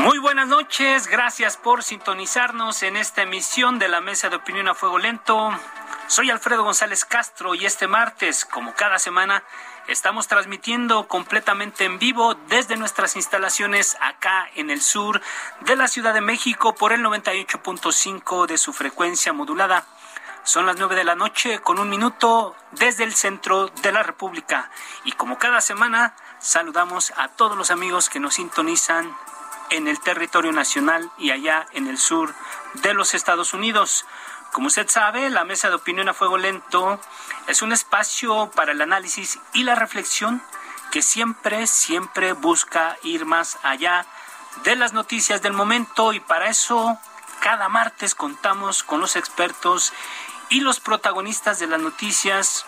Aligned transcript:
Muy 0.00 0.18
buenas 0.18 0.48
noches, 0.48 1.08
gracias 1.08 1.58
por 1.58 1.82
sintonizarnos 1.82 2.82
en 2.82 2.96
esta 2.96 3.20
emisión 3.20 3.78
de 3.78 3.88
la 3.88 4.00
Mesa 4.00 4.30
de 4.30 4.36
Opinión 4.36 4.66
a 4.66 4.74
Fuego 4.74 4.98
Lento. 4.98 5.50
Soy 6.06 6.30
Alfredo 6.30 6.64
González 6.64 7.04
Castro 7.04 7.54
y 7.54 7.66
este 7.66 7.86
martes, 7.86 8.46
como 8.46 8.72
cada 8.72 8.98
semana, 8.98 9.44
estamos 9.88 10.26
transmitiendo 10.26 11.06
completamente 11.06 11.84
en 11.84 11.98
vivo 11.98 12.34
desde 12.48 12.78
nuestras 12.78 13.14
instalaciones 13.14 13.98
acá 14.00 14.48
en 14.54 14.70
el 14.70 14.80
sur 14.80 15.20
de 15.60 15.76
la 15.76 15.86
Ciudad 15.86 16.14
de 16.14 16.22
México 16.22 16.74
por 16.74 16.94
el 16.94 17.02
98.5 17.02 18.46
de 18.46 18.56
su 18.56 18.72
frecuencia 18.72 19.34
modulada. 19.34 19.84
Son 20.44 20.64
las 20.64 20.78
nueve 20.78 20.96
de 20.96 21.04
la 21.04 21.14
noche 21.14 21.58
con 21.58 21.78
un 21.78 21.90
minuto 21.90 22.56
desde 22.72 23.04
el 23.04 23.12
centro 23.12 23.68
de 23.68 23.92
la 23.92 24.02
República. 24.02 24.70
Y 25.04 25.12
como 25.12 25.36
cada 25.36 25.60
semana, 25.60 26.14
saludamos 26.38 27.12
a 27.18 27.28
todos 27.28 27.58
los 27.58 27.70
amigos 27.70 28.08
que 28.08 28.18
nos 28.18 28.36
sintonizan 28.36 29.14
en 29.70 29.88
el 29.88 30.00
territorio 30.00 30.52
nacional 30.52 31.10
y 31.18 31.30
allá 31.30 31.66
en 31.72 31.86
el 31.86 31.98
sur 31.98 32.34
de 32.74 32.94
los 32.94 33.14
Estados 33.14 33.54
Unidos. 33.54 34.04
Como 34.52 34.66
usted 34.66 34.88
sabe, 34.88 35.30
la 35.30 35.44
mesa 35.44 35.68
de 35.68 35.76
opinión 35.76 36.08
a 36.08 36.14
fuego 36.14 36.36
lento 36.36 37.00
es 37.46 37.62
un 37.62 37.72
espacio 37.72 38.50
para 38.54 38.72
el 38.72 38.80
análisis 38.80 39.38
y 39.52 39.62
la 39.62 39.74
reflexión 39.74 40.42
que 40.90 41.02
siempre, 41.02 41.66
siempre 41.66 42.32
busca 42.32 42.96
ir 43.02 43.24
más 43.24 43.58
allá 43.62 44.06
de 44.64 44.74
las 44.74 44.92
noticias 44.92 45.40
del 45.40 45.52
momento 45.52 46.12
y 46.12 46.20
para 46.20 46.48
eso 46.48 46.98
cada 47.40 47.68
martes 47.68 48.14
contamos 48.14 48.82
con 48.82 49.00
los 49.00 49.16
expertos 49.16 49.92
y 50.48 50.60
los 50.60 50.80
protagonistas 50.80 51.58
de 51.60 51.68
las 51.68 51.80
noticias 51.80 52.66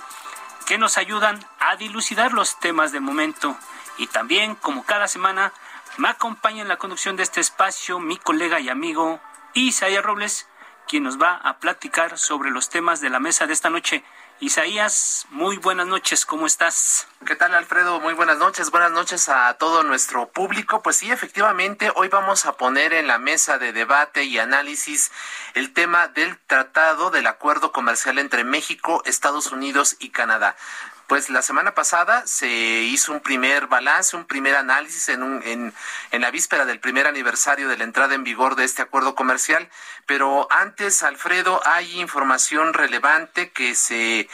que 0.67 0.79
nos 0.79 0.97
ayudan 0.97 1.45
a 1.59 1.77
dilucidar 1.77 2.33
los 2.33 2.59
temas 2.61 2.93
del 2.93 3.03
momento. 3.03 3.57
Y 3.99 4.07
también, 4.07 4.55
como 4.55 4.85
cada 4.85 5.09
semana, 5.09 5.53
me 5.99 6.09
acompaña 6.09 6.63
en 6.63 6.69
la 6.69 6.79
conducción 6.79 7.17
de 7.17 7.23
este 7.23 7.41
espacio 7.41 7.99
mi 7.99 8.17
colega 8.17 8.61
y 8.61 8.69
amigo 8.69 9.21
Isaías 9.55 10.03
Robles, 10.03 10.49
quien 10.89 11.03
nos 11.03 11.21
va 11.21 11.37
a 11.37 11.59
platicar 11.59 12.19
sobre 12.19 12.51
los 12.51 12.69
temas 12.71 13.01
de 13.01 13.11
la 13.11 13.21
mesa 13.21 13.47
de 13.47 13.53
esta 13.53 13.71
noche. 13.71 14.03
Isaías, 14.41 15.27
muy 15.31 15.59
buenas 15.59 15.87
noches, 15.87 16.27
¿cómo 16.27 16.47
estás? 16.47 17.07
¿Qué 17.25 17.37
tal, 17.37 17.55
Alfredo? 17.55 18.01
Muy 18.01 18.15
buenas 18.15 18.39
noches, 18.39 18.71
buenas 18.71 18.91
noches 18.91 19.29
a 19.29 19.55
todo 19.55 19.85
nuestro 19.85 20.31
público. 20.31 20.83
Pues 20.83 20.97
sí, 20.97 21.13
efectivamente, 21.13 21.93
hoy 21.95 22.09
vamos 22.09 22.47
a 22.47 22.57
poner 22.57 22.93
en 22.93 23.07
la 23.07 23.19
mesa 23.19 23.59
de 23.59 23.73
debate 23.73 24.25
y 24.25 24.39
análisis 24.39 25.13
el 25.55 25.73
tema 25.73 26.09
del 26.09 26.37
tratado 26.47 27.11
del 27.11 27.29
acuerdo 27.29 27.71
comercial 27.71 28.19
entre 28.19 28.43
México, 28.43 29.03
Estados 29.05 29.53
Unidos 29.53 29.97
y 30.01 30.09
Canadá. 30.09 30.57
Pues 31.13 31.29
la 31.29 31.43
semana 31.43 31.75
pasada 31.75 32.27
se 32.27 32.49
hizo 32.49 33.13
un 33.13 33.21
primer 33.21 33.67
balance, 33.67 34.17
un 34.17 34.25
primer 34.25 34.57
análisis 34.57 35.11
en, 35.11 35.23
un, 35.23 35.43
en, 35.43 35.75
en, 36.11 36.23
la 36.23 36.31
víspera 36.31 36.65
del 36.65 36.81
primer 36.81 37.07
aniversario 37.07 37.69
de 37.69 37.77
la 37.77 37.85
entrada 37.85 38.15
en 38.15 38.25
vigor 38.25 38.57
de 38.57 38.65
este 38.65 38.81
acuerdo 38.81 39.15
comercial. 39.15 39.69
Pero 40.07 40.49
antes, 40.51 41.03
Alfredo, 41.03 41.61
hay 41.67 42.01
información 42.01 42.73
relevante 42.73 43.51
que 43.51 43.75
se 43.75 44.27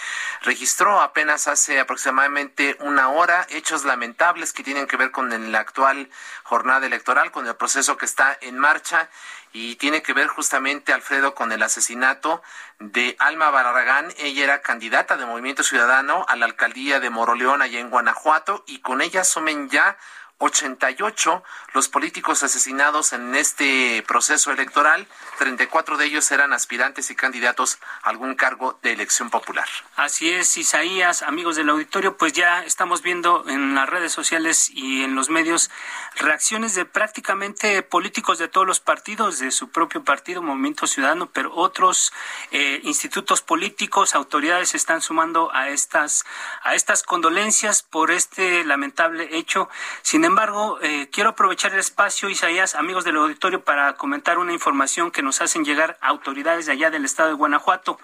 registró 0.43 1.01
apenas 1.01 1.49
hace 1.49 1.81
aproximadamente 1.81 2.77
una 2.79 3.09
hora, 3.09 3.45
hechos 3.51 3.85
lamentables 3.85 4.53
que 4.53 4.63
tienen 4.63 4.87
que 4.87 4.97
ver 4.97 5.11
con 5.11 5.51
la 5.51 5.59
actual 5.59 6.09
jornada 6.45 6.87
electoral, 6.87 7.33
con 7.33 7.45
el 7.49 7.57
proceso 7.57 7.97
que 7.97 8.07
está 8.07 8.39
en 8.41 8.57
marcha 8.57 9.11
y 9.53 9.77
tiene 9.77 10.03
que 10.03 10.13
ver 10.13 10.29
justamente, 10.29 10.93
Alfredo, 10.93 11.35
con 11.35 11.53
el 11.53 11.63
asesinato 11.63 12.43
de 12.79 13.17
Alma 13.19 13.51
Barragán. 13.51 14.13
Ella 14.19 14.45
era 14.45 14.63
candidata 14.63 15.17
de 15.17 15.27
Movimiento 15.27 15.63
Ciudadano 15.63 16.25
a 16.29 16.37
la 16.37 16.47
alcaldía 16.47 17.01
de 17.01 17.11
Moroleón, 17.11 17.63
allá 17.63 17.81
en 17.81 17.91
Guanajuato, 17.91 18.65
y 18.67 18.81
con 18.81 19.01
ella 19.01 19.23
asumen 19.23 19.69
ya 19.69 19.97
88 20.39 21.43
los 21.75 21.89
políticos 21.89 22.43
asesinados 22.43 23.13
en 23.13 23.35
este 23.35 24.03
proceso 24.07 24.53
electoral. 24.53 25.07
34 25.39 25.97
de 25.97 26.07
ellos 26.07 26.31
eran 26.31 26.53
aspirantes 26.53 27.11
y 27.11 27.17
candidatos 27.17 27.79
a 28.03 28.11
algún 28.11 28.35
cargo 28.35 28.79
de 28.83 28.93
elección 28.93 29.31
popular. 29.31 29.69
Así 29.97 30.31
es, 30.31 30.57
Isaías, 30.57 31.23
amigos 31.23 31.57
del 31.57 31.69
auditorio, 31.69 32.17
pues 32.17 32.33
ya 32.33 32.65
estamos 32.65 33.03
viendo 33.03 33.45
en 33.49 33.75
las 33.75 33.89
redes 33.89 34.13
sociales 34.13 34.71
y 34.71 35.03
en 35.03 35.15
los 35.15 35.29
medios 35.29 35.71
reacciones 36.17 36.75
de 36.75 36.85
prácticamente 36.85 37.83
políticos 37.83 38.39
de 38.39 38.49
todos 38.49 38.67
los 38.67 38.81
partidos, 38.81 39.39
de 39.41 39.51
su 39.51 39.71
propio 39.71 40.05
partido, 40.05 40.43
Movimiento 40.43 40.87
Ciudadano, 40.87 41.31
pero 41.31 41.55
otros 41.55 42.13
eh, 42.51 42.81
institutos 42.85 43.43
políticos, 43.43 44.15
autoridades 44.15 44.75
están 44.75 45.03
sumando 45.03 45.53
a 45.53 45.69
estas, 45.69 46.25
a 46.63 46.75
estas 46.75 47.03
condolencias 47.03 47.83
por 47.83 48.11
este 48.11 48.65
lamentable 48.65 49.29
hecho. 49.37 49.69
Sin 50.03 50.25
embargo, 50.29 50.79
eh, 50.81 51.11
quiero 51.13 51.31
aprovechar 51.31 51.73
el 51.73 51.81
espacio, 51.81 52.29
Isaías, 52.29 52.75
amigos 52.75 53.05
del 53.05 53.17
auditorio, 53.17 53.65
para 53.65 53.95
comentar 53.95 54.39
una 54.39 54.53
información 54.53 55.11
que 55.11 55.23
nos 55.23 55.41
hacen 55.41 55.65
llegar 55.65 55.99
autoridades 56.01 56.67
de 56.67 56.73
allá 56.73 56.91
del 56.91 57.05
estado 57.05 57.29
de 57.29 57.35
Guanajuato. 57.35 57.99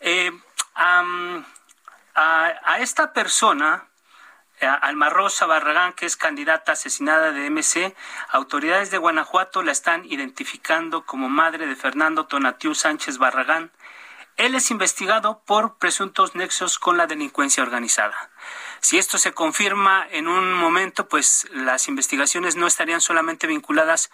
Eh, 0.00 0.32
a, 0.74 1.04
a, 2.14 2.78
esta 2.80 3.12
persona, 3.12 3.88
Alma 4.60 5.08
Rosa 5.10 5.46
Barragán, 5.46 5.92
que 5.92 6.06
es 6.06 6.16
candidata 6.16 6.72
asesinada 6.72 7.32
de 7.32 7.50
MC, 7.50 7.94
autoridades 8.28 8.90
de 8.90 8.98
Guanajuato 8.98 9.62
la 9.62 9.72
están 9.72 10.04
identificando 10.04 11.04
como 11.04 11.28
madre 11.28 11.66
de 11.66 11.76
Fernando 11.76 12.26
Tonatiu 12.26 12.74
Sánchez 12.74 13.18
Barragán. 13.18 13.70
Él 14.36 14.54
es 14.54 14.70
investigado 14.70 15.42
por 15.46 15.78
presuntos 15.78 16.34
nexos 16.34 16.78
con 16.78 16.98
la 16.98 17.06
delincuencia 17.06 17.62
organizada. 17.62 18.30
Si 18.86 18.98
esto 18.98 19.18
se 19.18 19.32
confirma 19.32 20.06
en 20.12 20.28
un 20.28 20.54
momento, 20.54 21.08
pues 21.08 21.48
las 21.50 21.88
investigaciones 21.88 22.54
no 22.54 22.68
estarían 22.68 23.00
solamente 23.00 23.48
vinculadas 23.48 24.12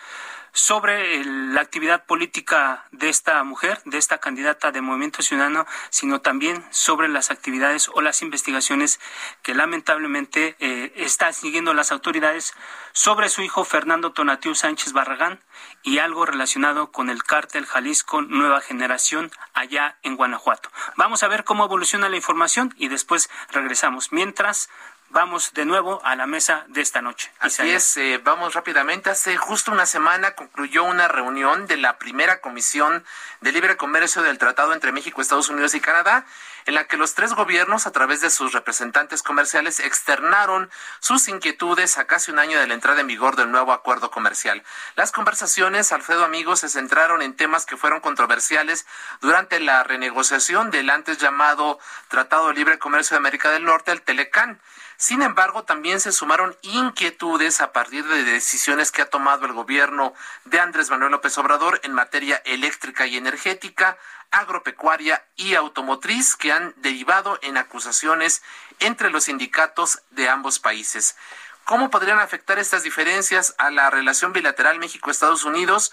sobre 0.53 1.25
la 1.25 1.63
actividad 1.63 2.05
política 2.05 2.85
de 2.91 3.09
esta 3.09 3.43
mujer, 3.43 3.81
de 3.87 3.99
esta 3.99 4.19
candidata 4.19 4.71
de 4.71 4.83
Movimiento 4.83 5.23
Ciudadano, 5.23 5.67
sino 5.91 6.21
también 6.21 6.65
sobre 6.71 7.09
las 7.09 7.31
actividades 7.31 7.89
o 7.89 8.03
las 8.03 8.23
investigaciones 8.23 9.01
que 9.43 9.55
lamentablemente 9.55 10.57
eh, 10.61 10.93
están 10.97 11.33
siguiendo 11.33 11.73
las 11.73 11.91
autoridades 11.91 12.55
sobre 12.93 13.31
su 13.31 13.43
hijo 13.43 13.65
Fernando 13.65 14.13
Tonatiu 14.13 14.55
Sánchez 14.55 14.93
Barragán 14.93 15.41
y 15.83 15.99
algo 15.99 16.27
relacionado 16.27 16.93
con 16.93 17.09
el 17.09 17.25
cártel 17.25 17.67
Jalisco 17.67 18.23
Nueva 18.23 18.61
Generación 18.61 19.31
allá 19.55 19.97
en 20.03 20.17
Guanajuato. 20.17 20.71
Vamos 20.97 21.23
a 21.23 21.29
ver 21.29 21.45
cómo 21.45 21.65
evoluciona 21.65 22.09
la 22.09 22.17
información 22.17 22.75
y 22.77 22.89
después 22.89 23.31
regresamos. 23.51 24.13
Mientras, 24.13 24.69
vamos 25.13 25.53
de 25.53 25.67
nuevo 25.67 26.01
a 26.05 26.17
la 26.17 26.27
mesa 26.27 26.65
de 26.69 26.81
esta 26.81 27.03
noche. 27.03 27.31
Así 27.39 27.71
es, 27.71 27.97
eh, 27.99 28.19
vamos 28.25 28.55
rápidamente. 28.55 29.11
Hace 29.11 29.37
justo 29.37 29.71
una 29.71 29.85
semana 29.85 30.35
concluyó 30.35 30.85
una 30.85 31.07
reunión 31.07 31.67
de 31.67 31.77
la 31.77 31.99
primera 31.99 32.41
comisión 32.41 33.05
de 33.43 33.53
libre 33.53 33.77
comercio 33.77 34.23
del 34.23 34.39
Tratado 34.39 34.73
entre 34.73 34.91
México, 34.91 35.21
Estados 35.21 35.51
Unidos 35.51 35.75
y 35.75 35.81
Canadá, 35.81 36.25
en 36.65 36.75
la 36.75 36.87
que 36.87 36.97
los 36.97 37.15
tres 37.15 37.35
gobiernos, 37.35 37.87
a 37.87 37.93
través 37.93 38.21
de 38.21 38.31
sus 38.31 38.53
representantes 38.53 39.23
comerciales, 39.23 39.81
externaron 39.81 40.71
sus 41.01 41.29
inquietudes 41.29 41.99
a 41.99 42.07
casi 42.07 42.31
un 42.31 42.39
año 42.39 42.59
de 42.59 42.67
la 42.67 42.75
entrada 42.75 43.01
en 43.01 43.07
vigor 43.07 43.37
del 43.37 43.51
nuevo 43.51 43.73
acuerdo 43.73 44.11
comercial. 44.11 44.63
Las 44.97 45.13
conversaciones, 45.13 45.93
Alfredo 45.93 46.25
Amigos, 46.25 46.61
se 46.61 46.69
centraron 46.69 47.21
en 47.21 47.37
temas 47.37 47.67
que 47.67 47.77
fueron 47.77 48.01
controversiales 48.01 48.87
durante 49.21 49.61
la 49.61 49.83
renegociación 49.83 50.71
del 50.71 50.89
antes 50.89 51.19
llamado 51.19 51.79
Tratado 52.09 52.49
de 52.49 52.55
Libre 52.55 52.79
Comercio 52.79 53.15
de 53.15 53.19
América 53.19 53.51
del 53.51 53.65
Norte, 53.65 53.93
el 53.93 54.01
Telecán. 54.01 54.59
Sin 55.03 55.21
embargo, 55.21 55.65
también 55.65 55.99
se 55.99 56.13
sumaron 56.13 56.57
inquietudes 56.63 57.61
a 57.61 57.73
partir 57.73 58.07
de 58.07 58.23
decisiones 58.23 58.93
que 58.93 59.03
ha 59.03 59.11
tomado 59.11 59.47
el 59.47 59.53
gobierno 59.53 60.15
de 60.45 60.61
Andrés 60.61 60.91
Manuel 60.91 61.11
López 61.11 61.37
Obrador 61.39 61.81
en 61.83 61.93
materia 61.93 62.41
eléctrica 62.45 63.05
y 63.09 63.17
energética, 63.17 63.99
agropecuaria 64.31 65.27
y 65.35 65.57
automotriz 65.57 66.37
que 66.37 66.53
han 66.53 66.73
derivado 66.77 67.37
en 67.43 67.57
acusaciones 67.57 68.45
entre 68.79 69.11
los 69.11 69.25
sindicatos 69.25 70.05
de 70.11 70.29
ambos 70.29 70.61
países. 70.61 71.17
¿Cómo 71.65 71.91
podrían 71.91 72.21
afectar 72.21 72.61
estas 72.61 72.85
diferencias 72.85 73.57
a 73.59 73.73
la 73.73 73.91
relación 73.91 74.33
bilateral 74.33 74.79
México-Estados 74.79 75.43
Unidos? 75.43 75.91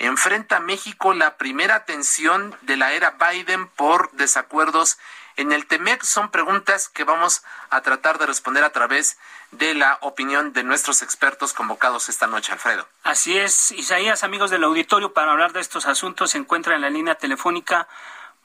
Enfrenta 0.00 0.58
México 0.58 1.14
la 1.14 1.36
primera 1.36 1.84
tensión 1.84 2.56
de 2.62 2.76
la 2.76 2.92
era 2.92 3.18
Biden 3.20 3.68
por 3.68 4.10
desacuerdos 4.14 4.98
en 5.38 5.52
el 5.52 5.66
TEMEC 5.66 6.02
son 6.02 6.30
preguntas 6.30 6.88
que 6.88 7.04
vamos 7.04 7.44
a 7.70 7.80
tratar 7.80 8.18
de 8.18 8.26
responder 8.26 8.64
a 8.64 8.70
través 8.70 9.18
de 9.52 9.72
la 9.72 9.98
opinión 10.02 10.52
de 10.52 10.64
nuestros 10.64 11.00
expertos 11.00 11.52
convocados 11.52 12.08
esta 12.08 12.26
noche, 12.26 12.52
Alfredo. 12.52 12.88
Así 13.04 13.38
es, 13.38 13.70
Isaías, 13.70 14.24
amigos 14.24 14.50
del 14.50 14.64
auditorio, 14.64 15.12
para 15.12 15.30
hablar 15.30 15.52
de 15.52 15.60
estos 15.60 15.86
asuntos 15.86 16.32
se 16.32 16.38
encuentra 16.38 16.74
en 16.74 16.80
la 16.80 16.90
línea 16.90 17.14
telefónica 17.14 17.86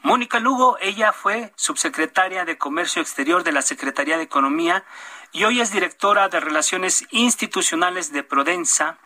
Mónica 0.03 0.39
Lugo. 0.39 0.77
Ella 0.81 1.13
fue 1.13 1.51
subsecretaria 1.55 2.45
de 2.45 2.59
Comercio 2.59 3.01
Exterior 3.01 3.43
de 3.43 3.53
la 3.53 3.63
Secretaría 3.63 4.17
de 4.17 4.23
Economía 4.23 4.85
y 5.31 5.45
hoy 5.45 5.61
es 5.61 5.71
directora 5.71 6.29
de 6.29 6.39
Relaciones 6.39 7.05
Institucionales 7.09 8.13
de 8.13 8.21
Prodensa. 8.21 8.99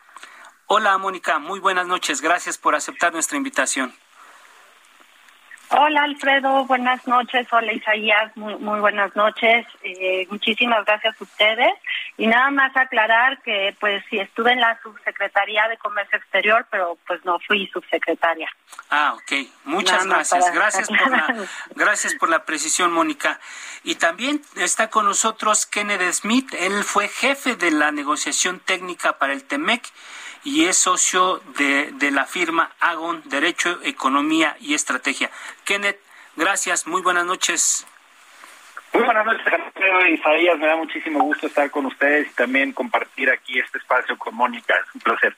Hola, 0.66 0.98
Mónica, 0.98 1.40
muy 1.40 1.62
buenas 1.62 1.88
noches. 1.88 2.20
Gracias 2.20 2.58
por 2.58 2.76
aceptar 2.76 3.14
nuestra 3.14 3.38
invitación. 3.38 3.96
Hola 5.70 6.04
Alfredo, 6.04 6.66
buenas 6.66 7.06
noches. 7.08 7.46
Hola 7.52 7.74
Isaías, 7.74 8.36
muy, 8.38 8.56
muy 8.56 8.80
buenas 8.80 9.14
noches. 9.18 9.66
Eh, 9.84 10.26
muchísimas 10.30 10.86
gracias 10.86 11.20
a 11.20 11.24
ustedes. 11.24 11.74
Y 12.18 12.26
nada 12.26 12.50
más 12.52 12.76
aclarar 12.78 13.42
que 13.42 13.76
pues 13.80 14.02
sí 14.10 14.18
estuve 14.18 14.54
en 14.54 14.62
la 14.62 14.80
subsecretaría 14.82 15.68
de 15.68 15.78
Comercio 15.78 16.18
Exterior, 16.20 16.66
pero 16.72 16.98
pues 17.06 17.24
no 17.26 17.38
fui 17.46 17.68
subsecretaria. 17.68 18.50
Ah, 18.90 19.16
ok. 19.16 19.48
Muchas 19.66 20.06
gracias. 20.06 20.54
Gracias 20.54 20.88
por, 20.88 21.12
la, 21.12 21.36
gracias 21.76 22.14
por 22.16 22.30
la 22.30 22.46
precisión, 22.46 22.94
Mónica. 22.94 23.40
Y 23.84 23.96
también 23.96 24.42
está 24.56 24.90
con 24.90 25.06
nosotros 25.06 25.66
Kenneth 25.66 26.14
Smith. 26.14 26.54
Él 26.58 26.86
fue 26.86 27.10
jefe 27.10 27.58
de 27.58 27.72
la 27.72 27.92
negociación 27.92 28.62
técnica 28.62 29.18
para 29.18 29.34
el 29.34 29.44
TEMEC 29.44 29.84
y 30.48 30.64
es 30.64 30.78
socio 30.78 31.42
de, 31.58 31.92
de 31.92 32.10
la 32.10 32.26
firma 32.26 32.72
Agon 32.80 33.22
Derecho, 33.26 33.80
Economía 33.84 34.56
y 34.62 34.76
Estrategia. 34.76 35.30
Kenneth, 35.66 36.00
gracias, 36.38 36.88
muy 36.88 37.02
buenas 37.02 37.26
noches. 37.26 37.86
Muy 38.94 39.04
buenas 39.04 39.26
noches, 39.26 39.44
Isaías. 40.10 40.58
Me 40.58 40.68
da 40.68 40.78
muchísimo 40.78 41.20
gusto 41.20 41.48
estar 41.48 41.70
con 41.70 41.86
ustedes 41.86 42.28
y 42.28 42.34
también 42.34 42.72
compartir 42.72 43.30
aquí 43.30 43.60
este 43.60 43.78
espacio 43.80 44.18
con 44.18 44.36
Mónica. 44.36 44.74
Es 44.74 44.96
un 44.96 45.02
placer. 45.02 45.36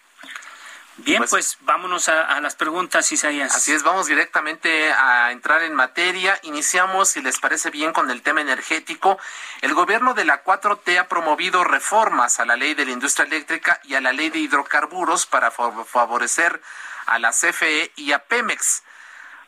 Bien, 1.03 1.19
pues, 1.19 1.31
pues 1.31 1.57
vámonos 1.61 2.09
a, 2.09 2.39
las 2.41 2.55
preguntas, 2.55 3.11
Isaías. 3.11 3.55
Así 3.55 3.71
es, 3.71 3.83
vamos 3.83 4.07
directamente 4.07 4.91
a 4.91 5.31
entrar 5.31 5.63
en 5.63 5.73
materia. 5.73 6.39
Iniciamos, 6.43 7.09
si 7.09 7.21
les 7.21 7.39
parece 7.39 7.69
bien, 7.69 7.93
con 7.93 8.11
el 8.11 8.21
tema 8.21 8.41
energético. 8.41 9.17
El 9.61 9.73
gobierno 9.73 10.13
de 10.13 10.25
la 10.25 10.43
4T 10.43 10.99
ha 10.99 11.07
promovido 11.07 11.63
reformas 11.63 12.39
a 12.39 12.45
la 12.45 12.55
ley 12.55 12.73
de 12.73 12.85
la 12.85 12.91
industria 12.91 13.25
eléctrica 13.25 13.79
y 13.83 13.95
a 13.95 14.01
la 14.01 14.13
ley 14.13 14.29
de 14.29 14.39
hidrocarburos 14.39 15.25
para 15.25 15.51
favorecer 15.51 16.61
a 17.05 17.19
la 17.19 17.31
CFE 17.31 17.91
y 17.95 18.11
a 18.11 18.19
Pemex. 18.19 18.83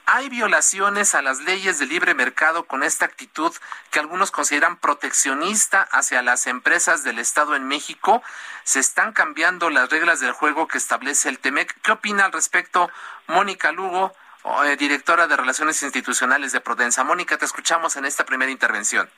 Hay 0.06 0.30
violaciones 0.30 1.16
a 1.16 1.22
las 1.22 1.40
leyes 1.42 1.80
de 1.80 1.86
libre 1.86 2.14
mercado 2.14 2.66
con 2.66 2.84
esta 2.84 3.06
actitud 3.06 3.54
que 3.92 4.00
algunos 4.00 4.32
consideran 4.32 4.78
proteccionista 4.78 5.88
hacia 5.92 6.22
las 6.22 6.48
empresas 6.48 7.04
del 7.04 7.20
Estado 7.20 7.56
en 7.56 7.68
México. 7.68 8.22
Se 8.64 8.80
están 8.80 9.14
cambiando 9.14 9.70
las 9.70 9.90
reglas 9.90 10.20
del 10.20 10.34
juego 10.34 10.68
que 10.68 10.78
establece 10.78 11.30
el 11.30 11.40
TEMEC. 11.40 11.76
¿Qué 11.82 11.92
opina 11.94 12.26
al 12.26 12.32
respecto 12.32 12.90
Mónica 13.28 13.72
Lugo, 13.72 14.14
eh, 14.66 14.76
directora 14.78 15.28
de 15.28 15.38
Relaciones 15.38 15.82
Institucionales 15.82 16.52
de 16.52 16.62
Prudenza? 16.62 17.04
Mónica, 17.04 17.38
te 17.38 17.46
escuchamos 17.46 17.96
en 17.96 18.06
esta 18.06 18.26
primera 18.26 18.52
intervención. 18.52 19.10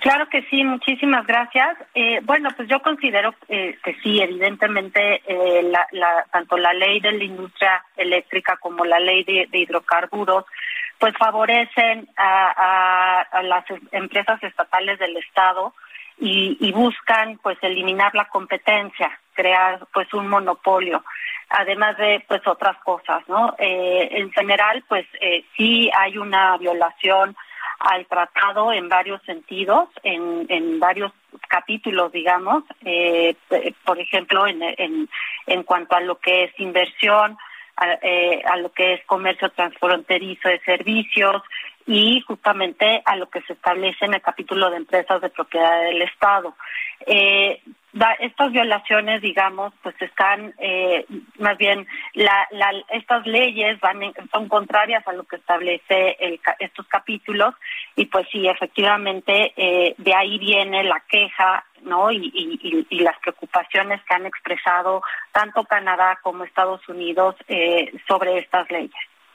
Claro 0.00 0.28
que 0.30 0.42
sí, 0.48 0.64
muchísimas 0.64 1.26
gracias. 1.26 1.76
Eh, 1.94 2.20
bueno, 2.22 2.48
pues 2.56 2.68
yo 2.68 2.80
considero 2.80 3.34
eh, 3.48 3.78
que 3.84 3.94
sí, 4.02 4.20
evidentemente, 4.20 5.20
eh, 5.26 5.62
la, 5.62 6.26
tanto 6.32 6.56
la 6.56 6.72
ley 6.72 7.00
de 7.00 7.12
la 7.12 7.24
industria 7.24 7.84
eléctrica 7.96 8.56
como 8.56 8.86
la 8.86 8.98
ley 8.98 9.24
de, 9.24 9.46
hidrocarburos, 9.52 10.46
pues 10.98 11.14
favorecen 11.18 12.08
a, 12.16 13.42
las 13.42 13.64
empresas 13.92 14.42
estatales 14.42 14.98
del 14.98 15.18
Estado 15.18 15.74
y, 16.18 16.56
y, 16.60 16.72
buscan, 16.72 17.38
pues, 17.42 17.58
eliminar 17.60 18.14
la 18.14 18.26
competencia, 18.26 19.18
crear, 19.34 19.86
pues, 19.92 20.12
un 20.14 20.28
monopolio, 20.28 21.04
además 21.50 21.98
de, 21.98 22.24
pues, 22.26 22.46
otras 22.46 22.78
cosas, 22.84 23.22
¿no? 23.28 23.54
en 23.58 24.30
general, 24.32 24.82
pues, 24.88 25.06
sí 25.56 25.90
hay 25.94 26.16
una 26.16 26.56
violación 26.56 27.36
al 27.80 28.06
tratado 28.06 28.72
en 28.72 28.88
varios 28.88 29.22
sentidos, 29.22 29.88
en, 30.02 30.46
en 30.48 30.78
varios 30.78 31.12
capítulos, 31.48 32.12
digamos, 32.12 32.62
eh, 32.84 33.34
por 33.84 33.98
ejemplo, 33.98 34.46
en, 34.46 34.62
en, 34.62 35.08
en 35.46 35.62
cuanto 35.62 35.96
a 35.96 36.00
lo 36.00 36.16
que 36.18 36.44
es 36.44 36.60
inversión, 36.60 37.38
a, 37.76 37.92
eh, 38.02 38.42
a 38.44 38.58
lo 38.58 38.70
que 38.72 38.94
es 38.94 39.06
comercio 39.06 39.48
transfronterizo 39.50 40.48
de 40.48 40.60
servicios 40.60 41.42
y 41.86 42.20
justamente 42.20 43.02
a 43.04 43.16
lo 43.16 43.30
que 43.30 43.40
se 43.42 43.54
establece 43.54 44.04
en 44.04 44.14
el 44.14 44.20
capítulo 44.20 44.70
de 44.70 44.76
empresas 44.76 45.20
de 45.22 45.30
propiedad 45.30 45.82
del 45.84 46.02
Estado. 46.02 46.54
Eh, 47.06 47.62
estas 48.20 48.52
violaciones, 48.52 49.20
digamos, 49.20 49.72
pues 49.82 49.94
están, 50.00 50.54
eh, 50.58 51.04
más 51.38 51.58
bien, 51.58 51.86
la, 52.14 52.46
la, 52.52 52.72
estas 52.90 53.26
leyes 53.26 53.80
van 53.80 54.00
son 54.32 54.48
contrarias 54.48 55.06
a 55.08 55.12
lo 55.12 55.24
que 55.24 55.36
establece 55.36 56.16
el, 56.20 56.40
estos 56.60 56.86
capítulos 56.86 57.54
y 57.96 58.06
pues 58.06 58.26
sí, 58.30 58.46
efectivamente, 58.48 59.52
eh, 59.56 59.94
de 59.98 60.14
ahí 60.14 60.38
viene 60.38 60.84
la 60.84 61.00
queja, 61.08 61.64
¿no? 61.82 62.10
Y, 62.10 62.30
y, 62.32 62.86
y, 62.88 63.00
las 63.00 63.18
preocupaciones 63.18 64.00
que 64.04 64.14
han 64.14 64.26
expresado 64.26 65.02
tanto 65.32 65.64
Canadá 65.64 66.18
como 66.22 66.44
Estados 66.44 66.86
Unidos 66.88 67.34
eh, 67.48 67.92
sobre 68.06 68.38
estas 68.38 68.70
leyes. 68.70 68.92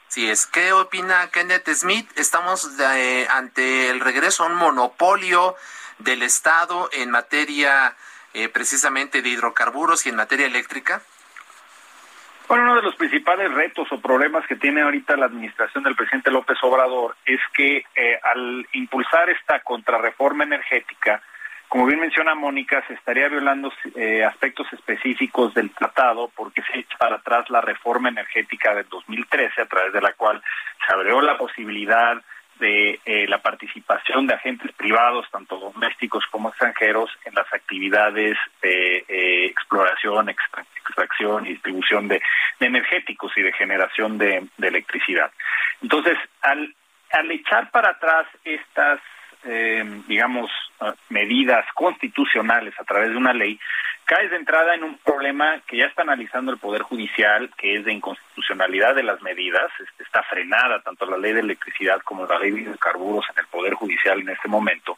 Sí, 0.08 0.30
es. 0.30 0.46
¿Qué 0.46 0.72
opina 0.72 1.30
Kenneth 1.32 1.68
Smith? 1.70 2.08
Estamos 2.16 2.78
de, 2.78 3.28
ante 3.30 3.90
el 3.90 4.00
regreso 4.00 4.44
a 4.44 4.48
un 4.48 4.56
monopolio 4.56 5.56
del 6.00 6.24
Estado 6.24 6.90
en 6.94 7.10
materia 7.10 7.96
eh, 8.36 8.50
precisamente 8.50 9.22
de 9.22 9.30
hidrocarburos 9.30 10.06
y 10.06 10.10
en 10.10 10.18
materia 10.18 10.46
eléctrica? 10.46 11.02
Bueno, 12.50 12.66
uno 12.66 12.76
de 12.76 12.82
los 12.82 12.96
principales 12.96 13.52
retos 13.54 13.90
o 13.92 14.02
problemas 14.02 14.46
que 14.46 14.58
tiene 14.58 14.82
ahorita 14.82 15.16
la 15.16 15.28
administración 15.28 15.86
del 15.86 15.96
presidente 15.96 16.32
López 16.32 16.58
Obrador 16.62 17.16
es 17.26 17.40
que 17.54 17.86
eh, 17.96 18.20
al 18.22 18.68
impulsar 18.74 19.30
esta 19.30 19.62
contrarreforma 19.62 20.44
energética, 20.44 21.22
como 21.70 21.86
bien 21.86 22.02
menciona 22.02 22.36
Mónica, 22.36 22.84
se 22.88 22.94
estaría 22.96 23.30
violando 23.30 23.72
eh, 23.96 24.26
aspectos 24.26 24.68
específicos 24.74 25.54
del 25.54 25.72
tratado 25.72 26.30
porque 26.36 26.62
se 26.64 26.80
echa 26.80 26.98
para 26.98 27.16
atrás 27.16 27.50
la 27.50 27.62
reforma 27.62 28.10
energética 28.10 28.76
del 28.76 28.88
2013 28.90 29.62
a 29.62 29.66
través 29.66 29.94
de 29.94 30.02
la 30.02 30.12
cual 30.12 30.44
se 30.86 30.94
abrió 30.94 31.22
la 31.22 31.38
posibilidad 31.38 32.22
de 32.60 33.00
eh, 33.06 33.28
la 33.28 33.42
participación 33.42 34.28
de 34.28 34.36
agentes 34.36 34.72
privados, 34.74 35.26
tanto 35.32 35.60
domésticos 35.60 36.24
como 36.32 36.50
extranjeros, 36.50 37.10
en 37.26 37.34
las 37.36 37.52
actividades 37.54 38.38
de 38.62 39.06
eh, 39.08 39.46
exploración, 39.46 40.30
extracción 40.30 41.46
y 41.46 41.50
distribución 41.50 42.08
de, 42.08 42.22
energéticos 42.60 43.32
y 43.38 43.42
de 43.42 43.54
generación 43.54 44.18
de, 44.18 44.48
electricidad. 44.62 45.32
Entonces, 45.82 46.18
al, 46.42 46.74
al 47.12 47.32
echar 47.32 47.70
para 47.72 47.92
atrás 47.92 48.28
estas, 48.44 49.00
eh, 49.44 49.84
digamos, 50.08 50.50
medidas 51.10 51.66
constitucionales 51.74 52.74
a 52.80 52.84
través 52.84 53.12
de 53.12 53.18
una 53.18 53.34
ley, 53.34 53.60
caes 54.06 54.30
de 54.30 54.38
entrada 54.38 54.76
en 54.76 54.84
un 54.84 54.98
problema 55.00 55.60
que 55.68 55.78
ya 55.78 55.86
está 55.86 56.04
analizando 56.04 56.52
el 56.52 56.60
Poder 56.60 56.84
Judicial, 56.84 57.50
que 57.58 57.78
es 57.78 57.86
de 57.86 57.94
inconstitucionalidad 57.94 58.96
de 58.96 59.04
las 59.04 59.22
medidas. 59.22 59.72
Este, 59.80 60.04
está 60.04 60.24
frenada 60.24 60.80
tanto 60.82 61.06
la 61.06 61.18
ley 61.18 61.34
de 61.34 61.42
electricidad 61.42 62.00
como 62.02 62.26
la 62.26 62.40
ley 62.40 62.52
de 62.52 62.62
hidrocarburos 62.62 63.26
en 63.32 63.40
el 63.40 63.48
Poder 63.48 63.74
Judicial 63.74 64.20
en 64.20 64.30
este 64.30 64.48
momento. 64.48 64.96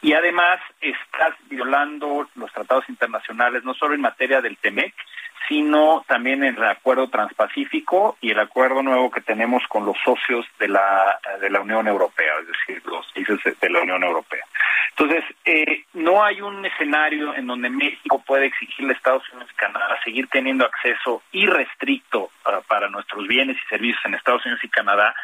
y 0.00 0.14
además 0.14 0.58
estás 0.80 1.34
violando 1.48 2.28
los 2.34 2.52
tratados 2.52 2.88
internacionales, 2.88 3.62
no 3.62 3.72
solo 3.72 3.94
en 3.94 4.00
materia 4.00 4.40
del 4.40 4.56
TEMEC, 4.56 4.92
sino 5.48 6.04
también 6.08 6.42
el 6.44 6.62
acuerdo 6.64 7.08
transpacífico 7.08 8.16
y 8.20 8.30
el 8.30 8.40
acuerdo 8.40 8.82
nuevo 8.82 9.10
que 9.10 9.20
tenemos 9.20 9.62
con 9.68 9.84
los 9.84 9.96
socios 10.04 10.46
de 10.58 10.68
la, 10.68 11.18
de 11.40 11.50
la 11.50 11.60
Unión 11.60 11.86
Europea, 11.86 12.32
es 12.40 12.48
decir, 12.48 12.82
los 12.86 13.06
países 13.12 13.60
de 13.60 13.70
la 13.70 13.80
Unión 13.80 14.02
Europea. 14.02 14.44
Entonces, 14.90 15.24
eh, 15.44 15.81
no 16.12 16.22
hay 16.22 16.40
un 16.42 16.64
escenario 16.66 17.34
en 17.34 17.46
donde 17.46 17.70
México 17.70 18.22
puede 18.26 18.46
exigirle 18.46 18.92
a 18.92 18.96
Estados 18.96 19.22
Unidos 19.32 19.50
y 19.52 19.56
Canadá 19.56 19.98
seguir 20.04 20.28
teniendo 20.28 20.66
acceso 20.66 21.22
irrestricto 21.32 22.30
uh, 22.44 22.62
para 22.68 22.88
nuestros 22.90 23.26
bienes 23.26 23.56
y 23.56 23.68
servicios 23.68 24.00
en 24.04 24.14
Estados 24.14 24.44
Unidos 24.44 24.62
y 24.62 24.68
Canadá 24.68 25.14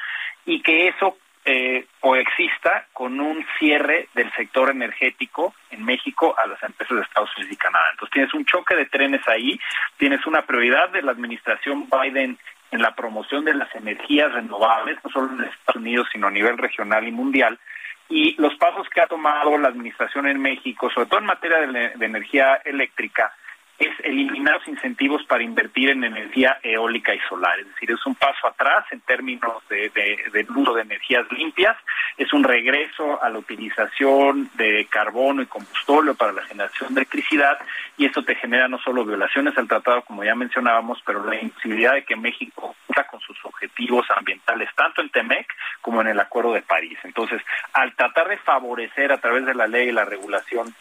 y 0.47 0.63
que 0.63 0.89
eso 0.89 1.19
eh, 1.45 1.87
coexista 2.01 2.87
con 2.93 3.21
un 3.21 3.45
cierre 3.59 4.09
del 4.15 4.33
sector 4.33 4.71
energético 4.71 5.55
en 5.71 5.85
México 5.85 6.35
a 6.39 6.47
las 6.47 6.63
empresas 6.63 6.97
de 6.97 7.03
Estados 7.03 7.31
Unidos 7.37 7.53
y 7.53 7.57
Canadá. 7.57 7.85
Entonces 7.93 8.13
tienes 8.13 8.35
un 8.35 8.45
choque 8.47 8.75
de 8.75 8.87
trenes 8.87 9.27
ahí, 9.29 9.61
tienes 9.99 10.27
una 10.27 10.43
prioridad 10.43 10.89
de 10.91 11.03
la 11.03 11.13
administración 11.13 11.89
Biden 11.91 12.39
en 12.71 12.83
la 12.83 12.95
promoción 12.95 13.45
de 13.45 13.55
las 13.55 13.75
energías 13.75 14.33
renovables, 14.33 14.99
no 15.05 15.11
solo 15.11 15.33
en 15.33 15.45
Estados 15.45 15.77
Unidos, 15.77 16.09
sino 16.13 16.29
a 16.29 16.31
nivel 16.31 16.57
regional 16.59 17.07
y 17.07 17.13
mundial, 17.13 17.59
y 18.09 18.35
los 18.41 18.55
pasos 18.57 18.89
que 18.89 19.01
ha 19.01 19.07
tomado 19.07 19.57
la 19.59 19.69
administración 19.69 20.27
en 20.27 20.41
México, 20.41 20.91
sobre 20.91 21.09
todo 21.09 21.21
en 21.21 21.27
materia 21.27 21.59
de, 21.59 22.07
energía 22.07 22.61
eléctrica, 22.65 23.33
es 23.79 23.91
eliminar 24.03 24.57
los 24.57 24.69
incentivos 24.69 25.23
para 25.25 25.45
invertir 25.45 25.91
en 25.91 26.03
energía 26.03 26.59
eólica 26.63 27.15
y 27.15 27.21
solar. 27.29 27.61
Es 27.61 27.67
decir, 27.69 27.93
es 27.93 28.05
un 28.07 28.17
paso 28.17 28.49
atrás 28.49 28.85
en 28.91 29.01
términos 29.01 29.63
de, 29.69 29.91
del 30.33 30.51
uso 30.51 30.75
de 30.75 30.83
energías 30.83 31.31
limpias, 31.31 31.77
es 32.17 32.33
un 32.33 32.43
regreso 32.43 33.23
a 33.23 33.31
la 33.31 33.39
utilización 33.39 34.51
de 34.55 34.87
carbono 34.91 35.43
y 35.43 35.47
combustible 35.47 36.15
para 36.15 36.33
la 36.33 36.43
generación 36.43 36.95
de 36.95 37.03
electricidad 37.03 37.59
y 37.97 38.07
esto 38.07 38.25
te 38.25 38.35
genera 38.35 38.69
no 38.69 38.79
solo 38.79 39.05
violaciones 39.05 39.57
al 39.57 39.69
tratado, 39.69 40.03
como 40.03 40.25
ya 40.25 40.35
mencionábamos, 40.35 41.01
pero 41.07 41.25
la 41.25 41.41
imposibilidad 41.41 41.95
de 41.95 42.05
que 42.05 42.17
México 42.17 42.75
cumpla 42.87 43.07
con 43.07 43.21
sus 43.21 43.37
objetivos 43.45 44.07
ambientales, 44.11 44.69
tanto 44.75 45.03
en 45.03 45.11
TEMEC 45.11 45.47
como 45.81 46.01
en 46.01 46.09
el 46.09 46.21
Acuerdo 46.21 46.53
de 46.53 46.63
París. 46.63 46.99
Entonces, 47.05 47.41
al 47.73 47.95
tratar 47.95 48.29
de 48.29 48.39
favorecer 48.39 49.13
a 49.13 49.19
través 49.19 49.47
de 49.47 49.55
la 49.55 49.67
ley 49.67 49.89
y 49.89 49.93
la 49.93 50.05
regulación 50.05 50.75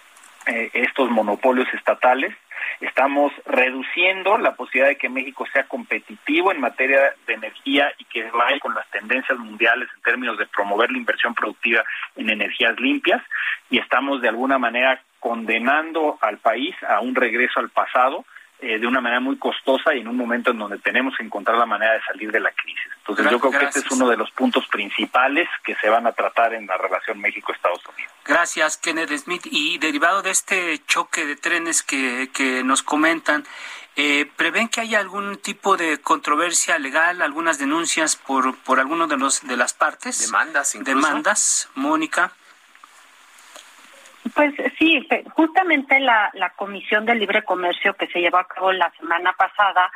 eh, 0.48 0.70
estos 0.74 1.10
monopolios 1.10 1.68
estatales, 1.74 2.34
Estamos 2.80 3.32
reduciendo 3.46 4.38
la 4.38 4.56
posibilidad 4.56 4.90
de 4.90 4.98
que 4.98 5.10
México 5.10 5.46
sea 5.52 5.64
competitivo 5.64 6.52
en 6.52 6.60
materia 6.60 7.14
de 7.26 7.34
energía 7.34 7.92
y 7.98 8.06
que 8.06 8.30
vaya 8.30 8.60
con 8.60 8.76
las 8.76 8.88
tendencias 8.92 9.38
mundiales 9.40 9.90
en 9.96 10.02
términos 10.04 10.38
de 10.38 10.46
promover 10.46 10.92
la 10.92 10.98
inversión 10.98 11.34
productiva 11.34 11.84
en 12.16 12.30
energías 12.30 12.80
limpias 12.80 13.22
y 13.70 13.80
estamos 13.80 14.22
de 14.22 14.30
alguna 14.30 14.60
manera 14.60 15.02
condenando 15.20 16.20
al 16.22 16.38
país 16.38 16.76
a 16.88 17.00
un 17.00 17.16
regreso 17.16 17.60
al 17.60 17.70
pasado 17.70 18.26
eh, 18.60 18.80
de 18.80 18.88
una 18.88 19.02
manera 19.02 19.20
muy 19.20 19.38
costosa 19.38 19.94
y 19.94 20.00
en 20.00 20.08
un 20.08 20.18
momento 20.18 20.52
en 20.52 20.58
donde 20.58 20.80
tenemos 20.80 21.16
que 21.16 21.24
encontrar 21.24 21.58
la 21.58 21.68
manera 21.68 21.94
de 21.94 22.02
salir 22.02 22.32
de 22.32 22.40
la 22.40 22.52
crisis. 22.52 22.92
Entonces 22.98 23.30
yo 23.30 23.40
creo 23.40 23.52
que 23.52 23.66
este 23.66 23.80
es 23.80 23.92
uno 23.92 24.10
de 24.10 24.18
los 24.18 24.32
puntos 24.32 24.66
principales 24.68 25.48
que 25.64 25.76
se 25.76 25.90
van 25.90 26.08
a 26.08 26.12
tratar 26.12 26.54
en 26.54 26.66
la 26.66 26.76
relación 26.78 27.20
México-Estados 27.20 27.86
Unidos. 27.86 28.12
Gracias, 28.26 28.78
Kenneth 28.78 29.12
Smith. 29.18 29.46
Y 29.46 29.78
derivado 29.78 30.24
de 30.24 30.32
este 30.32 30.84
choque 30.86 31.26
de 31.26 31.36
trenes 31.36 31.84
que, 31.84 32.30
que 32.34 32.64
nos 32.64 32.82
comentan, 32.82 33.46
eh, 33.96 34.30
¿prevén 34.36 34.70
que 34.70 34.82
haya 34.82 35.00
algún 35.00 35.38
tipo 35.38 35.78
de 35.78 36.00
controversia 36.00 36.78
legal, 36.78 37.22
algunas 37.22 37.60
denuncias 37.60 38.16
por, 38.16 38.56
por 38.58 38.80
alguno 38.80 39.08
de, 39.08 39.18
los, 39.18 39.46
de 39.48 39.56
las 39.56 39.74
partes? 39.74 40.20
Demandas, 40.20 40.76
incluso. 40.76 40.96
Demandas, 40.96 41.70
Mónica. 41.76 42.32
Pues 44.38 44.54
sí, 44.78 45.04
justamente 45.34 46.00
la, 46.00 46.30
la 46.36 46.52
Comisión 46.52 47.08
de 47.08 47.16
Libre 47.16 47.42
Comercio 47.42 47.96
que 47.96 48.06
se 48.06 48.20
llevó 48.20 48.38
a 48.38 48.48
cabo 48.48 48.72
la 48.72 48.92
semana 48.92 49.34
pasada 49.34 49.92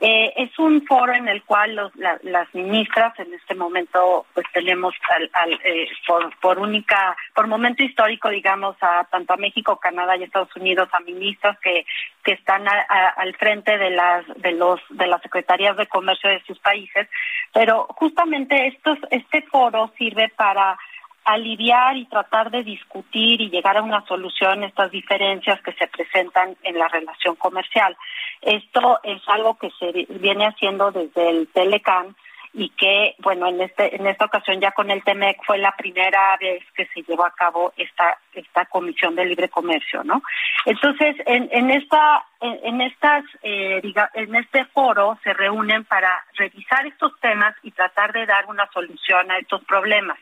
eh, 0.00 0.32
es 0.34 0.58
un 0.58 0.82
foro 0.86 1.12
en 1.12 1.28
el 1.28 1.42
cual 1.42 1.76
los, 1.76 1.92
las 1.96 2.54
ministras 2.54 3.12
en 3.18 3.34
este 3.34 3.54
momento 3.54 4.24
pues 4.32 4.46
tenemos 4.54 4.94
al, 5.14 5.30
al, 5.34 5.52
eh, 5.62 5.88
por, 6.06 6.34
por 6.40 6.58
única 6.58 7.14
por 7.34 7.46
momento 7.48 7.84
histórico 7.84 8.30
digamos 8.30 8.76
a 8.80 9.04
tanto 9.10 9.34
a 9.34 9.36
México, 9.36 9.78
Canadá 9.78 10.16
y 10.16 10.22
Estados 10.22 10.56
Unidos 10.56 10.88
a 10.92 11.00
ministras 11.00 11.58
que 11.60 11.84
que 12.24 12.32
están 12.32 12.66
al 12.68 13.34
frente 13.36 13.76
de 13.76 13.90
las 13.90 14.26
de 14.40 14.52
los 14.52 14.80
de 14.88 15.06
las 15.06 15.20
secretarías 15.20 15.76
de 15.76 15.86
comercio 15.86 16.30
de 16.30 16.42
sus 16.46 16.58
países, 16.60 17.08
pero 17.52 17.86
justamente 17.90 18.68
estos 18.68 18.98
este 19.10 19.42
foro 19.42 19.92
sirve 19.98 20.30
para 20.34 20.78
aliviar 21.24 21.96
y 21.96 22.06
tratar 22.06 22.50
de 22.50 22.62
discutir 22.62 23.40
y 23.40 23.50
llegar 23.50 23.76
a 23.76 23.82
una 23.82 24.04
solución 24.06 24.64
estas 24.64 24.90
diferencias 24.90 25.60
que 25.62 25.72
se 25.72 25.86
presentan 25.86 26.56
en 26.62 26.78
la 26.78 26.88
relación 26.88 27.36
comercial. 27.36 27.96
Esto 28.40 29.00
es 29.02 29.22
algo 29.28 29.56
que 29.58 29.70
se 29.78 30.06
viene 30.18 30.46
haciendo 30.46 30.90
desde 30.90 31.30
el 31.30 31.48
Telecan 31.48 32.16
y 32.54 32.68
que, 32.70 33.14
bueno, 33.18 33.46
en 33.46 33.62
este 33.62 33.96
en 33.96 34.06
esta 34.06 34.26
ocasión 34.26 34.60
ya 34.60 34.72
con 34.72 34.90
el 34.90 35.02
TEMEC 35.02 35.42
fue 35.44 35.58
la 35.58 35.74
primera 35.74 36.36
vez 36.38 36.62
que 36.74 36.86
se 36.86 37.02
llevó 37.02 37.24
a 37.24 37.34
cabo 37.34 37.72
esta 37.76 38.18
esta 38.34 38.66
comisión 38.66 39.14
de 39.14 39.24
libre 39.24 39.48
comercio, 39.48 40.04
¿no? 40.04 40.22
Entonces, 40.66 41.16
en, 41.26 41.48
en 41.50 41.70
esta 41.70 42.26
en, 42.42 42.58
en 42.64 42.80
estas 42.80 43.24
eh, 43.42 43.80
diga, 43.82 44.10
en 44.14 44.34
este 44.34 44.64
foro 44.66 45.18
se 45.22 45.32
reúnen 45.32 45.84
para 45.84 46.10
revisar 46.34 46.86
estos 46.86 47.18
temas 47.20 47.54
y 47.62 47.70
tratar 47.70 48.12
de 48.12 48.26
dar 48.26 48.46
una 48.46 48.68
solución 48.72 49.30
a 49.30 49.38
estos 49.38 49.64
problemas. 49.64 50.18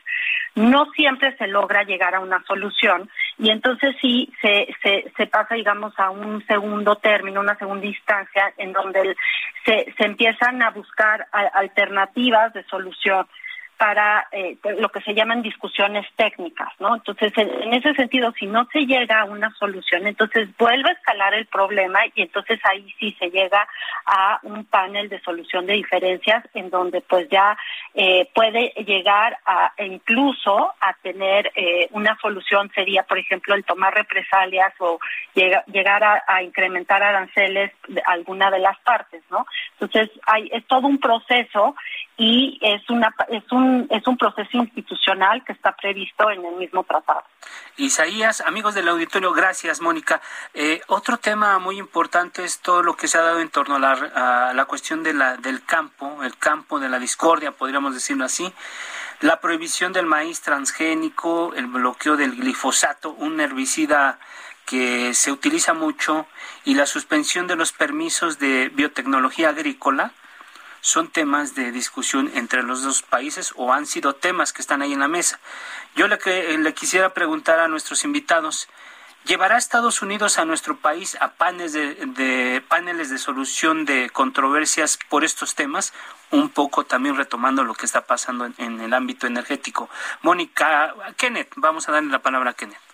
No 0.55 0.85
siempre 0.91 1.35
se 1.37 1.47
logra 1.47 1.83
llegar 1.83 2.13
a 2.13 2.19
una 2.19 2.43
solución 2.43 3.09
y 3.37 3.49
entonces 3.49 3.95
sí 4.01 4.31
se, 4.41 4.67
se, 5.15 5.27
pasa, 5.27 5.55
digamos, 5.55 5.97
a 5.97 6.09
un 6.09 6.45
segundo 6.45 6.97
término, 6.97 7.39
una 7.39 7.57
segunda 7.57 7.85
instancia 7.85 8.53
en 8.57 8.73
donde 8.73 9.15
se, 9.65 9.93
se 9.97 10.05
empiezan 10.05 10.61
a 10.61 10.69
buscar 10.71 11.27
alternativas 11.31 12.53
de 12.53 12.63
solución 12.65 13.25
para 13.81 14.27
eh, 14.31 14.57
lo 14.77 14.89
que 14.89 15.01
se 15.01 15.15
llaman 15.15 15.41
discusiones 15.41 16.05
técnicas, 16.15 16.69
¿no? 16.79 16.97
Entonces, 16.97 17.35
en, 17.35 17.49
en, 17.63 17.73
ese 17.73 17.95
sentido, 17.95 18.31
si 18.37 18.45
no 18.45 18.67
se 18.71 18.85
llega 18.85 19.21
a 19.21 19.25
una 19.25 19.49
solución, 19.55 20.05
entonces 20.05 20.55
vuelve 20.55 20.91
a 20.91 20.93
escalar 20.93 21.33
el 21.33 21.47
problema 21.47 22.01
y 22.13 22.21
entonces 22.21 22.59
ahí 22.63 22.93
sí 22.99 23.15
se 23.17 23.31
llega 23.31 23.67
a 24.05 24.39
un 24.43 24.65
panel 24.65 25.09
de 25.09 25.19
solución 25.21 25.65
de 25.65 25.73
diferencias 25.73 26.47
en 26.53 26.69
donde 26.69 27.01
pues 27.01 27.27
ya 27.29 27.57
eh, 27.95 28.29
puede 28.35 28.71
llegar 28.85 29.39
a 29.47 29.73
e 29.75 29.87
incluso 29.87 30.75
a 30.79 30.93
tener 31.01 31.51
eh, 31.55 31.87
una 31.89 32.15
solución 32.21 32.69
sería, 32.75 33.01
por 33.01 33.17
ejemplo, 33.17 33.55
el 33.55 33.63
tomar 33.63 33.95
represalias 33.95 34.73
o 34.77 34.99
llega, 35.33 35.63
llegar 35.65 36.03
a, 36.03 36.23
a, 36.27 36.43
incrementar 36.43 37.01
aranceles 37.01 37.71
de 37.87 38.03
alguna 38.05 38.51
de 38.51 38.59
las 38.59 38.79
partes, 38.81 39.23
¿no? 39.31 39.47
Entonces, 39.79 40.11
hay 40.27 40.51
es 40.53 40.67
todo 40.67 40.85
un 40.85 40.99
proceso 40.99 41.75
y 42.23 42.59
es 42.61 42.87
una 42.87 43.15
es 43.29 43.51
un 43.51 43.87
es 43.89 44.05
un 44.05 44.15
proceso 44.15 44.55
institucional 44.55 45.43
que 45.43 45.53
está 45.53 45.75
previsto 45.75 46.29
en 46.29 46.45
el 46.45 46.53
mismo 46.53 46.83
tratado. 46.83 47.23
Isaías, 47.77 48.41
amigos 48.41 48.75
del 48.75 48.89
auditorio, 48.89 49.33
gracias, 49.33 49.81
Mónica. 49.81 50.21
Eh, 50.53 50.81
otro 50.85 51.17
tema 51.17 51.57
muy 51.57 51.79
importante 51.79 52.43
es 52.43 52.59
todo 52.59 52.83
lo 52.83 52.95
que 52.95 53.07
se 53.07 53.17
ha 53.17 53.23
dado 53.23 53.39
en 53.39 53.49
torno 53.49 53.77
a 53.77 53.79
la, 53.79 54.53
la 54.53 54.65
cuestión 54.65 55.01
de 55.01 55.15
la, 55.15 55.37
del 55.37 55.65
campo, 55.65 56.21
el 56.21 56.37
campo 56.37 56.79
de 56.79 56.89
la 56.89 56.99
discordia, 56.99 57.53
podríamos 57.53 57.95
decirlo 57.95 58.25
así. 58.25 58.53
La 59.21 59.39
prohibición 59.39 59.91
del 59.91 60.05
maíz 60.05 60.41
transgénico, 60.41 61.55
el 61.55 61.65
bloqueo 61.65 62.17
del 62.17 62.35
glifosato, 62.35 63.13
un 63.13 63.39
herbicida 63.39 64.19
que 64.67 65.15
se 65.15 65.31
utiliza 65.31 65.73
mucho, 65.73 66.27
y 66.65 66.75
la 66.75 66.85
suspensión 66.85 67.47
de 67.47 67.55
los 67.55 67.71
permisos 67.73 68.37
de 68.37 68.69
biotecnología 68.69 69.49
agrícola, 69.49 70.13
son 70.81 71.09
temas 71.09 71.55
de 71.55 71.71
discusión 71.71 72.31
entre 72.33 72.63
los 72.63 72.83
dos 72.83 73.03
países 73.03 73.53
o 73.55 73.71
han 73.71 73.85
sido 73.85 74.15
temas 74.15 74.51
que 74.51 74.61
están 74.61 74.81
ahí 74.81 74.93
en 74.93 74.99
la 74.99 75.07
mesa. 75.07 75.39
Yo 75.95 76.07
le, 76.07 76.17
le 76.57 76.73
quisiera 76.73 77.13
preguntar 77.13 77.59
a 77.59 77.67
nuestros 77.67 78.03
invitados, 78.03 78.67
¿llevará 79.25 79.57
Estados 79.57 80.01
Unidos 80.01 80.39
a 80.39 80.45
nuestro 80.45 80.77
país 80.77 81.15
a 81.21 81.33
paneles 81.33 81.73
de, 81.73 81.95
de, 82.07 82.63
paneles 82.67 83.09
de 83.09 83.19
solución 83.19 83.85
de 83.85 84.09
controversias 84.09 84.97
por 85.09 85.23
estos 85.23 85.55
temas? 85.55 85.93
Un 86.31 86.49
poco 86.49 86.83
también 86.85 87.15
retomando 87.15 87.63
lo 87.63 87.75
que 87.75 87.85
está 87.85 88.05
pasando 88.05 88.45
en, 88.45 88.55
en 88.57 88.81
el 88.81 88.93
ámbito 88.93 89.27
energético. 89.27 89.89
Mónica, 90.21 90.95
Kenneth, 91.15 91.53
vamos 91.55 91.87
a 91.87 91.91
darle 91.91 92.09
la 92.09 92.19
palabra 92.19 92.51
a 92.51 92.53
Kenneth. 92.53 92.90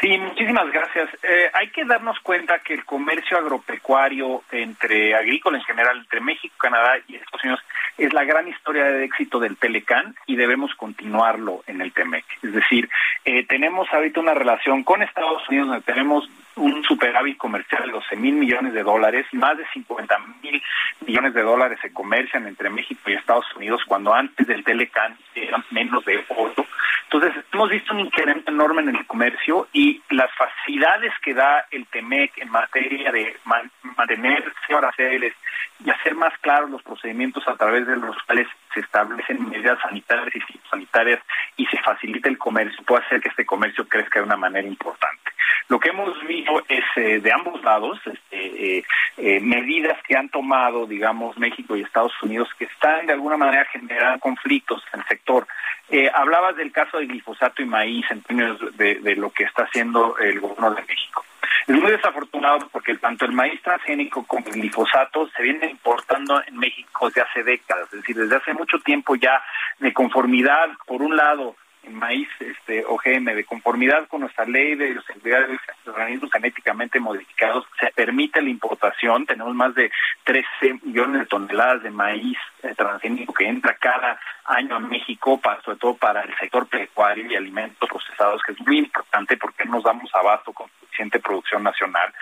Sí, 0.00 0.16
muchísimas 0.16 0.70
gracias. 0.70 1.08
Eh, 1.24 1.50
hay 1.52 1.70
que 1.70 1.84
darnos 1.84 2.20
cuenta 2.20 2.60
que 2.60 2.74
el 2.74 2.84
comercio 2.84 3.36
agropecuario 3.36 4.42
entre 4.52 5.16
agrícola 5.16 5.58
en 5.58 5.64
general, 5.64 5.98
entre 5.98 6.20
México, 6.20 6.54
Canadá 6.56 6.98
y 7.08 7.16
Estados 7.16 7.42
Unidos, 7.42 7.60
es 7.96 8.12
la 8.12 8.24
gran 8.24 8.46
historia 8.46 8.84
de 8.84 9.04
éxito 9.04 9.40
del 9.40 9.56
Telecan 9.56 10.14
y 10.26 10.36
debemos 10.36 10.72
continuarlo 10.76 11.64
en 11.66 11.80
el 11.80 11.92
TEMEC. 11.92 12.24
Es 12.42 12.52
decir, 12.52 12.88
eh, 13.24 13.44
tenemos 13.44 13.92
ahorita 13.92 14.20
una 14.20 14.34
relación 14.34 14.84
con 14.84 15.02
Estados 15.02 15.48
Unidos 15.48 15.68
donde 15.68 15.82
tenemos 15.82 16.30
un 16.58 16.82
superávit 16.82 17.38
comercial 17.38 17.84
de 17.86 17.92
12 17.92 18.16
mil 18.16 18.34
millones 18.34 18.72
de 18.72 18.82
dólares, 18.82 19.26
más 19.32 19.56
de 19.56 19.66
50 19.72 20.18
mil 20.42 20.62
millones 21.06 21.34
de 21.34 21.42
dólares 21.42 21.78
se 21.80 21.92
comercian 21.92 22.46
entre 22.46 22.70
México 22.70 23.00
y 23.06 23.14
Estados 23.14 23.46
Unidos, 23.56 23.82
cuando 23.86 24.14
antes 24.14 24.46
del 24.46 24.64
Telecan 24.64 25.16
eran 25.34 25.64
menos 25.70 26.04
de 26.04 26.24
8. 26.28 26.66
Entonces, 27.10 27.44
hemos 27.52 27.70
visto 27.70 27.94
un 27.94 28.00
incremento 28.00 28.50
enorme 28.50 28.82
en 28.82 28.96
el 28.96 29.06
comercio 29.06 29.68
y 29.72 30.02
las 30.10 30.30
facilidades 30.34 31.12
que 31.22 31.32
da 31.32 31.66
el 31.70 31.86
TEMEC 31.86 32.36
en 32.38 32.50
materia 32.50 33.10
de 33.10 33.36
mantener 33.96 34.52
aranceles 34.76 35.34
y 35.84 35.90
hacer 35.90 36.14
más 36.14 36.36
claros 36.40 36.70
los 36.70 36.82
procedimientos 36.82 37.46
a 37.46 37.56
través 37.56 37.86
de 37.86 37.96
los 37.96 38.16
cuales 38.24 38.48
se 38.74 38.80
establecen 38.80 39.48
medidas 39.48 39.78
sanitarias 39.80 40.34
y 40.36 40.58
sanitarias 40.68 41.20
y 41.56 41.66
se 41.66 41.78
facilita 41.78 42.28
el 42.28 42.38
comercio, 42.38 42.82
puede 42.84 43.04
hacer 43.04 43.20
que 43.20 43.28
este 43.28 43.46
comercio 43.46 43.86
crezca 43.88 44.20
de 44.20 44.26
una 44.26 44.36
manera 44.36 44.66
importante. 44.66 45.17
Lo 45.68 45.78
que 45.78 45.90
hemos 45.90 46.18
visto 46.26 46.62
es 46.68 46.84
eh, 46.96 47.20
de 47.20 47.32
ambos 47.32 47.62
lados 47.62 47.98
este, 48.06 48.78
eh, 48.78 48.84
eh, 49.18 49.40
medidas 49.40 49.98
que 50.06 50.16
han 50.16 50.28
tomado, 50.30 50.86
digamos, 50.86 51.36
México 51.36 51.76
y 51.76 51.82
Estados 51.82 52.12
Unidos 52.22 52.48
que 52.58 52.64
están 52.64 53.06
de 53.06 53.12
alguna 53.12 53.36
manera 53.36 53.66
generando 53.66 54.18
conflictos 54.20 54.82
en 54.92 55.00
el 55.00 55.06
sector. 55.06 55.46
hablabas 56.14 56.56
del 56.56 56.72
caso 56.72 56.98
de 56.98 57.06
glifosato 57.06 57.62
y 57.62 57.66
maíz 57.66 58.06
en 58.10 58.22
términos 58.22 58.58
de, 58.76 59.16
lo 59.16 59.30
que 59.30 59.44
está 59.44 59.64
haciendo 59.64 60.16
el 60.18 60.40
gobierno 60.40 60.70
de 60.72 60.82
México. 60.82 61.24
Es 61.66 61.76
muy 61.76 61.90
desafortunado 61.90 62.68
porque 62.72 62.96
tanto 62.96 63.26
el 63.26 63.32
maíz 63.32 63.60
transgénico 63.62 64.24
como 64.24 64.46
el 64.46 64.52
glifosato 64.52 65.28
se 65.28 65.42
vienen 65.42 65.70
importando 65.70 66.42
en 66.46 66.56
México 66.56 67.08
desde 67.08 67.22
hace 67.22 67.42
décadas, 67.42 67.84
es 67.92 68.00
decir, 68.00 68.16
desde 68.16 68.36
hace 68.36 68.54
mucho 68.54 68.78
tiempo 68.80 69.16
ya 69.16 69.42
de 69.78 69.92
conformidad, 69.92 70.68
por 70.86 71.02
un 71.02 71.16
lado, 71.16 71.56
maíz 71.88 72.28
este, 72.40 72.84
OGM 72.84 73.24
de 73.34 73.44
conformidad 73.44 74.06
con 74.08 74.22
nuestra 74.22 74.44
ley 74.44 74.74
de 74.74 74.94
los 74.94 75.04
organismos 75.86 76.30
genéticamente 76.32 77.00
modificados, 77.00 77.64
se 77.80 77.90
permite 77.92 78.40
la 78.42 78.50
importación. 78.50 79.26
Tenemos 79.26 79.54
más 79.54 79.74
de 79.74 79.90
13 80.24 80.80
millones 80.82 81.20
de 81.20 81.26
toneladas 81.26 81.82
de 81.82 81.90
maíz 81.90 82.38
eh, 82.62 82.74
transgénico 82.76 83.32
que 83.32 83.46
entra 83.46 83.74
cada 83.74 84.18
año 84.44 84.76
a 84.76 84.80
México, 84.80 85.40
para, 85.40 85.60
sobre 85.62 85.78
todo 85.78 85.94
para 85.94 86.22
el 86.22 86.34
sector 86.38 86.66
pecuario 86.66 87.30
y 87.30 87.36
alimentos 87.36 87.88
procesados, 87.88 88.42
que 88.42 88.52
es 88.52 88.60
muy 88.66 88.78
importante 88.78 89.36
porque 89.36 89.64
nos 89.64 89.84
damos 89.84 90.14
abasto 90.14 90.52
con 90.52 90.68
producción 91.20 91.62
nacional. 91.62 92.12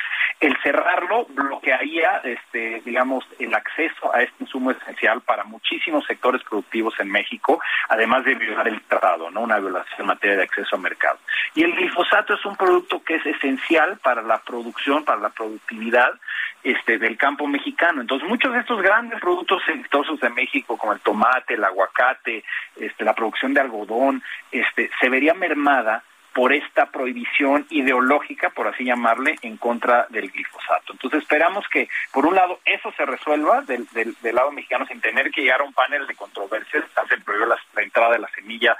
El 0.40 0.56
cerrarlo 0.62 1.26
bloquearía, 1.26 2.20
este, 2.24 2.82
digamos, 2.84 3.24
el 3.38 3.54
acceso 3.54 4.14
a 4.14 4.22
este 4.22 4.44
insumo 4.44 4.70
esencial 4.70 5.20
para 5.22 5.44
muchísimos 5.44 6.04
sectores 6.06 6.42
productivos 6.42 6.94
en 7.00 7.10
México, 7.10 7.60
además 7.88 8.24
de 8.24 8.34
violar 8.34 8.68
el 8.68 8.80
tratado, 8.82 9.30
¿no? 9.30 9.40
Una 9.40 9.58
violación 9.58 10.00
en 10.00 10.06
materia 10.06 10.36
de 10.36 10.42
acceso 10.42 10.76
a 10.76 10.78
mercado. 10.78 11.18
Y 11.54 11.62
el 11.62 11.72
glifosato 11.74 12.34
es 12.34 12.44
un 12.44 12.56
producto 12.56 13.02
que 13.02 13.16
es 13.16 13.26
esencial 13.26 13.98
para 13.98 14.22
la 14.22 14.38
producción, 14.38 15.04
para 15.04 15.20
la 15.20 15.30
productividad 15.30 16.10
este, 16.62 16.98
del 16.98 17.16
campo 17.16 17.46
mexicano. 17.46 18.00
Entonces, 18.00 18.28
muchos 18.28 18.52
de 18.52 18.60
estos 18.60 18.82
grandes 18.82 19.20
productos 19.20 19.62
exitosos 19.68 20.20
de 20.20 20.30
México, 20.30 20.76
como 20.76 20.92
el 20.92 21.00
tomate, 21.00 21.54
el 21.54 21.64
aguacate, 21.64 22.44
este, 22.76 23.04
la 23.04 23.14
producción 23.14 23.54
de 23.54 23.60
algodón, 23.60 24.22
este, 24.50 24.90
se 25.00 25.08
vería 25.08 25.32
mermada 25.34 26.02
por 26.36 26.52
esta 26.52 26.90
prohibición 26.90 27.66
ideológica, 27.70 28.50
por 28.50 28.68
así 28.68 28.84
llamarle, 28.84 29.36
en 29.40 29.56
contra 29.56 30.06
del 30.10 30.30
glifosato. 30.30 30.92
Entonces 30.92 31.22
esperamos 31.22 31.64
que, 31.72 31.88
por 32.12 32.26
un 32.26 32.34
lado, 32.34 32.60
eso 32.66 32.92
se 32.94 33.06
resuelva 33.06 33.62
del, 33.62 33.88
del, 33.92 34.34
lado 34.34 34.52
mexicano 34.52 34.84
sin 34.86 35.00
tener 35.00 35.30
que 35.30 35.40
llegar 35.40 35.62
a 35.62 35.64
un 35.64 35.72
panel 35.72 36.06
de 36.06 36.14
controversias. 36.14 36.84
Se 37.08 37.16
prohibió 37.22 37.46
la, 37.46 37.56
entrada 37.82 38.12
de 38.12 38.18
la 38.18 38.28
semilla 38.34 38.76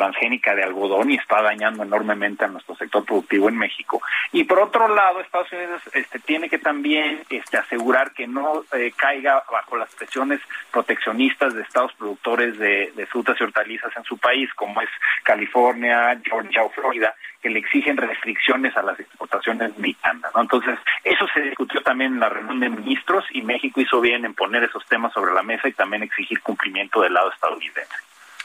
transgénica 0.00 0.54
de 0.54 0.62
algodón 0.62 1.10
y 1.10 1.16
está 1.16 1.42
dañando 1.42 1.82
enormemente 1.82 2.46
a 2.46 2.48
nuestro 2.48 2.74
sector 2.74 3.04
productivo 3.04 3.50
en 3.50 3.58
México. 3.58 4.00
Y 4.32 4.44
por 4.44 4.58
otro 4.60 4.88
lado, 4.88 5.20
Estados 5.20 5.52
Unidos 5.52 5.82
este, 5.92 6.18
tiene 6.20 6.48
que 6.48 6.58
también 6.58 7.20
este, 7.28 7.58
asegurar 7.58 8.12
que 8.12 8.26
no 8.26 8.64
eh, 8.72 8.92
caiga 8.96 9.44
bajo 9.52 9.76
las 9.76 9.94
presiones 9.94 10.40
proteccionistas 10.72 11.52
de 11.52 11.60
estados 11.60 11.92
productores 11.98 12.58
de, 12.58 12.92
de 12.96 13.06
frutas 13.06 13.36
y 13.38 13.44
hortalizas 13.44 13.94
en 13.94 14.04
su 14.04 14.16
país, 14.16 14.48
como 14.54 14.80
es 14.80 14.88
California, 15.22 16.18
Georgia 16.24 16.62
o 16.62 16.70
Florida 16.70 17.14
que 17.42 17.48
le 17.48 17.58
exigen 17.58 17.96
restricciones 17.96 18.76
a 18.76 18.82
las 18.82 19.00
exportaciones 19.00 19.76
mexicanas. 19.78 20.30
¿no? 20.34 20.42
Entonces, 20.42 20.78
eso 21.04 21.26
se 21.32 21.40
discutió 21.40 21.80
también 21.82 22.14
en 22.14 22.20
la 22.20 22.28
reunión 22.28 22.60
de 22.60 22.68
ministros 22.68 23.24
y 23.30 23.40
México 23.40 23.80
hizo 23.80 24.00
bien 24.00 24.26
en 24.26 24.34
poner 24.34 24.64
esos 24.64 24.84
temas 24.86 25.12
sobre 25.14 25.32
la 25.32 25.42
mesa 25.42 25.66
y 25.66 25.72
también 25.72 26.02
exigir 26.02 26.40
cumplimiento 26.42 27.00
del 27.00 27.14
lado 27.14 27.32
estadounidense. 27.32 27.96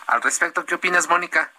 Al 0.08 0.22
respecto, 0.22 0.66
¿qué 0.66 0.76
opinas, 0.76 1.10
Mónica? 1.10 1.52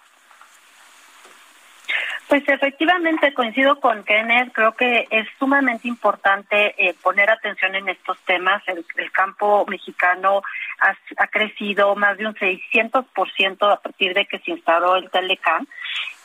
Pues 2.28 2.42
efectivamente 2.48 3.32
coincido 3.34 3.78
con 3.78 4.02
Kenneth, 4.02 4.52
creo 4.52 4.72
que 4.72 5.06
es 5.10 5.28
sumamente 5.38 5.86
importante 5.86 6.74
eh, 6.76 6.94
poner 7.00 7.30
atención 7.30 7.76
en 7.76 7.88
estos 7.88 8.18
temas. 8.24 8.62
El, 8.66 8.84
campo 9.12 9.64
mexicano 9.68 10.42
ha, 10.80 10.96
ha, 11.22 11.26
crecido 11.28 11.94
más 11.94 12.18
de 12.18 12.26
un 12.26 12.34
600% 12.34 13.72
a 13.72 13.80
partir 13.80 14.12
de 14.12 14.26
que 14.26 14.40
se 14.40 14.50
instaló 14.50 14.96
el 14.96 15.08
Telecam 15.08 15.66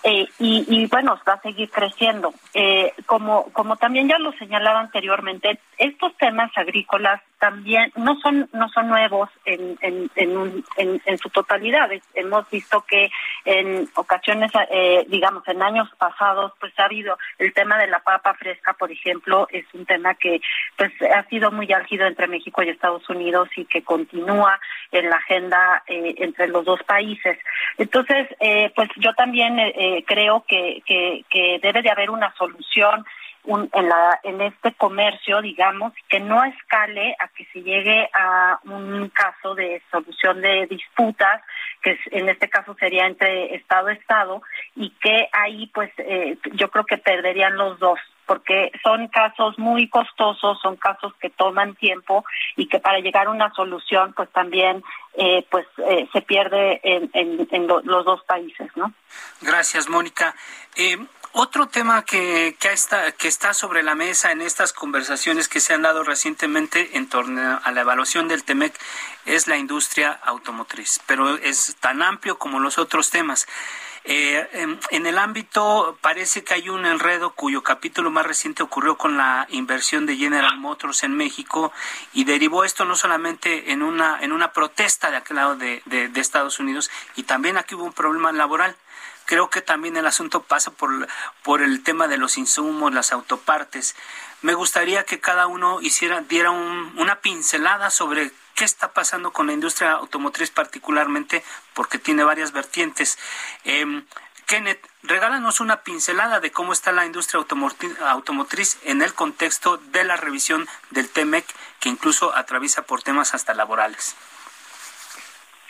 eh, 0.04 0.28
y, 0.40 0.88
bueno, 0.88 1.20
va 1.28 1.34
a 1.34 1.42
seguir 1.42 1.70
creciendo. 1.70 2.34
Eh, 2.56 2.94
como, 3.06 3.52
como 3.54 3.78
también 3.78 4.08
ya 4.08 4.18
lo 4.18 4.32
señalaba 4.34 4.80
anteriormente, 4.80 5.60
estos 5.82 6.16
temas 6.18 6.52
agrícolas 6.56 7.22
también 7.40 7.92
no 7.96 8.20
son 8.20 8.48
no 8.54 8.70
son 8.70 8.88
nuevos 8.88 9.28
en, 9.46 9.76
en, 9.82 10.12
en, 10.16 10.64
en, 10.78 11.18
su 11.18 11.28
totalidad. 11.32 11.90
Hemos 12.14 12.48
visto 12.52 12.86
que 12.88 13.10
en 13.46 13.90
ocasiones, 13.96 14.52
eh, 14.70 15.06
digamos, 15.08 15.48
en 15.48 15.64
años 15.64 15.90
pasados, 15.98 16.54
pues 16.60 16.72
ha 16.78 16.86
habido 16.86 17.18
el 17.40 17.52
tema 17.54 17.80
de 17.80 17.88
la 17.88 17.98
papa 17.98 18.36
fresca, 18.36 18.74
por 18.74 18.92
ejemplo, 18.92 19.48
es 19.50 19.66
un 19.74 19.88
tema 19.88 20.14
que 20.14 20.40
pues 20.78 20.92
ha 21.02 21.24
sido 21.30 21.50
muy 21.50 21.74
álgido 21.74 22.06
entre 22.06 22.28
México 22.28 22.62
y 22.62 22.70
Estados 22.70 23.10
Unidos 23.10 23.50
y 23.56 23.66
que 23.66 23.82
continúa 23.82 24.60
en 24.92 25.10
la 25.10 25.16
agenda 25.16 25.82
eh, 25.88 26.14
entre 26.20 26.48
los 26.48 26.64
dos 26.64 26.84
países. 26.84 27.40
Entonces, 27.80 28.28
eh, 28.40 28.72
pues 28.76 28.88
yo 28.98 29.16
también 29.16 29.58
eh, 29.58 30.04
creo 30.06 30.46
que, 30.48 30.84
que, 30.86 31.26
que 31.28 31.60
debe 31.60 31.82
de 31.82 31.90
haber 31.90 32.12
una 32.12 32.32
solución 32.36 33.04
en, 33.46 33.90
la, 33.90 34.20
en 34.24 34.42
este 34.42 34.74
comercio, 34.74 35.42
digamos, 35.42 35.94
que 36.10 36.20
no 36.20 36.44
escale 36.44 37.16
a 37.20 37.28
que 37.30 37.46
se 37.52 37.62
llegue 37.62 38.10
a 38.14 38.60
un 38.66 39.10
caso 39.10 39.56
de 39.56 39.82
solución 39.92 40.42
de 40.42 40.68
disputas, 40.68 41.42
que 41.82 41.98
en 42.12 42.30
este 42.30 42.50
caso 42.50 42.76
sería 42.80 43.08
entre 43.08 43.56
Estado 43.56 43.88
a 43.88 43.94
Estado, 43.94 44.42
y 44.76 44.92
que 45.02 45.28
ahí 45.32 45.68
pues 45.74 45.92
eh, 45.98 46.38
yo 46.54 46.70
creo 46.70 46.86
que 46.86 46.98
perderían 46.98 47.56
los 47.56 47.80
dos 47.80 48.00
porque 48.32 48.72
son 48.82 49.10
casos 49.10 49.60
muy 49.60 49.90
costosos, 49.90 50.58
son 50.62 50.78
casos 50.78 51.14
que 51.20 51.30
toman 51.30 51.76
tiempo 51.76 52.24
y 52.56 52.68
que 52.68 52.80
para 52.80 53.00
llegar 53.00 53.28
a 53.28 53.32
una 53.32 53.52
solución 53.54 54.14
pues 54.14 54.30
también 54.32 54.82
eh, 55.16 55.46
pues 55.52 55.66
eh, 55.90 56.08
se 56.14 56.22
pierde 56.22 56.80
en, 56.82 57.10
en, 57.14 57.68
los 57.68 58.06
dos 58.06 58.24
países, 58.24 58.70
¿no? 58.78 58.94
Gracias, 59.42 59.90
Mónica. 59.90 60.34
Eh, 60.78 60.98
otro 61.34 61.68
tema 61.68 62.04
que, 62.04 62.56
que, 62.60 62.72
está, 62.72 63.12
que 63.14 63.28
está 63.28 63.54
sobre 63.54 63.84
la 63.84 63.96
mesa 63.96 64.32
en 64.32 64.42
estas 64.42 64.74
conversaciones 64.74 65.48
que 65.48 65.60
se 65.60 65.74
han 65.74 65.82
dado 65.82 66.04
recientemente 66.04 66.98
en 66.98 67.08
torno 67.08 67.60
a 67.64 67.72
la 67.72 67.82
evaluación 67.82 68.28
del 68.28 68.44
TEMEC 68.44 68.74
es 69.26 69.48
la 69.48 69.58
industria 69.58 70.20
automotriz, 70.24 71.00
pero 71.06 71.38
es 71.38 71.76
tan 71.80 72.02
amplio 72.02 72.38
como 72.38 72.60
los 72.60 72.78
otros 72.78 73.10
temas. 73.10 73.48
Eh, 74.04 74.78
en, 74.90 75.06
el 75.06 75.20
ámbito 75.20 75.96
parece 76.02 76.44
que 76.44 76.56
hay 76.56 76.70
un 76.70 76.88
enredo 76.88 77.36
cuyo 77.36 77.62
capítulo 77.62 78.10
más 78.10 78.26
reciente 78.26 78.64
ocurrió 78.64 78.98
con 78.98 79.16
la 79.16 79.46
inversión 79.52 80.08
de 80.08 80.18
General 80.18 80.58
Motors 80.58 81.04
en 81.04 81.16
México 81.16 81.72
y 82.12 82.24
derivó 82.24 82.64
esto 82.64 82.84
no 82.84 82.96
solamente 82.96 83.72
en 83.72 83.84
una 83.84 84.20
en 84.20 84.32
una 84.32 84.54
protesta 84.54 85.12
de 85.12 85.18
aquel 85.18 85.36
lado 85.36 85.56
de, 85.56 85.84
de 85.86 86.20
Estados 86.20 86.60
Unidos 86.60 86.90
y 87.16 87.24
también 87.24 87.58
aquí 87.58 87.76
hubo 87.76 87.84
un 87.84 87.94
problema 87.94 88.32
laboral 88.32 88.76
creo 89.32 89.50
que 89.50 89.62
también 89.62 89.96
el 89.96 90.06
asunto 90.06 90.44
pasa 90.44 90.72
por, 90.72 91.08
por 91.42 91.62
el 91.62 91.84
tema 91.84 92.10
de 92.10 92.18
los 92.18 92.38
insumos, 92.38 92.94
las 92.94 93.14
autopartes. 93.14 93.96
Me 94.42 94.56
gustaría 94.56 95.06
que 95.06 95.22
cada 95.22 95.48
uno 95.48 95.80
hiciera, 95.80 96.20
diera 96.20 96.52
una 96.52 97.22
pincelada 97.22 97.92
sobre 97.92 98.34
qué 98.56 98.66
está 98.66 98.92
pasando 98.92 99.32
con 99.32 99.48
la 99.48 99.54
industria 99.54 99.94
automotriz 99.94 100.52
particularmente, 100.52 101.46
porque 101.74 101.98
tiene 101.98 102.26
varias 102.26 102.52
vertientes. 102.52 103.18
Eh, 103.64 104.04
Kenneth, 104.48 104.86
regálanos 105.04 105.62
una 105.62 105.78
pincelada 105.80 106.42
de 106.42 106.52
cómo 106.52 106.74
está 106.74 106.92
la 106.92 107.06
industria 107.06 107.42
automotriz 108.10 108.80
en 108.84 109.02
el 109.02 109.14
contexto 109.14 109.78
de 109.78 110.04
la 110.04 110.18
revisión 110.18 110.68
del 110.90 111.08
TEMEC, 111.08 111.46
que 111.80 111.88
incluso 111.88 112.36
atraviesa 112.36 112.82
por 112.82 113.02
temas 113.02 113.34
hasta 113.34 113.54
laborales. 113.54 114.14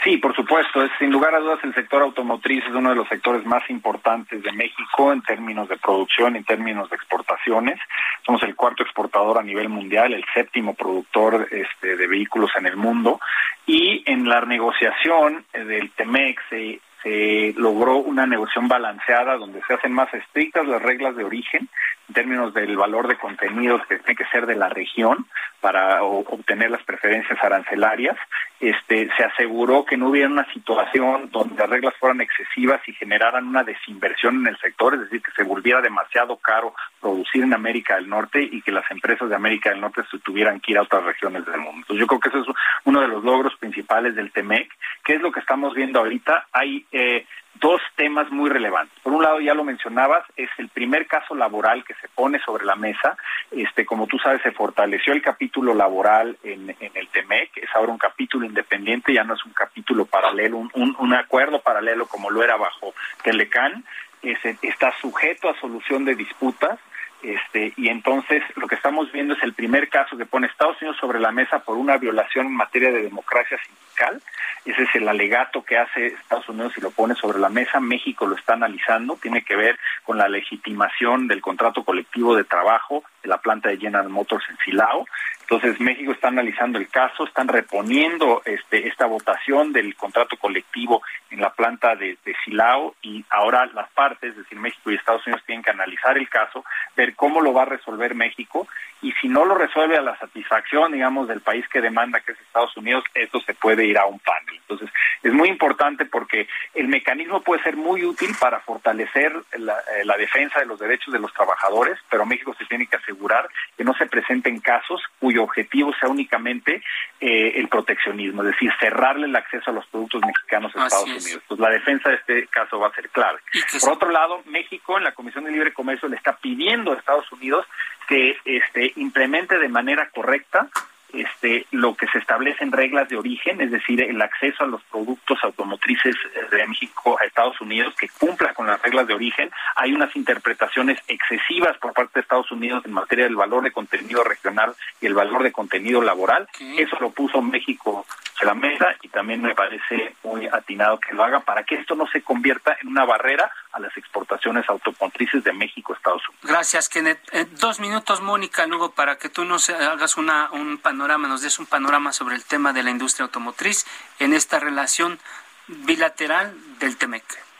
Sí, 0.03 0.17
por 0.17 0.35
supuesto. 0.35 0.83
Es, 0.83 0.91
sin 0.97 1.11
lugar 1.11 1.35
a 1.35 1.39
dudas, 1.39 1.59
el 1.63 1.75
sector 1.75 2.01
automotriz 2.01 2.63
es 2.65 2.73
uno 2.73 2.89
de 2.89 2.95
los 2.95 3.07
sectores 3.07 3.45
más 3.45 3.69
importantes 3.69 4.41
de 4.41 4.51
México 4.51 5.13
en 5.13 5.21
términos 5.21 5.69
de 5.69 5.77
producción, 5.77 6.35
en 6.35 6.43
términos 6.43 6.89
de 6.89 6.95
exportaciones. 6.95 7.79
Somos 8.25 8.41
el 8.43 8.55
cuarto 8.55 8.81
exportador 8.81 9.37
a 9.37 9.43
nivel 9.43 9.69
mundial, 9.69 10.13
el 10.13 10.25
séptimo 10.33 10.73
productor 10.73 11.47
este, 11.51 11.95
de 11.95 12.07
vehículos 12.07 12.49
en 12.57 12.65
el 12.65 12.77
mundo. 12.77 13.19
Y 13.67 14.03
en 14.05 14.27
la 14.27 14.41
negociación 14.41 15.45
del 15.53 15.91
TEMEX 15.91 16.41
se 16.49 16.81
se 17.03 17.53
logró 17.57 17.97
una 17.97 18.25
negociación 18.25 18.67
balanceada 18.67 19.35
donde 19.37 19.61
se 19.67 19.73
hacen 19.73 19.91
más 19.91 20.13
estrictas 20.13 20.67
las 20.67 20.81
reglas 20.81 21.15
de 21.15 21.23
origen 21.23 21.67
en 22.11 22.13
términos 22.13 22.53
del 22.53 22.75
valor 22.75 23.07
de 23.07 23.15
contenidos 23.15 23.81
que 23.87 23.97
tiene 23.99 24.17
que 24.17 24.25
ser 24.25 24.45
de 24.45 24.55
la 24.57 24.67
región 24.67 25.25
para 25.61 26.03
obtener 26.03 26.69
las 26.69 26.83
preferencias 26.83 27.41
arancelarias. 27.41 28.17
Este, 28.59 29.09
se 29.15 29.23
aseguró 29.23 29.85
que 29.85 29.95
no 29.95 30.09
hubiera 30.09 30.27
una 30.27 30.45
situación 30.51 31.29
donde 31.31 31.55
las 31.55 31.69
reglas 31.69 31.93
fueran 31.97 32.19
excesivas 32.19 32.81
y 32.85 32.93
generaran 32.93 33.47
una 33.47 33.63
desinversión 33.63 34.41
en 34.41 34.47
el 34.47 34.57
sector, 34.57 34.93
es 34.93 35.01
decir, 35.01 35.21
que 35.21 35.31
se 35.31 35.43
volviera 35.43 35.81
demasiado 35.81 36.35
caro 36.35 36.73
producir 36.99 37.43
en 37.43 37.53
América 37.53 37.95
del 37.95 38.09
Norte 38.09 38.41
y 38.41 38.61
que 38.61 38.73
las 38.73 38.89
empresas 38.91 39.29
de 39.29 39.35
América 39.35 39.69
del 39.69 39.79
Norte 39.79 40.01
se 40.11 40.19
tuvieran 40.19 40.59
que 40.59 40.73
ir 40.73 40.79
a 40.79 40.83
otras 40.83 41.05
regiones 41.05 41.45
del 41.45 41.61
mundo. 41.61 41.95
Yo 41.95 42.07
creo 42.07 42.19
que 42.19 42.29
ese 42.29 42.39
es 42.39 42.45
uno 42.83 42.99
de 42.99 43.07
los 43.07 43.23
logros 43.23 43.55
principales 43.55 44.15
del 44.15 44.31
TEMEC. 44.31 44.69
¿Qué 45.05 45.13
es 45.15 45.21
lo 45.21 45.31
que 45.31 45.39
estamos 45.39 45.73
viendo 45.73 45.99
ahorita? 45.99 46.47
Hay 46.51 46.85
eh, 46.91 47.25
dos 47.55 47.81
temas 47.95 48.31
muy 48.31 48.49
relevantes. 48.49 48.97
Por 49.03 49.13
un 49.13 49.23
lado, 49.23 49.39
ya 49.39 49.53
lo 49.53 49.63
mencionabas, 49.63 50.23
es 50.35 50.49
el 50.57 50.69
primer 50.69 51.07
caso 51.07 51.35
laboral 51.35 51.83
que 51.83 51.93
se 51.95 52.07
pone 52.09 52.39
sobre 52.39 52.65
la 52.65 52.75
mesa. 52.75 53.17
Este, 53.51 53.85
como 53.85 54.07
tú 54.07 54.17
sabes, 54.19 54.41
se 54.41 54.51
fortaleció 54.51 55.13
el 55.13 55.21
capítulo 55.21 55.73
laboral 55.73 56.37
en, 56.43 56.69
el 56.69 57.07
TEMEC, 57.09 57.57
es 57.57 57.69
ahora 57.75 57.91
un 57.91 57.97
capítulo 57.97 58.45
independiente, 58.45 59.13
ya 59.13 59.23
no 59.23 59.35
es 59.35 59.45
un 59.45 59.53
capítulo 59.53 60.05
paralelo, 60.05 60.57
un, 60.57 60.95
un, 60.97 61.13
acuerdo 61.13 61.61
paralelo 61.61 62.07
como 62.07 62.29
lo 62.29 62.43
era 62.43 62.55
bajo 62.55 62.93
Telecan. 63.23 63.83
está 64.23 64.93
sujeto 64.99 65.49
a 65.49 65.59
solución 65.59 66.05
de 66.05 66.15
disputas 66.15 66.79
este, 67.23 67.73
y 67.77 67.89
entonces 67.89 68.43
lo 68.55 68.67
que 68.67 68.75
estamos 68.75 69.11
viendo 69.11 69.33
es 69.33 69.43
el 69.43 69.53
primer 69.53 69.89
caso 69.89 70.17
que 70.17 70.25
pone 70.25 70.47
Estados 70.47 70.81
Unidos 70.81 70.97
sobre 70.99 71.19
la 71.19 71.31
mesa 71.31 71.59
por 71.59 71.77
una 71.77 71.97
violación 71.97 72.47
en 72.47 72.55
materia 72.55 72.91
de 72.91 73.03
democracia 73.03 73.57
sindical. 73.65 74.21
Ese 74.65 74.83
es 74.83 74.95
el 74.95 75.07
alegato 75.07 75.63
que 75.63 75.77
hace 75.77 76.07
Estados 76.07 76.49
Unidos 76.49 76.73
y 76.77 76.81
lo 76.81 76.91
pone 76.91 77.15
sobre 77.15 77.39
la 77.39 77.49
mesa. 77.49 77.79
México 77.79 78.25
lo 78.25 78.35
está 78.35 78.53
analizando. 78.53 79.17
Tiene 79.21 79.43
que 79.43 79.55
ver 79.55 79.77
con 80.03 80.17
la 80.17 80.27
legitimación 80.27 81.27
del 81.27 81.41
contrato 81.41 81.83
colectivo 81.83 82.35
de 82.35 82.43
trabajo 82.43 83.03
la 83.23 83.37
planta 83.37 83.69
de 83.69 83.77
General 83.77 84.09
Motors 84.09 84.43
en 84.49 84.57
Silao. 84.63 85.05
Entonces 85.41 85.81
México 85.81 86.13
está 86.13 86.29
analizando 86.29 86.79
el 86.79 86.87
caso, 86.87 87.25
están 87.25 87.49
reponiendo 87.49 88.41
este, 88.45 88.87
esta 88.87 89.05
votación 89.05 89.73
del 89.73 89.95
contrato 89.95 90.37
colectivo 90.37 91.01
en 91.29 91.41
la 91.41 91.51
planta 91.51 91.95
de, 91.95 92.17
Silao 92.45 92.95
y 93.01 93.25
ahora 93.29 93.65
las 93.73 93.89
partes, 93.91 94.31
es 94.31 94.37
decir, 94.37 94.57
México 94.57 94.89
y 94.89 94.95
Estados 94.95 95.27
Unidos 95.27 95.43
tienen 95.45 95.61
que 95.61 95.69
analizar 95.69 96.17
el 96.17 96.29
caso, 96.29 96.63
ver 96.95 97.15
cómo 97.15 97.41
lo 97.41 97.51
va 97.51 97.63
a 97.63 97.65
resolver 97.65 98.15
México 98.15 98.65
y 99.01 99.11
si 99.13 99.27
no 99.27 99.43
lo 99.43 99.55
resuelve 99.55 99.97
a 99.97 100.01
la 100.01 100.17
satisfacción, 100.17 100.93
digamos, 100.93 101.27
del 101.27 101.41
país 101.41 101.67
que 101.67 101.81
demanda, 101.81 102.21
que 102.21 102.31
es 102.31 102.39
Estados 102.39 102.75
Unidos, 102.77 103.03
esto 103.13 103.41
se 103.41 103.53
puede 103.53 103.85
ir 103.85 103.97
a 103.97 104.05
un 104.05 104.19
panel. 104.19 104.55
Entonces 104.55 104.89
es 105.21 105.33
muy 105.33 105.49
importante 105.49 106.05
porque 106.05 106.47
el 106.73 106.87
mecanismo 106.87 107.41
puede 107.41 107.61
ser 107.61 107.75
muy 107.75 108.05
útil 108.05 108.33
para 108.39 108.61
fortalecer 108.61 109.33
la, 109.57 109.73
eh, 109.73 110.05
la 110.05 110.15
defensa 110.15 110.59
de 110.59 110.65
los 110.65 110.79
derechos 110.79 111.13
de 111.13 111.19
los 111.19 111.33
trabajadores, 111.33 111.99
pero 112.09 112.25
México 112.25 112.55
se 112.57 112.65
tiene 112.65 112.87
que 112.87 112.95
asegurar 113.11 113.49
que 113.77 113.83
no 113.83 113.93
se 113.93 114.05
presenten 114.05 114.59
casos 114.59 115.01
cuyo 115.19 115.43
objetivo 115.43 115.93
sea 115.99 116.09
únicamente 116.09 116.81
eh, 117.19 117.53
el 117.55 117.67
proteccionismo, 117.67 118.41
es 118.43 118.49
decir, 118.49 118.71
cerrarle 118.79 119.27
el 119.27 119.35
acceso 119.35 119.71
a 119.71 119.73
los 119.73 119.85
productos 119.87 120.21
mexicanos 120.25 120.75
a 120.75 120.85
Estados 120.85 121.09
Unidos. 121.09 121.43
Pues 121.47 121.59
la 121.59 121.69
defensa 121.69 122.09
de 122.09 122.15
este 122.15 122.47
caso 122.47 122.79
va 122.79 122.87
a 122.87 122.93
ser 122.93 123.09
clave. 123.09 123.39
Por 123.79 123.91
otro 123.91 124.09
lado, 124.11 124.41
México 124.45 124.97
en 124.97 125.03
la 125.03 125.11
Comisión 125.11 125.43
de 125.43 125.51
Libre 125.51 125.73
Comercio 125.73 126.07
le 126.07 126.15
está 126.15 126.37
pidiendo 126.37 126.91
a 126.91 126.95
Estados 126.95 127.31
Unidos 127.31 127.65
que 128.07 128.37
este, 128.45 128.93
implemente 128.95 129.57
de 129.57 129.69
manera 129.69 130.09
correcta 130.09 130.67
este, 131.13 131.65
lo 131.71 131.95
que 131.95 132.07
se 132.07 132.19
establece 132.19 132.63
en 132.63 132.71
reglas 132.71 133.09
de 133.09 133.17
origen, 133.17 133.61
es 133.61 133.71
decir, 133.71 134.01
el 134.01 134.21
acceso 134.21 134.63
a 134.63 134.67
los 134.67 134.81
productos 134.83 135.39
automotrices 135.43 136.15
de 136.51 136.67
México 136.67 137.17
a 137.19 137.25
Estados 137.25 137.59
Unidos 137.61 137.95
que 137.99 138.09
cumpla 138.19 138.53
con 138.53 138.67
las 138.67 138.81
reglas 138.81 139.07
de 139.07 139.13
origen. 139.13 139.51
Hay 139.75 139.93
unas 139.93 140.15
interpretaciones 140.15 140.99
excesivas 141.07 141.77
por 141.77 141.93
parte 141.93 142.13
de 142.15 142.21
Estados 142.21 142.51
Unidos 142.51 142.83
en 142.85 142.93
materia 142.93 143.25
del 143.25 143.35
valor 143.35 143.63
de 143.63 143.71
contenido 143.71 144.23
regional 144.23 144.73
y 144.99 145.07
el 145.07 145.13
valor 145.13 145.43
de 145.43 145.51
contenido 145.51 146.01
laboral. 146.01 146.47
Eso 146.77 146.97
lo 146.99 147.11
puso 147.11 147.41
México 147.41 148.05
a 148.41 148.45
la 148.45 148.53
mesa 148.53 148.95
y 149.01 149.09
también 149.09 149.41
me 149.41 149.55
parece 149.55 150.15
muy 150.23 150.47
atinado 150.47 150.99
que 150.99 151.13
lo 151.13 151.23
haga 151.23 151.41
para 151.41 151.63
que 151.63 151.75
esto 151.75 151.95
no 151.95 152.07
se 152.07 152.21
convierta 152.21 152.77
en 152.81 152.89
una 152.89 153.05
barrera 153.05 153.51
a 153.71 153.79
las 153.79 153.95
exportaciones 153.97 154.67
automotrices 154.69 155.43
de 155.43 155.53
México 155.53 155.93
a 155.93 155.95
Estados 155.95 156.21
Unidos. 156.27 156.49
Gracias, 156.49 156.89
Kenneth. 156.89 157.19
Eh, 157.31 157.45
dos 157.51 157.79
minutos, 157.79 158.21
Mónica, 158.21 158.65
luego 158.65 158.91
para 158.91 159.17
que 159.17 159.29
tú 159.29 159.45
nos 159.45 159.69
hagas 159.69 160.17
una, 160.17 160.49
un 160.51 160.77
panorama, 160.77 161.27
nos 161.27 161.41
des 161.41 161.59
un 161.59 161.65
panorama 161.65 162.11
sobre 162.13 162.35
el 162.35 162.43
tema 162.43 162.73
de 162.73 162.83
la 162.83 162.91
industria 162.91 163.25
automotriz 163.25 163.85
en 164.19 164.33
esta 164.33 164.59
relación 164.59 165.19
bilateral 165.67 166.53
del 166.79 166.97
TEMEC. 166.97 167.50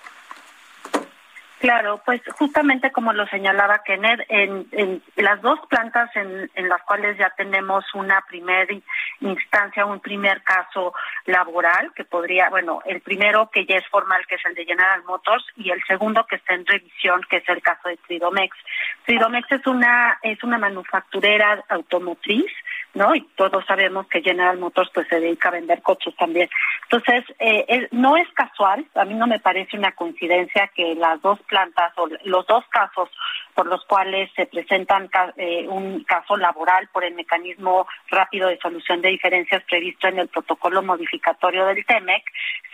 Claro, 1.62 2.02
pues 2.04 2.22
justamente 2.40 2.92
como 2.92 3.14
lo 3.14 3.28
señalaba 3.28 3.84
Kenneth, 3.86 4.22
en, 4.30 4.66
en 4.72 5.04
las 5.16 5.44
dos 5.44 5.60
plantas 5.70 6.10
en, 6.16 6.50
en, 6.56 6.68
las 6.68 6.82
cuales 6.82 7.16
ya 7.20 7.30
tenemos 7.38 7.86
una 7.94 8.20
primera 8.28 8.74
instancia, 9.20 9.86
un 9.86 10.00
primer 10.00 10.42
caso 10.42 10.92
laboral 11.28 11.94
que 11.94 12.04
podría, 12.04 12.50
bueno, 12.50 12.82
el 12.86 13.02
primero 13.02 13.52
que 13.54 13.68
ya 13.68 13.76
es 13.76 13.88
formal, 13.90 14.26
que 14.26 14.36
es 14.36 14.46
el 14.46 14.56
de 14.56 14.66
General 14.66 15.04
Motors, 15.04 15.46
y 15.56 15.70
el 15.70 15.84
segundo 15.84 16.26
que 16.26 16.38
está 16.38 16.56
en 16.56 16.66
revisión, 16.66 17.22
que 17.30 17.38
es 17.38 17.48
el 17.48 17.62
caso 17.62 17.90
de 17.90 17.98
Tridomex. 17.98 18.58
Tridomex 19.06 19.52
es 19.52 19.68
una 19.68 20.18
es 20.24 20.44
una 20.44 20.58
manufacturera 20.58 21.64
automotriz 21.70 22.52
¿no? 22.94 23.16
Y 23.16 23.22
todos 23.36 23.66
sabemos 23.66 24.08
que 24.08 24.22
General 24.22 24.58
Motors 24.58 24.90
pues 24.94 25.08
se 25.08 25.20
dedica 25.20 25.50
a 25.50 25.54
vender 25.54 25.82
coches 25.82 26.16
también. 26.16 26.50
Entonces, 26.84 27.24
eh, 27.40 27.88
no 27.92 28.18
es 28.18 28.28
casual, 28.34 28.86
a 28.96 29.06
mí 29.06 29.14
no 29.14 29.28
me 29.28 29.40
parece 29.40 29.78
una 29.78 29.94
coincidencia 29.94 30.70
que 30.76 30.96
las 30.96 31.22
dos 31.22 31.40
plantas 31.44 31.94
o 31.98 32.08
los 32.26 32.46
dos 32.48 32.66
casos 32.70 33.10
por 33.54 33.68
los 33.68 33.84
cuales 33.86 34.30
se 34.36 34.46
presentan 34.46 35.10
eh, 35.38 35.68
un 35.68 36.04
caso 36.04 36.38
laboral 36.38 36.88
por 36.92 37.04
el 37.04 37.14
mecanismo 37.14 37.88
rápido 38.10 38.50
de 38.50 38.58
solución 38.58 39.02
de 39.02 39.10
diferencias 39.10 39.64
previsto 39.64 40.08
en 40.08 40.20
el 40.20 40.28
protocolo 40.28 40.82
modificatorio 40.82 41.66
del 41.66 41.86
TEMEC 41.86 42.24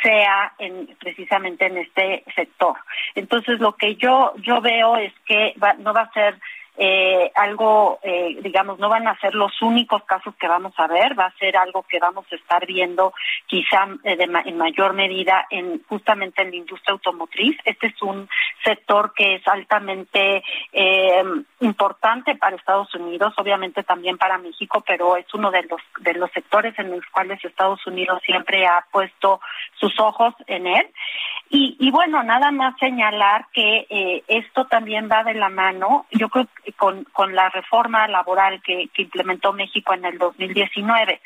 sea 0.01 0.53
en, 0.59 0.87
precisamente 0.99 1.65
en 1.65 1.77
este 1.77 2.23
sector. 2.35 2.75
Entonces, 3.15 3.59
lo 3.59 3.75
que 3.75 3.95
yo 3.95 4.33
yo 4.37 4.61
veo 4.61 4.97
es 4.97 5.13
que 5.25 5.53
no 5.79 5.93
va 5.93 6.01
a 6.01 6.13
ser 6.13 6.39
eh, 6.77 7.31
algo, 7.35 7.99
eh, 8.03 8.37
digamos, 8.41 8.77
no 8.79 8.89
van 8.89 9.07
a 9.07 9.19
ser 9.19 9.33
los 9.33 9.61
únicos 9.61 10.03
casos 10.03 10.35
que 10.35 10.47
vamos 10.47 10.73
a 10.77 10.87
ver, 10.87 11.17
va 11.17 11.25
a 11.25 11.37
ser 11.37 11.57
algo 11.57 11.83
que 11.83 11.99
vamos 11.99 12.25
a 12.31 12.35
estar 12.35 12.65
viendo 12.65 13.13
quizá 13.47 13.87
eh, 14.03 14.17
en 14.45 14.57
mayor 14.57 14.93
medida 14.93 15.47
en 15.49 15.81
justamente 15.87 16.43
en 16.43 16.51
la 16.51 16.57
industria 16.57 16.93
automotriz. 16.93 17.57
Este 17.65 17.87
es 17.87 18.01
un 18.01 18.29
sector 18.63 19.13
que 19.15 19.35
es 19.35 19.47
altamente 19.47 20.43
eh, 20.71 21.23
importante 21.61 22.35
para 22.35 22.55
Estados 22.55 22.93
Unidos, 22.93 23.33
obviamente 23.37 23.83
también 23.83 24.17
para 24.17 24.37
México, 24.37 24.83
pero 24.85 25.17
es 25.17 25.31
uno 25.33 25.49
de 25.51 25.63
los 25.63 25.81
de 26.01 26.13
los 26.13 26.31
sectores 26.31 26.77
en 26.77 26.91
los 26.91 27.05
cuales 27.11 27.43
Estados 27.43 27.85
Unidos 27.87 28.21
siempre 28.23 28.67
ha 28.67 28.85
puesto 28.91 29.39
sus 29.79 29.99
ojos 29.99 30.33
en 30.45 30.67
él. 30.67 30.87
Y, 31.49 31.77
y 31.79 31.91
bueno, 31.91 32.23
nada 32.23 32.51
más 32.51 32.75
señalar 32.79 33.47
que 33.53 33.87
eh, 33.89 34.23
esto 34.27 34.65
también 34.65 35.09
va 35.09 35.23
de 35.23 35.33
la 35.33 35.49
mano, 35.49 36.05
yo 36.11 36.29
creo 36.29 36.47
que 36.63 36.73
con, 36.73 37.05
con 37.05 37.35
la 37.35 37.49
reforma 37.49 38.07
laboral 38.07 38.61
que, 38.61 38.89
que 38.93 39.03
implementó 39.03 39.53
México 39.53 39.93
en 39.93 40.05
el 40.05 40.17
2019. 40.17 41.21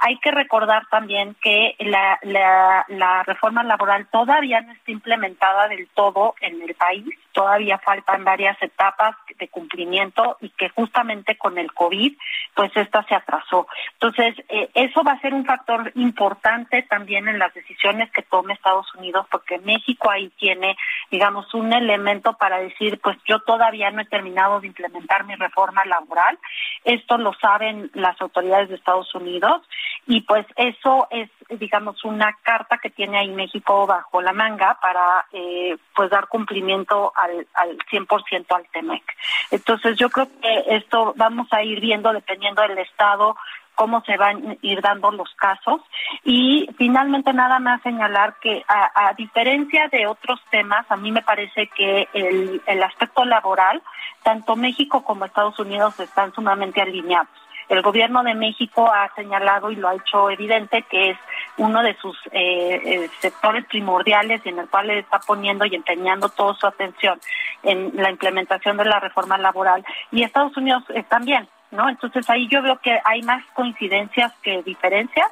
Hay 0.00 0.18
que 0.18 0.30
recordar 0.30 0.86
también 0.90 1.36
que 1.42 1.76
la, 1.78 2.18
la, 2.22 3.22
reforma 3.24 3.62
laboral 3.62 4.06
todavía 4.10 4.60
no 4.60 4.72
está 4.72 4.90
implementada 4.90 5.68
del 5.68 5.88
todo 5.88 6.34
en 6.40 6.62
el 6.62 6.74
país, 6.74 7.04
todavía 7.32 7.78
faltan 7.78 8.24
varias 8.24 8.60
etapas 8.62 9.16
de 9.38 9.48
cumplimiento 9.48 10.36
y 10.40 10.50
que 10.50 10.68
justamente 10.70 11.36
con 11.36 11.58
el 11.58 11.72
COVID, 11.72 12.16
pues 12.54 12.76
esta 12.76 13.02
se 13.04 13.14
atrasó. 13.14 13.66
Entonces, 13.94 14.36
eh, 14.48 14.70
eso 14.74 15.02
va 15.02 15.12
a 15.12 15.20
ser 15.20 15.34
un 15.34 15.44
factor 15.44 15.90
importante 15.94 16.82
también 16.82 17.28
en 17.28 17.38
las 17.38 17.52
decisiones 17.54 18.10
que 18.12 18.22
tome 18.22 18.54
Estados 18.54 18.92
Unidos, 18.94 19.26
porque 19.30 19.58
México 19.64 20.10
ahí 20.10 20.30
tiene, 20.38 20.76
digamos, 21.10 21.52
un 21.54 21.72
elemento 21.72 22.34
para 22.34 22.58
decir, 22.58 23.00
pues 23.00 23.16
yo 23.26 23.40
todavía 23.40 23.90
no 23.90 24.02
he 24.02 24.06
terminado 24.06 24.60
de 24.60 24.68
implementar 24.68 25.24
mi 25.24 25.34
reforma 25.34 25.84
laboral. 25.84 26.38
Esto 26.84 27.18
lo 27.18 27.32
saben 27.34 27.90
las 27.94 28.20
autoridades 28.20 28.68
de 28.68 28.76
Estados 28.76 29.14
Unidos 29.14 29.62
y 30.06 30.20
pues 30.22 30.46
eso 30.56 31.06
es, 31.10 31.30
digamos, 31.58 32.04
una 32.04 32.36
carta 32.42 32.78
que 32.78 32.90
tiene 32.90 33.18
ahí 33.18 33.28
México 33.28 33.86
bajo 33.86 34.20
la 34.20 34.32
manga 34.32 34.78
para, 34.80 35.26
eh, 35.32 35.76
pues, 35.94 36.10
dar 36.10 36.28
cumplimiento 36.28 37.12
al, 37.16 37.46
al 37.54 37.78
100% 37.90 38.46
al 38.54 38.66
TEMEC. 38.68 39.02
Entonces 39.50 39.96
yo 39.96 40.10
creo 40.10 40.28
que 40.40 40.64
esto 40.76 41.14
vamos 41.16 41.48
a 41.52 41.62
ir 41.62 41.80
viendo 41.80 42.12
dependiendo 42.12 42.62
del 42.62 42.78
estado 42.78 43.36
cómo 43.74 44.02
se 44.02 44.16
van 44.16 44.50
a 44.50 44.56
ir 44.62 44.80
dando 44.80 45.10
los 45.10 45.32
casos. 45.34 45.80
Y 46.24 46.68
finalmente 46.76 47.32
nada 47.32 47.58
más 47.58 47.82
señalar 47.82 48.36
que 48.40 48.64
a, 48.68 49.12
diferencia 49.16 49.88
de 49.88 50.06
otros 50.06 50.40
temas, 50.50 50.86
a 50.90 50.96
mí 50.96 51.12
me 51.12 51.22
parece 51.22 51.68
que 51.68 52.08
el, 52.12 52.62
el 52.66 52.82
aspecto 52.82 53.24
laboral, 53.24 53.82
tanto 54.22 54.56
México 54.56 55.04
como 55.04 55.24
Estados 55.24 55.58
Unidos 55.58 55.98
están 56.00 56.32
sumamente 56.32 56.80
alineados. 56.80 57.28
El 57.68 57.82
gobierno 57.82 58.22
de 58.22 58.34
México 58.34 58.90
ha 58.92 59.10
señalado 59.14 59.70
y 59.70 59.76
lo 59.76 59.88
ha 59.88 59.94
hecho 59.94 60.28
evidente 60.30 60.82
que 60.82 61.10
es 61.10 61.18
uno 61.56 61.82
de 61.82 61.96
sus 61.96 62.16
eh, 62.32 62.80
eh, 62.84 63.10
sectores 63.20 63.64
primordiales 63.66 64.42
y 64.44 64.50
en 64.50 64.58
el 64.58 64.68
cual 64.68 64.90
está 64.90 65.18
poniendo 65.20 65.64
y 65.64 65.74
empeñando 65.74 66.28
toda 66.28 66.54
su 66.54 66.66
atención 66.66 67.18
en 67.62 67.92
la 67.94 68.10
implementación 68.10 68.76
de 68.76 68.84
la 68.84 69.00
reforma 69.00 69.38
laboral. 69.38 69.84
Y 70.10 70.22
Estados 70.22 70.56
Unidos 70.56 70.84
también, 71.08 71.48
¿no? 71.74 71.88
Entonces 71.88 72.28
ahí 72.30 72.48
yo 72.48 72.62
veo 72.62 72.78
que 72.78 72.98
hay 73.04 73.22
más 73.22 73.44
coincidencias 73.54 74.32
que 74.42 74.62
diferencias 74.62 75.28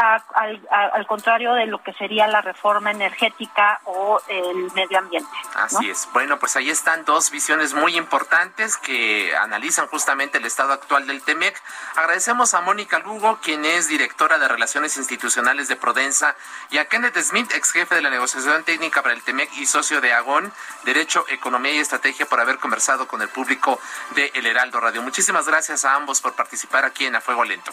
al, 0.00 1.06
contrario 1.06 1.52
de 1.54 1.66
lo 1.66 1.82
que 1.82 1.92
sería 1.94 2.26
la 2.26 2.40
reforma 2.40 2.90
energética 2.90 3.80
o 3.84 4.20
el 4.28 4.70
medio 4.72 4.98
ambiente. 4.98 5.30
Así 5.54 5.90
es. 5.90 6.08
Bueno, 6.12 6.38
pues 6.38 6.56
ahí 6.56 6.70
están 6.70 7.04
dos 7.04 7.30
visiones 7.30 7.74
muy 7.74 7.96
importantes 7.96 8.76
que 8.76 9.34
analizan 9.36 9.86
justamente 9.88 10.38
el 10.38 10.46
estado 10.46 10.72
actual 10.72 11.06
del 11.06 11.22
TEMEC. 11.22 11.60
Agradecemos 11.96 12.54
a 12.54 12.60
Mónica 12.60 12.98
Lugo, 13.00 13.38
quien 13.42 13.64
es 13.64 13.88
directora 13.88 14.38
de 14.38 14.48
Relaciones 14.48 14.96
Institucionales 14.96 15.68
de 15.68 15.76
Prodensa, 15.76 16.34
y 16.70 16.78
a 16.78 16.86
Kenneth 16.86 17.18
Smith, 17.18 17.50
ex 17.54 17.72
jefe 17.72 17.94
de 17.94 18.02
la 18.02 18.10
negociación 18.10 18.64
técnica 18.64 19.02
para 19.02 19.14
el 19.14 19.22
TEMEC 19.22 19.50
y 19.58 19.66
socio 19.66 20.00
de 20.00 20.12
Agón, 20.12 20.52
Derecho, 20.84 21.24
Economía 21.28 21.72
y 21.72 21.78
Estrategia, 21.78 22.26
por 22.26 22.40
haber 22.40 22.58
conversado 22.58 23.06
con 23.06 23.20
el 23.22 23.28
público 23.28 23.80
de 24.14 24.30
El 24.34 24.46
Heraldo 24.46 24.80
Radio. 24.80 25.02
Muchísimas 25.02 25.46
gracias 25.46 25.84
a 25.84 25.94
ambos 25.94 26.20
por 26.20 26.34
participar 26.34 26.84
aquí 26.84 27.06
en 27.06 27.16
A 27.16 27.20
Fuego 27.20 27.44
Lento. 27.44 27.72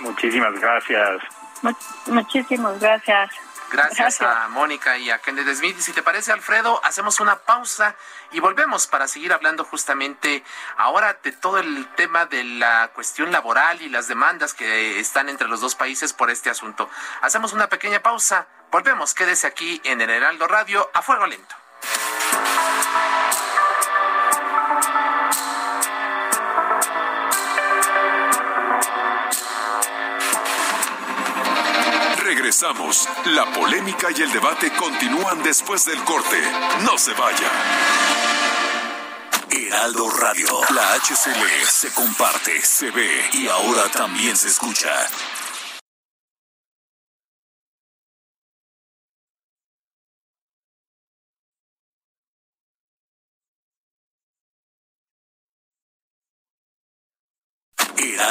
Muchísimas 0.00 0.58
gracias. 0.58 1.39
Muchísimas 2.06 2.80
gracias. 2.80 3.30
Gracias, 3.70 4.20
a 4.20 4.48
Mónica 4.48 4.98
y 4.98 5.10
a 5.10 5.18
Kenneth 5.18 5.54
Smith. 5.54 5.76
Y 5.78 5.82
si 5.82 5.92
te 5.92 6.02
parece, 6.02 6.32
Alfredo, 6.32 6.80
hacemos 6.84 7.20
una 7.20 7.36
pausa 7.36 7.94
y 8.32 8.40
volvemos 8.40 8.88
para 8.88 9.06
seguir 9.06 9.32
hablando 9.32 9.64
justamente 9.64 10.42
ahora 10.76 11.18
de 11.22 11.30
todo 11.30 11.58
el 11.58 11.86
tema 11.94 12.26
de 12.26 12.42
la 12.42 12.90
cuestión 12.94 13.30
laboral 13.30 13.80
y 13.80 13.88
las 13.88 14.08
demandas 14.08 14.54
que 14.54 14.98
están 14.98 15.28
entre 15.28 15.46
los 15.46 15.60
dos 15.60 15.76
países 15.76 16.12
por 16.12 16.30
este 16.30 16.50
asunto. 16.50 16.90
Hacemos 17.22 17.52
una 17.52 17.68
pequeña 17.68 18.00
pausa. 18.00 18.48
Volvemos. 18.72 19.14
Quédese 19.14 19.46
aquí 19.46 19.80
en 19.84 20.00
el 20.00 20.10
Heraldo 20.10 20.48
Radio 20.48 20.90
a 20.92 21.02
fuego 21.02 21.26
lento. 21.26 21.54
Regresamos. 32.30 33.08
La 33.24 33.44
polémica 33.52 34.06
y 34.16 34.22
el 34.22 34.32
debate 34.32 34.70
continúan 34.74 35.42
después 35.42 35.84
del 35.84 35.98
corte. 36.04 36.40
No 36.84 36.96
se 36.96 37.12
vaya. 37.14 37.50
Heraldo 39.50 40.08
Radio. 40.10 40.46
La 40.72 40.94
HCL 40.94 41.66
se 41.68 41.92
comparte, 41.92 42.62
se 42.62 42.92
ve 42.92 43.30
y 43.32 43.48
ahora 43.48 43.90
también 43.90 44.36
se 44.36 44.46
escucha. 44.46 44.92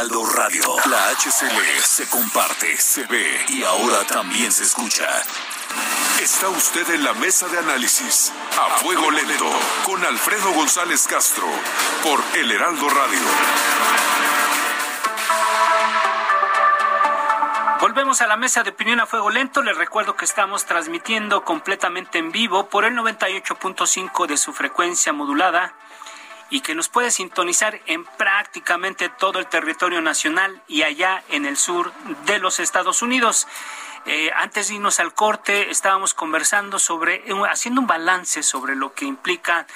Radio. 0.07 0.63
La 0.89 1.09
HCL 1.09 1.81
se 1.81 2.07
comparte, 2.07 2.77
se 2.77 3.03
ve 3.07 3.45
y 3.49 3.63
ahora 3.63 4.05
también 4.07 4.49
se 4.49 4.63
escucha. 4.63 5.05
Está 6.21 6.47
usted 6.47 6.89
en 6.91 7.03
la 7.03 7.13
mesa 7.15 7.49
de 7.49 7.57
análisis 7.57 8.31
a 8.57 8.77
fuego 8.77 9.11
lento 9.11 9.51
con 9.83 10.01
Alfredo 10.05 10.53
González 10.53 11.05
Castro 11.05 11.45
por 12.01 12.23
El 12.37 12.49
Heraldo 12.49 12.87
Radio. 12.89 13.19
Volvemos 17.81 18.21
a 18.21 18.27
la 18.27 18.37
mesa 18.37 18.63
de 18.63 18.69
opinión 18.69 19.01
a 19.01 19.05
fuego 19.05 19.29
lento. 19.29 19.61
Les 19.61 19.75
recuerdo 19.75 20.15
que 20.15 20.23
estamos 20.23 20.63
transmitiendo 20.63 21.43
completamente 21.43 22.19
en 22.19 22.31
vivo 22.31 22.69
por 22.69 22.85
el 22.85 22.95
98.5 22.95 24.27
de 24.27 24.37
su 24.37 24.53
frecuencia 24.53 25.11
modulada 25.11 25.73
y 26.49 26.61
que 26.61 26.75
nos 26.75 26.89
puede 26.89 27.11
sintonizar 27.11 27.81
en 27.85 28.05
prácticamente 28.05 29.09
todo 29.09 29.39
el 29.39 29.47
territorio 29.47 30.01
nacional 30.01 30.61
y 30.67 30.83
allá 30.83 31.23
en 31.29 31.45
el 31.45 31.57
sur 31.57 31.93
de 32.25 32.39
los 32.39 32.59
Estados 32.59 33.01
Unidos. 33.01 33.47
Eh, 34.05 34.31
antes 34.35 34.69
de 34.69 34.75
irnos 34.75 34.99
al 34.99 35.13
corte, 35.13 35.69
estábamos 35.69 36.13
conversando 36.13 36.79
sobre, 36.79 37.23
haciendo 37.49 37.81
un 37.81 37.87
balance 37.87 38.43
sobre 38.43 38.75
lo 38.75 38.93
que 38.93 39.05
implica 39.05 39.67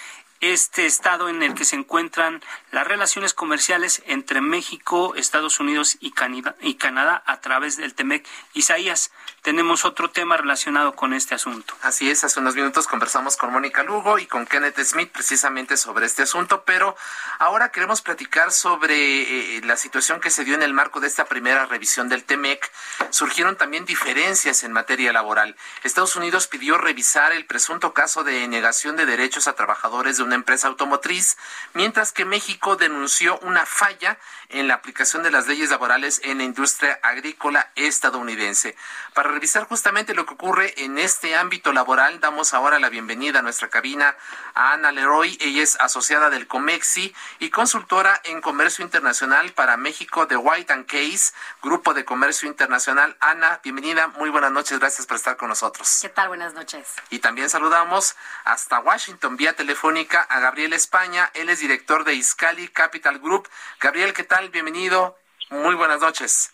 este 0.51 0.86
estado 0.86 1.29
en 1.29 1.41
el 1.41 1.53
que 1.53 1.63
se 1.63 1.77
encuentran 1.77 2.41
las 2.71 2.86
relaciones 2.86 3.34
comerciales 3.34 4.03
entre 4.08 4.41
México, 4.41 5.15
Estados 5.15 5.62
Unidos 5.62 5.97
y 6.01 6.12
Canadá, 6.12 7.23
a 7.25 7.39
través 7.39 7.77
del 7.77 7.93
TEMEC. 7.93 8.27
Isaías, 8.53 9.12
tenemos 9.41 9.86
otro 9.86 10.10
tema 10.10 10.36
relacionado 10.36 10.95
con 10.95 11.13
este 11.13 11.34
asunto. 11.34 11.75
Así 11.82 12.10
es, 12.10 12.25
hace 12.25 12.41
unos 12.41 12.56
minutos 12.56 12.88
conversamos 12.88 13.38
con 13.38 13.53
Mónica 13.53 13.84
Lugo 13.84 14.19
y 14.19 14.25
con 14.25 14.45
Kenneth 14.45 14.79
Smith 14.84 15.12
precisamente 15.12 15.77
sobre 15.77 16.08
este 16.08 16.23
asunto, 16.23 16.63
pero 16.65 16.97
ahora 17.39 17.69
queremos 17.69 18.01
platicar 18.01 18.51
sobre 18.51 19.58
eh, 19.58 19.62
la 19.63 19.77
situación 19.77 20.19
que 20.19 20.29
se 20.29 20.43
dio 20.43 20.56
en 20.56 20.63
el 20.63 20.73
marco 20.73 20.99
de 20.99 21.08
esta 21.08 21.25
primera 21.25 21.65
revisión 21.67 22.10
del 22.10 22.25
TEMEC. 22.25 22.69
Surgieron 23.12 23.56
también 23.56 23.86
diferencias 23.86 24.63
en 24.63 24.73
materia 24.73 25.13
laboral. 25.13 25.56
Estados 25.84 26.17
Unidos 26.17 26.47
pidió 26.47 26.77
revisar 26.77 27.32
el 27.32 27.45
presunto 27.45 27.93
caso 27.93 28.23
de 28.25 28.45
negación 28.49 28.97
de 28.97 29.06
derechos 29.06 29.47
a 29.47 29.53
trabajadores 29.53 30.17
de 30.17 30.23
empresa 30.36 30.67
automotriz, 30.67 31.38
mientras 31.74 32.12
que 32.12 32.26
México 32.26 32.76
denunció 32.76 33.39
una 33.39 33.65
falla 33.65 34.17
en 34.49 34.67
la 34.67 34.75
aplicación 34.75 35.23
de 35.23 35.32
las 35.32 35.47
leyes 35.47 35.69
laborales 35.69 36.21
en 36.23 36.39
la 36.39 36.43
industria 36.43 36.99
agrícola 37.03 37.71
estadounidense. 37.75 38.75
Para 39.13 39.29
revisar 39.29 39.65
justamente 39.65 40.13
lo 40.13 40.25
que 40.25 40.34
ocurre 40.34 40.73
en 40.84 40.97
este 40.97 41.36
ámbito 41.36 41.71
laboral, 41.71 42.19
damos 42.19 42.53
ahora 42.53 42.79
la 42.79 42.89
bienvenida 42.89 43.39
a 43.39 43.41
nuestra 43.41 43.69
cabina 43.69 44.15
a 44.53 44.73
Ana 44.73 44.91
Leroy. 44.91 45.38
Ella 45.39 45.63
es 45.63 45.79
asociada 45.79 46.29
del 46.29 46.47
COMEXI 46.47 47.13
y 47.39 47.49
consultora 47.49 48.19
en 48.23 48.41
comercio 48.41 48.84
internacional 48.84 49.51
para 49.53 49.77
México 49.77 50.25
de 50.25 50.36
White 50.36 50.73
and 50.73 50.86
Case, 50.86 51.34
Grupo 51.62 51.93
de 51.93 52.06
Comercio 52.06 52.47
Internacional. 52.47 53.15
Ana, 53.19 53.60
bienvenida, 53.63 54.08
muy 54.08 54.29
buenas 54.29 54.51
noches, 54.51 54.79
gracias 54.79 55.08
por 55.08 55.17
estar 55.17 55.38
con 55.38 55.49
nosotros. 55.49 55.99
¿Qué 56.01 56.10
tal? 56.10 56.27
Buenas 56.27 56.53
noches. 56.53 56.88
Y 57.10 57.19
también 57.19 57.49
saludamos 57.49 58.15
hasta 58.43 58.79
Washington 58.79 59.38
vía 59.38 59.56
telefónica 59.56 60.21
a 60.21 60.39
Gabriel 60.39 60.73
España, 60.73 61.29
él 61.34 61.49
es 61.49 61.60
director 61.60 62.03
de 62.03 62.15
Iscali 62.15 62.67
Capital 62.67 63.19
Group. 63.19 63.47
Gabriel, 63.79 64.13
¿qué 64.13 64.23
tal? 64.23 64.33
Bienvenido. 64.52 65.15
Muy 65.52 65.76
buenas 65.76 66.02
noches. 66.02 66.52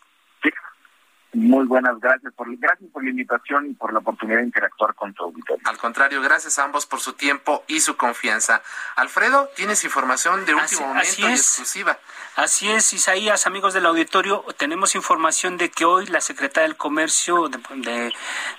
Muy 1.33 1.67
buenas, 1.67 1.99
gracias 1.99 2.33
por, 2.33 2.47
gracias 2.57 2.89
por 2.91 3.03
la 3.03 3.11
invitación 3.11 3.67
y 3.67 3.73
por 3.75 3.93
la 3.93 3.99
oportunidad 3.99 4.39
de 4.39 4.45
interactuar 4.45 4.95
con 4.95 5.13
tu 5.13 5.25
auditorio. 5.25 5.61
Al 5.69 5.77
contrario, 5.77 6.21
gracias 6.23 6.57
a 6.57 6.63
ambos 6.63 6.87
por 6.87 7.01
su 7.01 7.13
tiempo 7.13 7.63
y 7.67 7.81
su 7.81 7.97
confianza. 7.97 8.63
Alfredo, 8.95 9.47
tienes 9.55 9.83
información 9.83 10.43
de 10.45 10.55
último 10.55 10.87
momento 10.87 11.13
y 11.19 11.25
exclusiva. 11.25 11.99
Así 12.35 12.71
es, 12.71 12.93
Isaías, 12.93 13.45
amigos 13.45 13.75
del 13.75 13.85
auditorio, 13.85 14.43
tenemos 14.57 14.95
información 14.95 15.57
de 15.57 15.69
que 15.69 15.85
hoy 15.85 16.07
la 16.07 16.21
secretaria 16.21 16.67
del 16.67 16.77
Comercio, 16.77 17.47
de, 17.49 18.13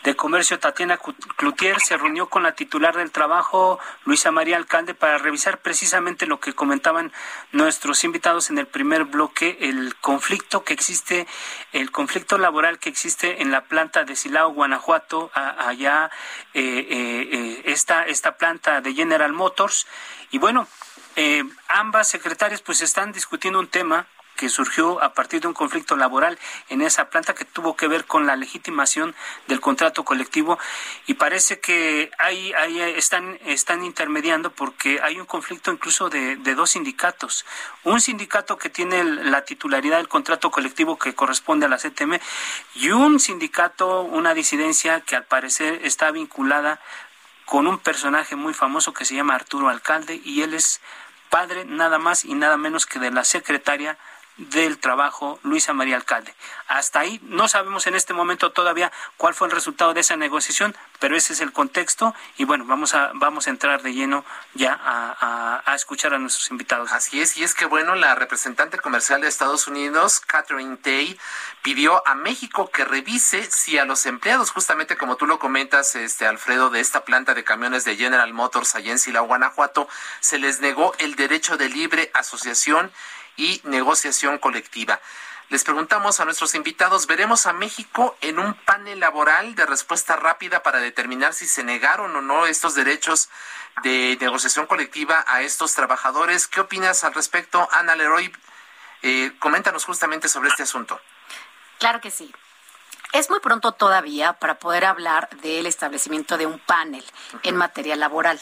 de, 0.05 0.17
Comercio, 0.17 0.59
Tatiana 0.61 0.99
Cloutier, 1.37 1.81
se 1.81 1.97
reunió 1.97 2.29
con 2.29 2.43
la 2.43 2.53
titular 2.53 2.97
del 2.97 3.11
trabajo, 3.11 3.81
Luisa 4.05 4.31
María 4.31 4.57
Alcalde, 4.59 4.95
para 4.95 5.19
revisar 5.19 5.59
precisamente 5.59 6.27
lo 6.27 6.41
que 6.41 6.53
comentaban 6.53 7.11
nuestros 7.53 8.05
invitados 8.05 8.51
en 8.51 8.59
el 8.59 8.67
primer 8.67 9.05
bloque, 9.05 9.57
el 9.61 9.97
conflicto 9.97 10.63
que 10.63 10.75
existe, 10.75 11.27
el 11.73 11.91
conflicto 11.91 12.39
laboral 12.39 12.60
que 12.79 12.89
existe 12.89 13.43
en 13.43 13.51
la 13.51 13.63
planta 13.63 14.05
de 14.05 14.15
Silao, 14.15 14.53
Guanajuato, 14.53 15.31
allá 15.35 16.11
eh, 16.55 16.61
eh, 16.63 17.29
eh, 17.33 17.63
esta, 17.65 18.05
esta 18.05 18.37
planta 18.37 18.81
de 18.81 18.95
General 18.95 19.33
Motors. 19.33 19.87
Y 20.31 20.39
bueno, 20.39 20.69
eh, 21.17 21.43
ambas 21.69 22.09
secretarias 22.09 22.63
pues 22.63 22.83
están 22.83 23.13
discutiendo 23.13 23.59
un 23.59 23.69
tema 23.69 24.07
que 24.41 24.49
surgió 24.49 25.03
a 25.03 25.13
partir 25.13 25.43
de 25.43 25.49
un 25.49 25.53
conflicto 25.53 25.97
laboral 25.97 26.39
en 26.71 26.81
esa 26.81 27.11
planta 27.11 27.35
que 27.35 27.45
tuvo 27.45 27.77
que 27.77 27.89
ver 27.89 28.07
con 28.07 28.27
la 28.27 28.37
legitimación 28.37 29.15
del 29.49 29.61
contrato 29.61 30.03
colectivo 30.03 30.59
y 31.07 31.13
parece 31.15 31.61
que 31.61 32.11
ahí, 32.17 32.51
ahí 32.55 32.81
están, 32.81 33.39
están 33.45 33.85
intermediando 33.85 34.51
porque 34.51 34.99
hay 35.03 35.21
un 35.21 35.27
conflicto 35.27 35.71
incluso 35.71 36.09
de, 36.09 36.37
de, 36.37 36.55
dos 36.55 36.71
sindicatos. 36.71 37.45
Un 37.85 38.01
sindicato 38.01 38.57
que 38.57 38.71
tiene 38.71 39.05
la 39.05 39.45
titularidad 39.45 39.99
del 39.99 40.09
contrato 40.09 40.51
colectivo 40.51 40.99
que 40.99 41.15
corresponde 41.15 41.67
a 41.67 41.69
la 41.69 41.77
CTM 41.77 42.19
y 42.77 42.93
un 42.93 43.21
sindicato, 43.21 44.01
una 44.01 44.33
disidencia 44.33 45.03
que 45.03 45.17
al 45.17 45.27
parecer 45.27 45.81
está 45.85 46.11
vinculada 46.13 46.81
con 47.45 47.67
un 47.67 47.79
personaje 47.79 48.37
muy 48.37 48.55
famoso 48.55 48.95
que 48.95 49.05
se 49.05 49.17
llama 49.17 49.35
Arturo 49.35 49.69
Alcalde 49.69 50.19
y 50.25 50.41
él 50.41 50.55
es 50.55 50.81
padre 51.29 51.67
nada 51.67 51.99
más 51.99 52.25
y 52.25 52.33
nada 52.33 52.57
menos 52.57 52.87
que 52.87 52.99
de 52.99 53.11
la 53.11 53.25
secretaria 53.25 53.99
del 54.49 54.79
Trabajo, 54.79 55.39
Luisa 55.43 55.73
María 55.73 55.97
Alcalde. 55.97 56.35
Hasta 56.67 57.01
ahí 57.01 57.21
no 57.25 57.49
sabemos 57.49 57.87
en 57.87 57.95
este 57.95 58.15
momento 58.15 58.53
todavía 58.53 58.91
cuál 59.17 59.35
fue 59.35 59.49
el 59.49 59.53
resultado 59.53 59.93
de 59.93 60.01
esa 60.01 60.17
negociación, 60.17 60.75
pero 60.99 61.17
ese 61.17 61.35
es 61.35 61.41
el 61.41 61.53
contexto 61.53 62.15
y 62.39 62.45
bueno, 62.45 62.65
vamos 62.65 62.95
a, 62.95 63.11
vamos 63.15 63.47
a 63.47 63.51
entrar 63.51 63.83
de 63.83 63.93
lleno 63.93 64.25
ya 64.55 64.79
a, 64.83 65.63
a 65.65 65.75
escuchar 65.75 66.15
a 66.15 66.19
nuestros 66.19 66.51
invitados. 66.51 66.93
Así 66.93 67.21
es, 67.21 67.37
y 67.37 67.45
es 67.45 67.55
que 67.55 67.67
bueno, 67.67 67.95
la 67.95 68.15
representante 68.15 68.79
comercial 68.79 69.21
de 69.21 69.29
Estados 69.29 69.67
Unidos, 69.69 70.21
Catherine 70.21 70.77
Tay, 70.79 71.19
pidió 71.63 72.07
a 72.07 72.15
México 72.15 72.71
que 72.71 72.85
revise 72.85 73.49
si 73.51 73.79
a 73.79 73.85
los 73.85 74.07
empleados, 74.07 74.51
justamente 74.51 74.97
como 74.97 75.17
tú 75.17 75.27
lo 75.27 75.39
comentas, 75.39 75.95
este 75.97 76.27
Alfredo, 76.27 76.71
de 76.71 76.81
esta 76.81 77.05
planta 77.05 77.35
de 77.35 77.45
camiones 77.45 77.85
de 77.85 77.97
General 77.97 78.33
Motors 78.33 78.75
allá 78.75 78.93
en 78.93 78.99
Silao, 78.99 79.27
Guanajuato, 79.27 79.89
se 80.21 80.39
les 80.39 80.61
negó 80.61 80.95
el 80.99 81.15
derecho 81.17 81.57
de 81.57 81.69
libre 81.69 82.11
asociación 82.15 82.91
y 83.41 83.61
negociación 83.65 84.39
colectiva. 84.39 85.01
Les 85.49 85.65
preguntamos 85.65 86.21
a 86.21 86.27
nuestros 86.27 86.55
invitados, 86.55 87.07
¿veremos 87.07 87.47
a 87.47 87.53
México 87.53 88.17
en 88.21 88.39
un 88.39 88.55
panel 88.55 89.01
laboral 89.01 89.55
de 89.55 89.67
respuesta 89.67 90.15
rápida 90.15 90.63
para 90.63 90.79
determinar 90.79 91.33
si 91.33 91.47
se 91.47 91.65
negaron 91.65 92.15
o 92.15 92.21
no 92.21 92.47
estos 92.47 92.75
derechos 92.75 93.31
de 93.83 94.17
negociación 94.21 94.67
colectiva 94.67 95.25
a 95.27 95.41
estos 95.41 95.75
trabajadores? 95.75 96.47
¿Qué 96.47 96.61
opinas 96.61 97.03
al 97.03 97.15
respecto, 97.15 97.67
Ana 97.73 97.97
Leroy? 97.97 98.31
Eh, 99.03 99.33
coméntanos 99.39 99.87
justamente 99.87 100.29
sobre 100.29 100.51
este 100.51 100.65
asunto. 100.65 101.01
Claro 101.79 102.01
que 102.01 102.11
sí. 102.11 102.31
Es 103.13 103.29
muy 103.29 103.41
pronto 103.41 103.73
todavía 103.73 104.35
para 104.35 104.61
poder 104.61 104.85
hablar 104.85 105.29
del 105.43 105.67
establecimiento 105.67 106.39
de 106.39 106.47
un 106.47 106.61
panel 106.61 107.05
en 107.43 107.57
materia 107.57 107.97
laboral. 107.97 108.39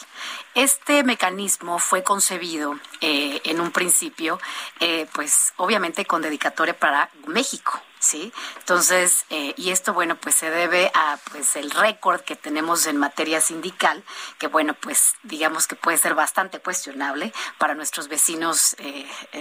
Este 0.53 1.03
mecanismo 1.03 1.79
fue 1.79 2.03
concebido 2.03 2.79
eh, 3.01 3.41
en 3.45 3.61
un 3.61 3.71
principio, 3.71 4.39
eh, 4.79 5.07
pues 5.13 5.53
obviamente 5.57 6.05
con 6.05 6.21
dedicatoria 6.21 6.77
para 6.77 7.09
México. 7.25 7.81
Sí, 7.97 8.31
entonces, 8.59 9.25
eh, 9.29 9.53
y 9.57 9.71
esto, 9.71 9.93
bueno, 9.93 10.15
pues 10.15 10.35
se 10.35 10.49
debe 10.49 10.89
a, 10.93 11.17
pues, 11.31 11.57
el 11.57 11.69
récord 11.69 12.21
que 12.21 12.37
tenemos 12.37 12.85
en 12.85 12.95
materia 12.95 13.41
sindical, 13.41 14.05
que, 14.37 14.47
bueno, 14.47 14.73
pues, 14.73 15.15
digamos 15.23 15.67
que 15.67 15.75
puede 15.75 15.97
ser 15.97 16.15
bastante 16.15 16.59
cuestionable 16.59 17.33
para 17.57 17.75
nuestros 17.75 18.07
vecinos 18.07 18.77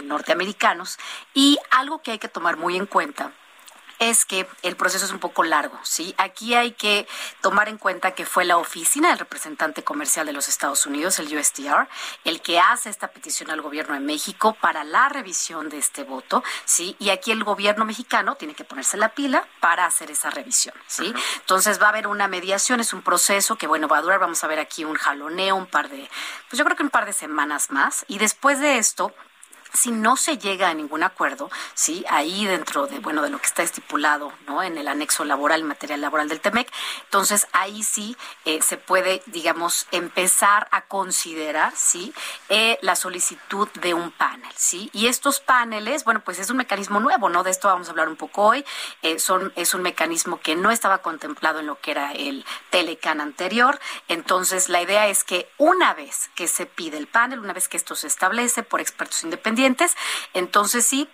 norteamericanos. 0.03 0.99
Y 1.35 1.59
algo 1.71 2.03
que 2.03 2.13
hay 2.13 2.19
que 2.19 2.29
tomar 2.29 2.57
muy 2.57 2.77
en 2.77 2.87
cuenta 2.87 3.33
es 3.99 4.25
que 4.25 4.47
el 4.63 4.77
proceso 4.77 5.05
es 5.05 5.13
un 5.13 5.19
poco 5.19 5.43
largo, 5.43 5.79
¿sí? 5.83 6.15
Aquí 6.19 6.55
hay 6.55 6.73
que 6.73 7.07
tomar 7.41 7.69
en 7.69 7.79
cuenta 7.79 8.13
que 8.13 8.25
fue 8.25 8.45
la 8.45 8.57
oficina 8.57 9.09
del 9.09 9.19
representante 9.19 9.83
comercial 9.85 10.27
de 10.27 10.33
los 10.33 10.49
Estados 10.49 10.87
Unidos, 10.87 11.19
el 11.19 11.37
USTR, 11.37 11.89
el 12.25 12.41
que 12.41 12.61
hace 12.61 12.91
esta 12.91 13.09
petición 13.09 13.51
al 13.51 13.61
gobierno 13.61 13.95
de 13.95 14.01
México 14.01 14.57
para 14.61 14.85
la 14.85 15.09
revisión 15.09 15.69
de 15.69 15.79
este 15.79 16.05
voto, 16.05 16.45
¿sí? 16.65 16.97
Y 16.99 17.11
aquí 17.11 17.33
el 17.33 17.45
gobierno 17.45 17.85
mexicano 17.85 18.37
tiene 18.37 18.55
que 18.55 18.65
ponerse 18.65 18.97
la 18.97 19.11
pila 19.11 19.47
para 19.61 19.87
hacer 19.87 20.11
esa 20.11 20.31
revisión, 20.31 20.75
¿sí? 20.87 21.13
Entonces 21.41 21.81
va 21.81 21.87
a 21.87 21.91
haber 21.91 22.07
una 22.07 22.29
mediación, 22.29 22.81
es 22.81 22.93
un 22.93 23.03
proceso 23.03 23.57
que, 23.57 23.67
bueno, 23.67 23.89
va 23.89 23.99
a 23.99 24.03
durar, 24.03 24.19
vamos 24.19 24.43
a 24.45 24.47
ver 24.47 24.59
aquí 24.59 24.85
un 24.85 24.95
jaloneo, 24.95 25.57
un 25.57 25.67
par 25.67 25.89
de, 25.89 26.09
pues 26.49 26.59
yo 26.59 26.65
creo 26.65 26.77
que 26.77 26.83
un 26.83 26.91
par 26.91 27.07
de 27.07 27.13
semanas 27.13 27.71
más, 27.71 28.05
y 28.09 28.19
después 28.19 28.61
de 28.61 28.79
esto, 28.79 29.13
si 29.73 29.91
no 29.91 30.17
se 30.17 30.39
llega 30.39 30.69
a 30.69 30.75
ningún 30.75 31.03
acuerdo, 31.03 31.51
sí, 31.75 32.05
ahí 32.09 32.47
dentro 32.47 32.87
de 32.87 32.99
bueno 33.01 33.23
de 33.23 33.31
lo 33.31 33.39
que 33.39 33.47
está 33.47 33.63
estipulado, 33.63 34.33
¿no? 34.47 34.63
En 34.63 34.79
el 34.79 34.89
anexo 34.89 35.25
laboral, 35.25 35.65
material 35.65 36.01
laboral 36.01 36.29
del 36.29 36.41
Temec, 36.41 36.71
entonces 37.05 37.47
ahí 37.53 37.83
sí 37.83 38.17
eh, 38.45 38.63
se 38.63 38.77
puede, 38.77 39.23
digamos, 39.27 39.87
empezar 39.93 40.69
a 40.71 40.83
considerar, 40.83 41.73
sí, 41.77 42.15
eh, 42.49 42.79
la 42.83 42.97
solicitud 42.97 43.69
de 43.81 43.95
un 43.95 44.11
panel, 44.11 44.53
sí. 44.57 44.91
Y 44.93 45.07
estos 45.07 45.41
paneles, 45.41 46.05
bueno, 46.05 46.21
pues 46.25 46.39
es 46.39 46.51
un 46.51 46.57
mecanismo 46.57 47.01
nuevo, 47.01 47.29
¿no? 47.29 47.43
De 47.43 47.51
esto 47.51 47.69
vamos 47.69 47.89
a 47.89 47.91
hablar 47.91 48.09
un 48.09 48.17
poco 48.17 48.43
hoy. 48.45 48.65
Eh, 49.03 49.19
son 49.19 49.53
es 49.57 49.75
un 49.75 49.83
mecanismo 49.83 50.41
que 50.41 50.57
no 50.57 50.71
estaba 50.71 50.99
contemplado 50.99 51.61
en 51.61 51.67
lo 51.67 51.81
que 51.81 51.91
era 51.91 52.13
el 52.13 52.45
Telecan 52.71 53.21
anterior. 53.21 53.79
Entonces 54.09 54.69
la 54.69 54.81
idea 54.83 55.09
es 55.09 55.25
que 55.25 55.51
una 55.59 55.95
vez 55.95 56.31
que 56.35 56.49
se 56.49 56.67
pide 56.67 56.97
el 56.97 57.07
panel, 57.07 57.41
una 57.41 57.53
vez 57.53 57.69
que 57.69 57.77
esto 57.77 57.95
se 57.95 58.07
establece 58.07 58.63
por 58.63 58.81
expertos 58.81 59.25
independientes 59.25 59.58
entonces 60.35 60.85
sí, 60.85 61.09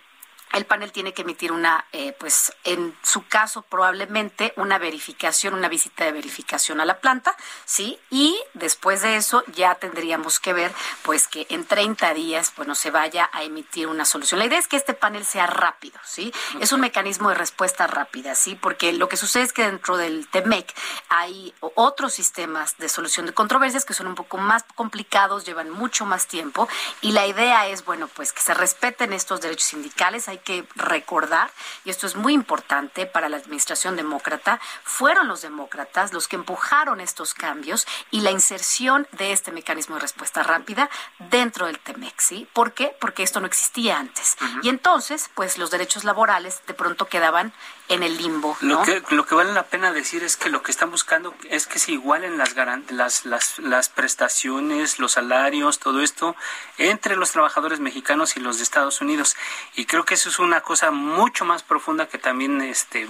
el 0.53 0.65
panel 0.65 0.91
tiene 0.91 1.13
que 1.13 1.23
emitir 1.23 1.51
una, 1.51 1.85
eh, 1.91 2.15
pues 2.19 2.53
en 2.63 2.97
su 3.03 3.27
caso 3.27 3.61
probablemente 3.63 4.53
una 4.55 4.77
verificación, 4.77 5.53
una 5.53 5.67
visita 5.67 6.05
de 6.05 6.11
verificación 6.11 6.79
a 6.79 6.85
la 6.85 6.99
planta, 6.99 7.35
¿sí? 7.65 7.99
Y 8.09 8.37
después 8.53 9.01
de 9.01 9.17
eso 9.17 9.43
ya 9.53 9.75
tendríamos 9.75 10.39
que 10.39 10.53
ver, 10.53 10.71
pues 11.03 11.27
que 11.27 11.45
en 11.49 11.65
30 11.65 12.13
días, 12.13 12.53
bueno, 12.55 12.75
se 12.75 12.91
vaya 12.91 13.29
a 13.33 13.43
emitir 13.43 13.87
una 13.87 14.05
solución. 14.05 14.39
La 14.39 14.45
idea 14.45 14.59
es 14.59 14.67
que 14.67 14.77
este 14.77 14.93
panel 14.93 15.25
sea 15.25 15.47
rápido, 15.47 15.99
¿sí? 16.05 16.33
Es 16.59 16.71
un 16.71 16.79
mecanismo 16.79 17.29
de 17.29 17.35
respuesta 17.35 17.87
rápida, 17.87 18.35
¿sí? 18.35 18.55
Porque 18.55 18.93
lo 18.93 19.09
que 19.09 19.17
sucede 19.17 19.43
es 19.43 19.53
que 19.53 19.65
dentro 19.65 19.97
del 19.97 20.27
TEMEC 20.27 20.73
hay 21.09 21.53
otros 21.75 22.13
sistemas 22.13 22.77
de 22.77 22.89
solución 22.89 23.25
de 23.25 23.33
controversias 23.33 23.85
que 23.85 23.93
son 23.93 24.07
un 24.07 24.15
poco 24.15 24.37
más 24.37 24.63
complicados, 24.75 25.45
llevan 25.45 25.69
mucho 25.69 26.05
más 26.05 26.27
tiempo 26.27 26.67
y 27.01 27.11
la 27.11 27.27
idea 27.27 27.67
es, 27.67 27.83
bueno, 27.85 28.07
pues 28.07 28.31
que 28.31 28.41
se 28.41 28.53
respeten 28.53 29.13
estos 29.13 29.41
derechos 29.41 29.67
sindicales, 29.67 30.27
hay 30.27 30.34
que 30.37 30.67
recordar, 30.75 31.51
y 31.83 31.89
esto 31.89 32.07
es 32.07 32.15
muy 32.15 32.33
importante 32.33 33.05
para 33.05 33.29
la 33.29 33.37
administración 33.37 33.95
demócrata, 33.95 34.59
fueron 34.83 35.27
los 35.27 35.41
demócratas 35.41 36.13
los 36.13 36.27
que 36.27 36.35
empujaron 36.35 37.01
estos 37.01 37.33
cambios 37.33 37.87
y 38.11 38.21
la 38.21 38.31
inserción 38.31 39.07
de 39.11 39.31
este 39.31 39.51
mecanismo 39.51 39.95
de 39.95 40.01
respuesta 40.01 40.43
rápida 40.43 40.89
dentro 41.19 41.67
del 41.67 41.79
TEMEC, 41.79 42.19
¿sí? 42.19 42.47
¿Por 42.53 42.73
qué? 42.73 42.95
Porque 42.99 43.23
esto 43.23 43.39
no 43.39 43.47
existía 43.47 43.97
antes. 43.97 44.37
Y 44.61 44.69
entonces, 44.69 45.29
pues 45.35 45.57
los 45.57 45.71
derechos 45.71 46.03
laborales 46.03 46.61
de 46.67 46.73
pronto 46.73 47.07
quedaban 47.07 47.53
en 47.87 48.03
el 48.03 48.17
limbo. 48.17 48.57
Lo, 48.61 48.81
que, 48.83 49.03
lo 49.09 49.25
que 49.25 49.35
vale 49.35 49.53
la 49.53 49.63
pena 49.63 49.91
decir 49.91 50.23
es 50.23 50.37
que 50.37 50.49
lo 50.49 50.63
que 50.63 50.71
están 50.71 50.91
buscando 50.91 51.35
es 51.49 51.67
que 51.67 51.79
se 51.79 51.91
igualen 51.91 52.37
las, 52.37 52.55
las, 52.89 53.25
las, 53.25 53.59
las 53.59 53.89
prestaciones, 53.89 54.99
los 54.99 55.13
salarios, 55.13 55.79
todo 55.79 56.01
esto 56.01 56.35
entre 56.77 57.15
los 57.15 57.31
trabajadores 57.31 57.79
mexicanos 57.79 58.37
y 58.37 58.39
los 58.39 58.57
de 58.57 58.63
Estados 58.63 59.01
Unidos. 59.01 59.35
Y 59.75 59.85
creo 59.85 60.05
que 60.05 60.15
eso 60.15 60.29
es 60.29 60.39
una 60.39 60.61
cosa 60.61 60.91
mucho 60.91 61.45
más 61.45 61.63
profunda 61.63 62.07
que 62.07 62.17
también 62.17 62.61
este, 62.61 63.07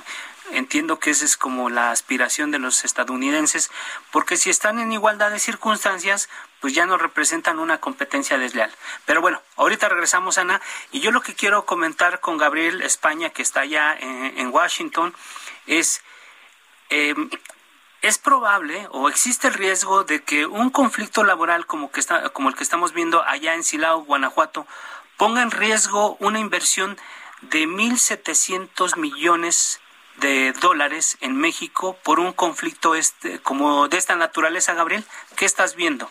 entiendo 0.51 0.99
que 0.99 1.11
esa 1.11 1.25
es 1.25 1.37
como 1.37 1.69
la 1.69 1.91
aspiración 1.91 2.51
de 2.51 2.59
los 2.59 2.83
estadounidenses, 2.85 3.71
porque 4.11 4.37
si 4.37 4.49
están 4.49 4.79
en 4.79 4.91
igualdad 4.91 5.31
de 5.31 5.39
circunstancias, 5.39 6.29
pues 6.65 6.73
ya 6.73 6.87
no 6.87 6.97
representan 6.97 7.59
una 7.59 7.79
competencia 7.79 8.39
desleal. 8.39 8.73
Pero 9.05 9.21
bueno, 9.21 9.39
ahorita 9.55 9.87
regresamos, 9.87 10.39
Ana, 10.39 10.59
y 10.91 10.99
yo 10.99 11.11
lo 11.11 11.21
que 11.21 11.35
quiero 11.35 11.63
comentar 11.67 12.21
con 12.21 12.39
Gabriel 12.39 12.81
España, 12.81 13.29
que 13.29 13.43
está 13.43 13.59
allá 13.59 13.95
en, 13.99 14.47
Washington, 14.47 15.13
es... 15.67 16.01
Em, 16.89 17.29
es 18.01 18.17
probable 18.17 18.87
o 18.89 19.09
existe 19.09 19.47
el 19.47 19.53
riesgo 19.53 20.05
de 20.05 20.23
que 20.23 20.47
un 20.47 20.71
conflicto 20.71 21.23
laboral 21.23 21.67
como, 21.67 21.91
que 21.91 21.99
está, 21.99 22.29
como 22.29 22.49
el 22.49 22.55
que 22.55 22.63
estamos 22.63 22.93
viendo 22.93 23.21
allá 23.21 23.53
en 23.53 23.63
Silao, 23.63 24.03
Guanajuato, 24.03 24.65
ponga 25.17 25.43
en 25.43 25.51
riesgo 25.51 26.17
una 26.19 26.39
inversión 26.39 26.97
de 27.41 27.67
1.700 27.67 28.97
millones 28.97 29.81
de 30.17 30.51
dólares 30.53 31.19
en 31.21 31.37
México 31.37 31.95
por 32.01 32.19
un 32.19 32.33
conflicto 32.33 32.95
este, 32.95 33.37
como 33.37 33.87
de 33.87 33.99
esta 33.99 34.15
naturaleza, 34.15 34.73
Gabriel? 34.73 35.05
¿Qué 35.35 35.45
estás 35.45 35.75
viendo? 35.75 36.09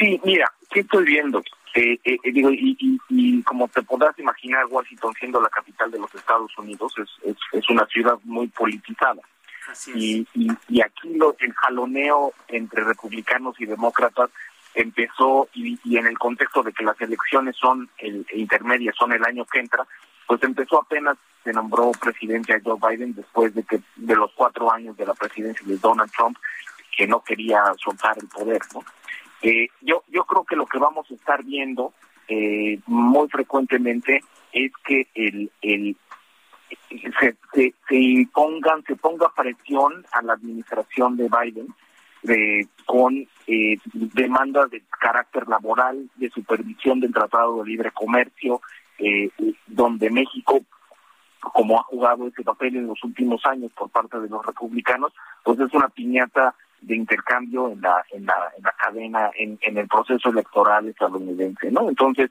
Sí, 0.00 0.18
mira, 0.24 0.50
¿qué 0.70 0.80
estoy 0.80 1.04
viendo? 1.04 1.42
Eh, 1.74 1.98
eh, 2.04 2.16
eh, 2.22 2.32
digo, 2.32 2.48
y, 2.50 3.42
como 3.42 3.68
te 3.68 3.82
podrás 3.82 4.18
imaginar, 4.18 4.64
Washington 4.70 5.12
siendo 5.18 5.42
la 5.42 5.50
capital 5.50 5.90
de 5.90 5.98
los 5.98 6.12
Estados 6.14 6.56
Unidos 6.56 6.94
es, 6.96 7.36
es, 7.52 7.68
una 7.68 7.86
ciudad 7.86 8.18
muy 8.24 8.48
politizada. 8.48 9.20
Y, 9.94 10.26
y, 10.34 10.80
aquí 10.80 11.14
lo, 11.14 11.36
el 11.38 11.52
jaloneo 11.52 12.32
entre 12.48 12.82
republicanos 12.82 13.60
y 13.60 13.66
demócratas 13.66 14.30
empezó 14.74 15.48
y, 15.52 15.78
en 15.96 16.06
el 16.06 16.18
contexto 16.18 16.62
de 16.62 16.72
que 16.72 16.82
las 16.82 16.98
elecciones 17.00 17.56
son 17.56 17.90
el, 17.98 18.26
intermedias 18.32 18.96
son 18.96 19.12
el 19.12 19.24
año 19.24 19.44
que 19.44 19.60
entra, 19.60 19.86
pues 20.26 20.42
empezó 20.42 20.80
apenas 20.80 21.18
se 21.44 21.52
nombró 21.52 21.92
presidente 21.92 22.54
a 22.54 22.60
Joe 22.64 22.78
Biden 22.80 23.14
después 23.14 23.54
de 23.54 23.64
que 23.64 23.80
de 23.96 24.16
los 24.16 24.32
cuatro 24.32 24.72
años 24.72 24.96
de 24.96 25.06
la 25.06 25.14
presidencia 25.14 25.66
de 25.66 25.76
Donald 25.76 26.10
Trump 26.16 26.38
que 26.96 27.06
no 27.06 27.22
quería 27.22 27.62
soltar 27.82 28.16
el 28.18 28.28
poder, 28.28 28.60
¿no? 28.74 28.84
Eh, 29.42 29.68
yo 29.80 30.02
yo 30.08 30.24
creo 30.24 30.44
que 30.44 30.56
lo 30.56 30.66
que 30.66 30.78
vamos 30.78 31.10
a 31.10 31.14
estar 31.14 31.42
viendo 31.44 31.92
eh, 32.28 32.78
muy 32.86 33.28
frecuentemente 33.28 34.20
es 34.52 34.72
que 34.84 35.06
el, 35.14 35.50
el 35.62 35.96
se, 36.88 37.36
se, 37.52 37.74
se 37.88 37.96
impongan 37.96 38.84
se 38.84 38.96
ponga 38.96 39.32
presión 39.34 40.04
a 40.12 40.22
la 40.22 40.34
administración 40.34 41.16
de 41.16 41.28
Biden 41.28 41.74
de, 42.22 42.68
con 42.86 43.26
eh, 43.46 43.78
demandas 43.92 44.70
de 44.70 44.82
carácter 45.00 45.48
laboral, 45.48 46.10
de 46.16 46.30
supervisión 46.30 47.00
del 47.00 47.12
Tratado 47.12 47.58
de 47.58 47.70
Libre 47.70 47.90
Comercio, 47.92 48.60
eh, 48.98 49.30
donde 49.66 50.10
México, 50.10 50.60
como 51.40 51.78
ha 51.78 51.82
jugado 51.84 52.26
ese 52.26 52.42
papel 52.42 52.76
en 52.76 52.86
los 52.86 53.02
últimos 53.02 53.44
años 53.46 53.72
por 53.72 53.90
parte 53.90 54.20
de 54.20 54.28
los 54.28 54.44
republicanos, 54.44 55.12
pues 55.42 55.58
es 55.60 55.72
una 55.72 55.88
piñata 55.88 56.54
de 56.80 56.96
intercambio 56.96 57.70
en 57.70 57.80
la 57.80 58.04
en 58.12 58.26
la, 58.26 58.52
en 58.56 58.62
la 58.62 58.72
cadena 58.72 59.30
en, 59.36 59.58
en 59.62 59.78
el 59.78 59.88
proceso 59.88 60.30
electoral 60.30 60.88
estadounidense, 60.88 61.70
¿no? 61.70 61.88
Entonces 61.88 62.30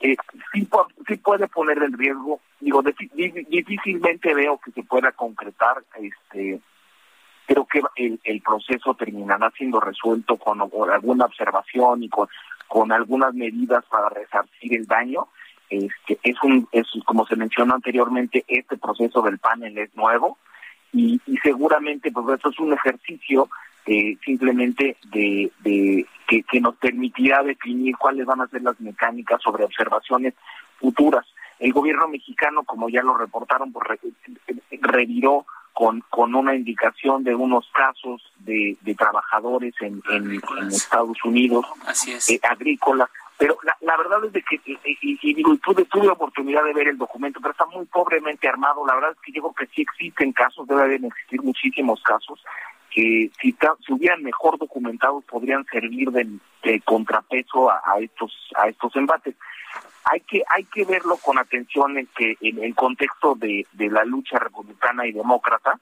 eh, 0.00 0.16
sí, 0.52 0.68
sí 1.08 1.16
puede 1.16 1.48
poner 1.48 1.78
en 1.82 1.96
riesgo, 1.96 2.40
digo, 2.60 2.82
difícilmente 2.82 4.34
veo 4.34 4.58
que 4.58 4.70
se 4.72 4.82
pueda 4.82 5.12
concretar, 5.12 5.82
este, 5.98 6.60
creo 7.46 7.66
que 7.66 7.80
el, 7.96 8.20
el 8.24 8.42
proceso 8.42 8.94
terminará 8.94 9.50
siendo 9.56 9.80
resuelto 9.80 10.36
con, 10.36 10.60
alguna 10.90 11.24
observación 11.24 12.02
y 12.02 12.08
con, 12.10 12.28
con 12.68 12.92
algunas 12.92 13.32
medidas 13.32 13.84
para 13.86 14.10
resarcir 14.10 14.74
el 14.74 14.86
daño. 14.86 15.28
Este, 15.70 16.18
es 16.22 16.36
un, 16.42 16.68
es 16.72 16.86
como 17.06 17.26
se 17.26 17.36
mencionó 17.36 17.74
anteriormente, 17.74 18.44
este 18.46 18.76
proceso 18.76 19.22
del 19.22 19.38
panel 19.38 19.78
es 19.78 19.96
nuevo 19.96 20.36
y, 20.92 21.18
y 21.26 21.36
seguramente 21.38 22.12
pues 22.12 22.28
esto 22.36 22.50
es 22.50 22.58
un 22.58 22.74
ejercicio 22.74 23.48
eh, 23.86 24.16
simplemente 24.24 24.96
de, 25.10 25.52
de 25.60 26.06
que, 26.26 26.42
que 26.42 26.60
nos 26.60 26.76
permitirá 26.76 27.42
definir 27.42 27.96
cuáles 27.96 28.26
van 28.26 28.40
a 28.40 28.48
ser 28.48 28.62
las 28.62 28.80
mecánicas 28.80 29.42
sobre 29.42 29.64
observaciones 29.64 30.34
futuras. 30.78 31.26
El 31.58 31.72
gobierno 31.72 32.08
mexicano, 32.08 32.64
como 32.64 32.88
ya 32.88 33.02
lo 33.02 33.16
reportaron, 33.16 33.72
pues 33.72 34.00
reviró 34.80 35.46
con, 35.74 36.02
con 36.08 36.34
una 36.34 36.54
indicación 36.54 37.24
de 37.24 37.34
unos 37.34 37.68
casos 37.72 38.22
de, 38.38 38.76
de 38.80 38.94
trabajadores 38.94 39.74
en, 39.80 40.02
en, 40.10 40.40
Estados 40.70 41.18
Unidos, 41.24 41.66
Así 41.86 42.12
es. 42.12 42.30
Eh, 42.30 42.40
agrícolas. 42.48 43.10
Pero 43.36 43.58
la, 43.64 43.76
la, 43.80 43.96
verdad 43.96 44.24
es 44.24 44.32
de 44.32 44.42
que, 44.42 44.60
y, 44.64 44.78
y, 45.02 45.34
digo, 45.34 45.56
tuve, 45.56 45.84
tuve 45.86 46.08
oportunidad 46.08 46.62
de 46.62 46.72
ver 46.72 46.86
el 46.86 46.96
documento, 46.96 47.40
pero 47.40 47.50
está 47.50 47.66
muy 47.66 47.84
pobremente 47.86 48.48
armado. 48.48 48.86
La 48.86 48.94
verdad 48.94 49.10
es 49.10 49.18
que 49.20 49.32
yo 49.32 49.42
creo 49.42 49.54
que 49.54 49.74
sí 49.74 49.82
existen 49.82 50.32
casos, 50.32 50.68
debe 50.68 50.94
existir 50.94 51.42
muchísimos 51.42 52.00
casos, 52.02 52.40
que 52.94 53.30
si, 53.40 53.56
si 53.84 53.92
hubieran 53.92 54.22
mejor 54.22 54.56
documentados 54.56 55.24
podrían 55.24 55.64
servir 55.66 56.10
de, 56.12 56.28
de 56.62 56.80
contrapeso 56.82 57.68
a, 57.68 57.82
a, 57.84 57.98
estos 57.98 58.32
a 58.56 58.68
estos 58.68 58.94
embates. 58.94 59.34
Hay 60.04 60.20
que 60.20 60.42
hay 60.54 60.64
que 60.64 60.84
verlo 60.84 61.16
con 61.16 61.38
atención 61.38 61.98
en 61.98 62.06
que 62.16 62.36
en 62.40 62.62
el 62.62 62.74
contexto 62.74 63.34
de, 63.34 63.66
de 63.72 63.90
la 63.90 64.04
lucha 64.04 64.38
republicana 64.38 65.06
y 65.06 65.12
demócrata 65.12 65.80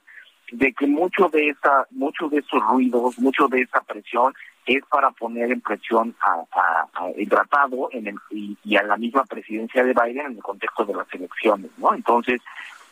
de 0.51 0.73
que 0.73 0.87
mucho 0.87 1.29
de 1.29 1.49
esa 1.49 1.85
mucho 1.91 2.29
de 2.29 2.39
esos 2.39 2.61
ruidos 2.63 3.19
mucho 3.19 3.47
de 3.47 3.61
esa 3.61 3.81
presión 3.81 4.33
es 4.65 4.83
para 4.85 5.11
poner 5.11 5.51
en 5.51 5.61
presión 5.61 6.15
a, 6.21 6.87
el 7.15 7.27
tratado 7.27 7.89
en 7.91 8.07
el, 8.07 8.15
y, 8.29 8.75
a 8.75 8.83
la 8.83 8.95
misma 8.97 9.25
presidencia 9.25 9.83
de 9.83 9.93
Biden 9.93 10.25
en 10.25 10.37
el 10.37 10.43
contexto 10.43 10.85
de 10.85 10.93
las 10.93 11.13
elecciones 11.13 11.71
no 11.77 11.93
entonces 11.93 12.41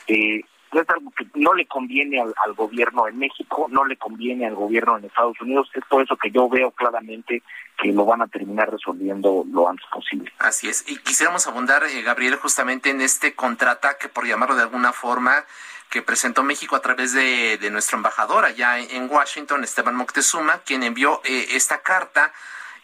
eh, 0.07 0.41
es 0.80 0.89
algo 0.89 1.11
que 1.11 1.28
no 1.36 1.53
le 1.53 1.65
conviene 1.65 2.22
al, 2.22 2.34
al, 2.45 2.53
gobierno 2.53 3.07
en 3.07 3.17
México, 3.17 3.67
no 3.69 3.84
le 3.84 3.97
conviene 3.97 4.47
al 4.47 4.55
gobierno 4.55 4.97
en 4.97 5.05
Estados 5.05 5.39
Unidos. 5.41 5.69
Es 5.74 5.84
por 5.86 6.01
eso 6.01 6.15
que 6.15 6.32
yo 6.32 6.47
veo 6.47 6.72
claramente 6.72 7.43
que 7.78 7.91
lo 7.91 8.05
van 8.05 8.22
a 8.22 8.28
terminar 8.28 8.72
resolviendo 8.72 9.43
lo 9.51 9.67
antes 9.67 9.86
posible. 9.91 10.32
Así 10.39 10.69
es. 10.69 10.86
Y 10.88 10.97
quisiéramos 10.97 11.47
abundar, 11.47 11.84
eh, 11.84 12.01
Gabriel, 12.03 12.36
justamente 12.36 12.89
en 12.89 13.01
este 13.01 13.34
contraataque, 13.34 14.07
por 14.07 14.26
llamarlo 14.26 14.55
de 14.55 14.61
alguna 14.61 14.93
forma, 14.93 15.43
que 15.89 16.01
presentó 16.01 16.43
México 16.43 16.76
a 16.76 16.82
través 16.82 17.13
de, 17.13 17.57
de 17.57 17.69
nuestro 17.69 17.97
embajador 17.97 18.45
allá 18.45 18.80
en 18.80 19.11
Washington, 19.11 19.63
Esteban 19.63 19.95
Moctezuma, 19.95 20.59
quien 20.59 20.84
envió 20.84 21.22
eh, 21.26 21.47
esta 21.51 21.82
carta 21.82 22.32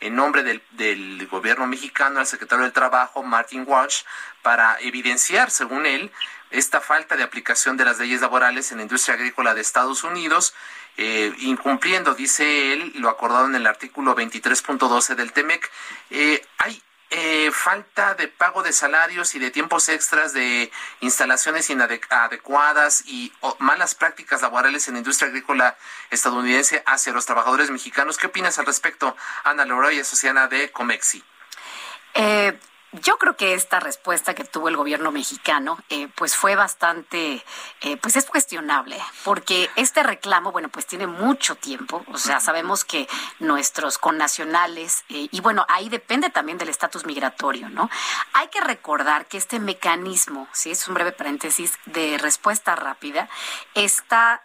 en 0.01 0.15
nombre 0.15 0.43
del, 0.43 0.61
del, 0.71 1.25
gobierno 1.27 1.65
mexicano 1.67 2.19
al 2.19 2.27
secretario 2.27 2.63
del 2.63 2.73
Trabajo, 2.73 3.23
Martin 3.23 3.63
Walsh, 3.65 4.03
para 4.41 4.77
evidenciar, 4.81 5.49
según 5.49 5.85
él, 5.85 6.11
esta 6.51 6.81
falta 6.81 7.15
de 7.15 7.23
aplicación 7.23 7.77
de 7.77 7.85
las 7.85 7.99
leyes 7.99 8.21
laborales 8.21 8.71
en 8.71 8.77
la 8.77 8.83
industria 8.83 9.15
agrícola 9.15 9.53
de 9.53 9.61
Estados 9.61 10.03
Unidos, 10.03 10.53
eh, 10.97 11.33
incumpliendo, 11.39 12.15
dice 12.15 12.73
él, 12.73 12.93
lo 12.95 13.09
acordado 13.09 13.45
en 13.45 13.55
el 13.55 13.67
artículo 13.67 14.15
23.12 14.15 15.15
del 15.15 15.31
TEMEC. 15.31 15.69
Eh, 16.09 16.45
hay 16.57 16.81
eh, 17.09 17.51
falta 17.53 18.15
de 18.15 18.27
pago 18.27 18.63
de 18.63 18.73
salarios 18.73 19.33
y 19.33 19.39
de 19.39 19.49
tiempos 19.49 19.87
extras 19.87 20.33
de 20.33 20.69
instalaciones 20.99 21.69
inadecuadas 21.69 23.03
y 23.05 23.31
malas 23.59 23.95
prácticas 23.95 24.41
laborales 24.41 24.87
en 24.87 24.95
la 24.95 24.97
industria 24.99 25.29
agrícola 25.29 25.77
estadounidense 26.09 26.83
hacia 26.85 27.13
los 27.13 27.25
trabajadores 27.25 27.71
mexicanos. 27.71 28.17
¿Qué 28.17 28.27
opinas 28.27 28.59
al 28.59 28.65
respecto, 28.65 29.15
Ana 29.45 29.63
Loroy, 29.63 29.99
asociada 29.99 30.47
de 30.47 30.69
Comexi? 30.71 31.23
Eh, 32.13 32.59
yo 32.91 33.17
creo 33.17 33.35
que 33.35 33.53
esta 33.53 33.79
respuesta 33.79 34.33
que 34.33 34.43
tuvo 34.43 34.69
el 34.69 34.77
gobierno 34.77 35.11
mexicano, 35.11 35.77
eh, 35.89 36.07
pues 36.15 36.35
fue 36.35 36.55
bastante, 36.55 37.43
eh, 37.81 37.97
pues 37.97 38.15
es 38.15 38.25
cuestionable, 38.25 38.97
porque 39.23 39.69
este 39.75 40.03
reclamo, 40.03 40.51
bueno, 40.51 40.69
pues 40.69 40.85
tiene 40.85 41.05
mucho 41.05 41.55
tiempo, 41.55 42.03
o 42.07 42.17
sea, 42.17 42.39
sabemos 42.39 42.85
que 42.85 43.07
nuestros 43.39 43.97
connacionales, 43.97 45.03
eh, 45.09 45.27
y 45.31 45.41
bueno, 45.41 45.65
ahí 45.69 45.89
depende 45.89 46.29
también 46.29 46.57
del 46.57 46.69
estatus 46.69 47.05
migratorio, 47.05 47.69
¿no? 47.69 47.89
Hay 48.33 48.47
que 48.47 48.61
recordar 48.61 49.25
que 49.25 49.37
este 49.37 49.59
mecanismo, 49.59 50.47
sí, 50.53 50.71
es 50.71 50.87
un 50.87 50.93
breve 50.93 51.11
paréntesis, 51.11 51.73
de 51.85 52.17
respuesta 52.17 52.75
rápida, 52.75 53.29
está 53.73 54.43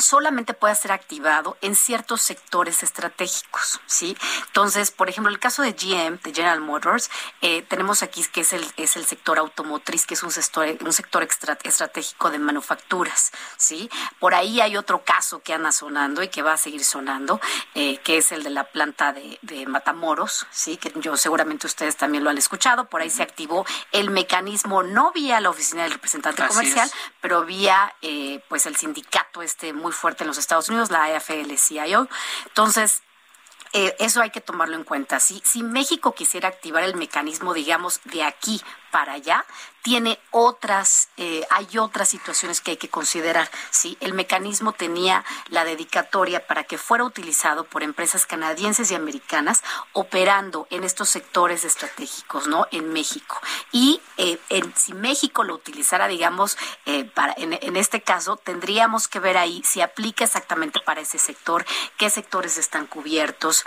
solamente 0.00 0.54
puede 0.54 0.74
ser 0.74 0.92
activado 0.92 1.56
en 1.60 1.76
ciertos 1.76 2.22
sectores 2.22 2.82
estratégicos, 2.82 3.80
¿sí? 3.86 4.16
Entonces, 4.46 4.90
por 4.90 5.08
ejemplo, 5.08 5.32
el 5.32 5.38
caso 5.38 5.62
de 5.62 5.72
GM, 5.72 6.18
de 6.22 6.34
General 6.34 6.60
Motors, 6.60 7.10
eh, 7.40 7.62
tenemos 7.62 8.02
aquí 8.02 8.24
que 8.32 8.42
es 8.42 8.52
el, 8.52 8.64
es 8.76 8.96
el 8.96 9.06
sector 9.06 9.38
automotriz, 9.38 10.06
que 10.06 10.14
es 10.14 10.22
un 10.22 10.30
sector, 10.30 10.66
un 10.80 10.92
sector 10.92 11.22
estratégico 11.22 12.30
de 12.30 12.38
manufacturas, 12.38 13.32
¿sí? 13.56 13.90
Por 14.18 14.34
ahí 14.34 14.60
hay 14.60 14.76
otro 14.76 15.04
caso 15.04 15.42
que 15.42 15.54
anda 15.54 15.72
sonando 15.72 16.22
y 16.22 16.28
que 16.28 16.42
va 16.42 16.54
a 16.54 16.56
seguir 16.56 16.84
sonando, 16.84 17.40
eh, 17.74 17.98
que 17.98 18.18
es 18.18 18.32
el 18.32 18.42
de 18.42 18.50
la 18.50 18.64
planta 18.64 19.12
de, 19.12 19.38
Matamoros, 19.66 20.46
¿sí? 20.50 20.76
Que 20.76 20.92
yo 20.96 21.16
seguramente 21.16 21.66
ustedes 21.66 21.96
también 21.96 22.24
lo 22.24 22.30
han 22.30 22.38
escuchado, 22.38 22.88
por 22.88 23.02
ahí 23.02 23.10
se 23.10 23.22
activó 23.22 23.66
el 23.92 24.10
mecanismo, 24.10 24.82
no 24.82 25.12
vía 25.12 25.40
la 25.40 25.50
oficina 25.50 25.82
del 25.82 25.92
representante 25.92 26.46
comercial, 26.46 26.90
pero 27.20 27.44
vía, 27.44 27.94
eh, 28.02 28.42
pues, 28.48 28.66
el 28.66 28.76
sindicato 28.76 29.42
este 29.42 29.72
muy 29.72 29.89
fuerte 29.92 30.24
en 30.24 30.28
los 30.28 30.38
Estados 30.38 30.68
Unidos, 30.68 30.90
la 30.90 31.04
AFL-CIO. 31.04 32.08
Entonces, 32.46 33.02
eh, 33.72 33.94
eso 34.00 34.20
hay 34.20 34.30
que 34.30 34.40
tomarlo 34.40 34.76
en 34.76 34.84
cuenta. 34.84 35.20
Si, 35.20 35.40
si 35.44 35.62
México 35.62 36.14
quisiera 36.14 36.48
activar 36.48 36.82
el 36.82 36.96
mecanismo, 36.96 37.54
digamos, 37.54 38.00
de 38.04 38.24
aquí 38.24 38.60
para 38.90 39.12
allá, 39.12 39.44
tiene 39.82 40.18
otras, 40.30 41.08
eh, 41.16 41.46
hay 41.50 41.78
otras 41.78 42.08
situaciones 42.08 42.60
que 42.60 42.72
hay 42.72 42.76
que 42.76 42.88
considerar. 42.88 43.50
¿sí? 43.70 43.96
El 44.00 44.14
mecanismo 44.14 44.72
tenía 44.72 45.24
la 45.48 45.64
dedicatoria 45.64 46.46
para 46.46 46.64
que 46.64 46.78
fuera 46.78 47.04
utilizado 47.04 47.64
por 47.64 47.82
empresas 47.82 48.26
canadienses 48.26 48.90
y 48.90 48.94
americanas 48.94 49.62
operando 49.92 50.66
en 50.70 50.84
estos 50.84 51.08
sectores 51.08 51.64
estratégicos, 51.64 52.46
¿no? 52.46 52.66
En 52.70 52.92
México. 52.92 53.40
Y 53.72 54.00
eh, 54.16 54.38
si 54.76 54.94
México 54.94 55.44
lo 55.44 55.54
utilizara, 55.54 56.08
digamos, 56.08 56.58
eh, 56.86 57.04
para, 57.04 57.34
en, 57.36 57.58
en 57.60 57.76
este 57.76 58.02
caso, 58.02 58.36
tendríamos 58.36 59.08
que 59.08 59.20
ver 59.20 59.36
ahí 59.36 59.62
si 59.64 59.80
aplica 59.80 60.24
exactamente 60.24 60.80
para 60.80 61.00
ese 61.00 61.18
sector, 61.18 61.64
qué 61.96 62.10
sectores 62.10 62.58
están 62.58 62.86
cubiertos, 62.86 63.64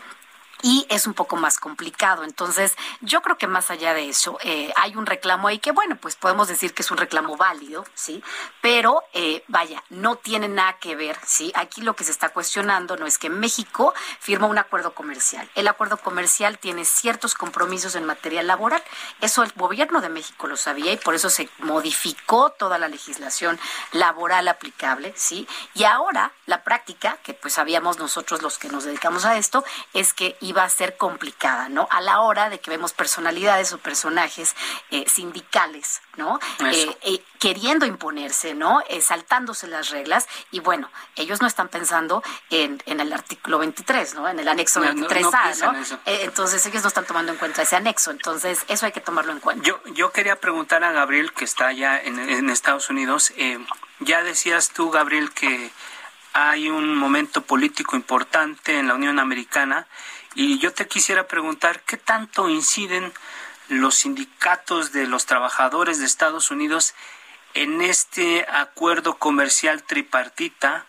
y 0.63 0.87
es 0.89 1.05
un 1.05 1.13
poco 1.13 1.35
más 1.35 1.59
complicado. 1.59 2.23
Entonces, 2.23 2.75
yo 3.01 3.21
creo 3.21 3.37
que 3.37 3.47
más 3.47 3.69
allá 3.69 3.93
de 3.93 4.09
eso, 4.09 4.39
eh, 4.41 4.73
hay 4.77 4.95
un 4.95 5.05
reclamo 5.05 5.49
ahí 5.49 5.59
que, 5.59 5.71
bueno, 5.71 5.97
pues 5.97 6.15
podemos 6.15 6.47
decir 6.47 6.73
que 6.73 6.81
es 6.81 6.89
un 6.89 6.97
reclamo 6.97 7.35
válido, 7.37 7.85
¿sí? 7.93 8.23
Pero, 8.61 9.03
eh, 9.13 9.43
vaya, 9.47 9.83
no 9.89 10.15
tiene 10.15 10.47
nada 10.47 10.77
que 10.79 10.95
ver, 10.95 11.19
¿sí? 11.25 11.51
Aquí 11.53 11.81
lo 11.81 11.95
que 11.95 12.05
se 12.05 12.11
está 12.11 12.29
cuestionando 12.29 12.95
no 12.95 13.05
es 13.05 13.17
que 13.17 13.29
México 13.29 13.93
firma 14.19 14.47
un 14.47 14.57
acuerdo 14.57 14.95
comercial. 14.95 15.49
El 15.53 15.67
acuerdo 15.67 15.97
comercial 15.97 16.57
tiene 16.57 16.85
ciertos 16.85 17.35
compromisos 17.35 17.95
en 17.95 18.05
materia 18.05 18.41
laboral. 18.41 18.81
Eso 19.19 19.43
el 19.43 19.51
gobierno 19.51 19.99
de 19.99 20.09
México 20.09 20.47
lo 20.47 20.55
sabía 20.55 20.93
y 20.93 20.97
por 20.97 21.13
eso 21.13 21.29
se 21.29 21.49
modificó 21.59 22.51
toda 22.51 22.77
la 22.77 22.87
legislación 22.87 23.59
laboral 23.91 24.47
aplicable, 24.47 25.13
¿sí? 25.17 25.45
Y 25.73 25.83
ahora 25.83 26.31
la 26.45 26.63
práctica, 26.63 27.17
que 27.21 27.33
pues 27.33 27.55
sabíamos 27.55 27.99
nosotros 27.99 28.41
los 28.41 28.57
que 28.57 28.69
nos 28.69 28.85
dedicamos 28.85 29.25
a 29.25 29.37
esto, 29.37 29.65
es 29.93 30.13
que 30.13 30.37
va 30.53 30.63
a 30.63 30.69
ser 30.69 30.97
complicada, 30.97 31.69
¿no? 31.69 31.87
A 31.91 32.01
la 32.01 32.21
hora 32.21 32.49
de 32.49 32.59
que 32.59 32.69
vemos 32.69 32.93
personalidades 32.93 33.73
o 33.73 33.77
personajes 33.77 34.55
eh, 34.91 35.05
sindicales, 35.07 36.01
¿no? 36.15 36.39
Eh, 36.71 36.97
eh, 37.01 37.23
queriendo 37.39 37.85
imponerse, 37.85 38.53
¿no? 38.53 38.81
saltándose 39.01 39.67
las 39.67 39.89
reglas 39.89 40.27
y 40.51 40.59
bueno, 40.59 40.89
ellos 41.15 41.41
no 41.41 41.47
están 41.47 41.67
pensando 41.67 42.23
en, 42.49 42.81
en 42.85 43.01
el 43.01 43.11
artículo 43.11 43.59
23, 43.59 44.15
¿no? 44.15 44.29
En 44.29 44.39
el 44.39 44.47
anexo 44.47 44.81
23A, 44.81 45.59
¿no? 45.59 45.99
entonces 46.05 46.65
ellos 46.65 46.83
no 46.83 46.87
están 46.87 47.05
tomando 47.05 47.33
en 47.33 47.37
cuenta 47.37 47.63
ese 47.63 47.75
anexo, 47.75 48.11
entonces 48.11 48.63
eso 48.69 48.85
hay 48.85 48.93
que 48.93 49.01
tomarlo 49.01 49.33
en 49.33 49.39
cuenta. 49.39 49.63
Yo, 49.67 49.81
yo 49.93 50.11
quería 50.11 50.39
preguntar 50.39 50.83
a 50.83 50.91
Gabriel, 50.93 51.33
que 51.33 51.43
está 51.43 51.67
allá 51.67 51.99
en, 52.01 52.17
en 52.17 52.49
Estados 52.49 52.89
Unidos, 52.89 53.33
ya 53.99 54.23
decías 54.23 54.69
tú, 54.69 54.89
Gabriel, 54.89 55.31
que 55.31 55.71
hay 56.33 56.69
un 56.69 56.95
momento 56.95 57.41
político 57.41 57.95
importante 57.95 58.79
en 58.79 58.87
la 58.87 58.95
Unión 58.95 59.19
Americana 59.19 59.87
y 60.35 60.59
yo 60.59 60.73
te 60.73 60.87
quisiera 60.87 61.27
preguntar, 61.27 61.81
¿qué 61.81 61.97
tanto 61.97 62.49
inciden 62.49 63.13
los 63.69 63.95
sindicatos 63.95 64.91
de 64.91 65.07
los 65.07 65.25
trabajadores 65.25 65.99
de 65.99 66.05
Estados 66.05 66.51
Unidos 66.51 66.93
en 67.53 67.81
este 67.81 68.45
acuerdo 68.51 69.17
comercial 69.17 69.83
tripartita? 69.83 70.85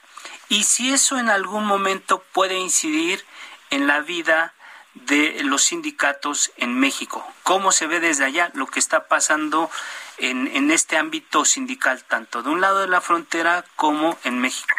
Y 0.49 0.65
si 0.65 0.93
eso 0.93 1.19
en 1.19 1.29
algún 1.29 1.67
momento 1.67 2.23
puede 2.33 2.59
incidir 2.59 3.25
en 3.71 3.87
la 3.87 4.01
vida 4.01 4.55
de 4.95 5.43
los 5.43 5.65
sindicatos 5.65 6.53
en 6.57 6.79
México. 6.79 7.27
¿Cómo 7.43 7.73
se 7.73 7.87
ve 7.87 7.99
desde 8.01 8.25
allá 8.25 8.51
lo 8.55 8.67
que 8.67 8.79
está 8.79 9.09
pasando 9.09 9.71
en, 10.19 10.47
en 10.47 10.71
este 10.71 10.97
ámbito 10.97 11.45
sindical, 11.45 12.05
tanto 12.05 12.43
de 12.43 12.51
un 12.51 12.61
lado 12.61 12.81
de 12.81 12.89
la 12.89 13.01
frontera 13.01 13.65
como 13.77 14.17
en 14.23 14.39
México? 14.39 14.74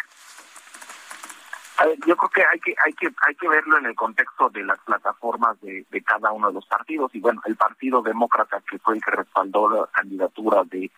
Yo 2.05 2.15
creo 2.15 2.29
que 2.29 2.43
hay 2.45 2.59
que 2.59 2.75
hay 2.83 2.93
que 2.93 3.07
hay 3.27 3.35
que 3.35 3.47
verlo 3.47 3.77
en 3.77 3.85
el 3.85 3.95
contexto 3.95 4.49
de 4.49 4.63
las 4.63 4.79
plataformas 4.79 5.59
de, 5.61 5.85
de, 5.89 6.01
cada 6.01 6.31
uno 6.31 6.47
de 6.47 6.53
los 6.53 6.65
partidos. 6.65 7.13
Y 7.13 7.19
bueno 7.19 7.41
el 7.45 7.55
partido 7.55 8.01
demócrata 8.01 8.61
que 8.69 8.79
fue 8.79 8.95
el 8.95 9.03
que 9.03 9.11
respaldó 9.11 9.69
la 9.69 9.87
candidatura 9.87 10.63
de 10.65 10.89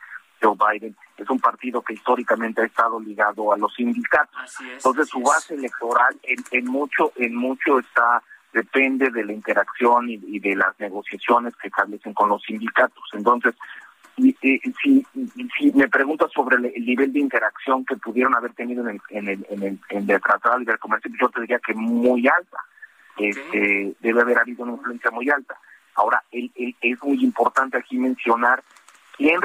Joe 0.41 0.55
Biden 0.55 0.95
es 1.17 1.29
un 1.29 1.39
partido 1.39 1.81
que 1.81 1.93
históricamente 1.93 2.61
ha 2.61 2.65
estado 2.65 2.99
ligado 2.99 3.51
a 3.51 3.57
los 3.57 3.73
sindicatos. 3.73 4.59
Entonces 4.61 5.09
su 5.09 5.21
base 5.21 5.55
electoral 5.55 6.15
en, 6.23 6.43
en, 6.51 6.65
mucho 6.65 7.11
en 7.15 7.35
mucho 7.35 7.79
está 7.79 8.21
depende 8.53 9.09
de 9.09 9.25
la 9.25 9.33
interacción 9.33 10.09
y, 10.09 10.19
y 10.27 10.39
de 10.39 10.55
las 10.55 10.79
negociaciones 10.79 11.55
que 11.55 11.67
establecen 11.67 12.13
con 12.13 12.29
los 12.29 12.41
sindicatos. 12.43 13.03
Entonces 13.13 13.55
y, 14.17 14.35
si, 14.81 15.05
si 15.57 15.71
me 15.73 15.87
preguntas 15.87 16.31
sobre 16.33 16.57
el, 16.57 16.85
nivel 16.85 17.13
de 17.13 17.19
interacción 17.19 17.85
que 17.85 17.95
pudieron 17.97 18.35
haber 18.35 18.53
tenido 18.53 18.81
en 18.81 18.95
el, 18.95 19.01
en 19.09 19.27
el, 19.27 19.45
en 19.49 19.63
el, 19.63 19.79
en 19.89 20.09
el 20.09 20.21
Tratado 20.21 20.59
de 20.59 20.77
Comercio, 20.79 21.11
yo 21.19 21.29
te 21.29 21.41
diría 21.41 21.59
que 21.59 21.73
muy 21.73 22.27
alta. 22.27 22.57
Este, 23.17 23.93
debe 23.99 24.21
haber 24.21 24.39
habido 24.39 24.63
una 24.63 24.73
influencia 24.73 25.11
muy 25.11 25.29
alta. 25.29 25.57
Ahora, 25.95 26.23
el, 26.31 26.51
es 26.81 27.03
muy 27.03 27.23
importante 27.23 27.77
aquí 27.77 27.97
mencionar 27.97 28.63
quién, 29.15 29.39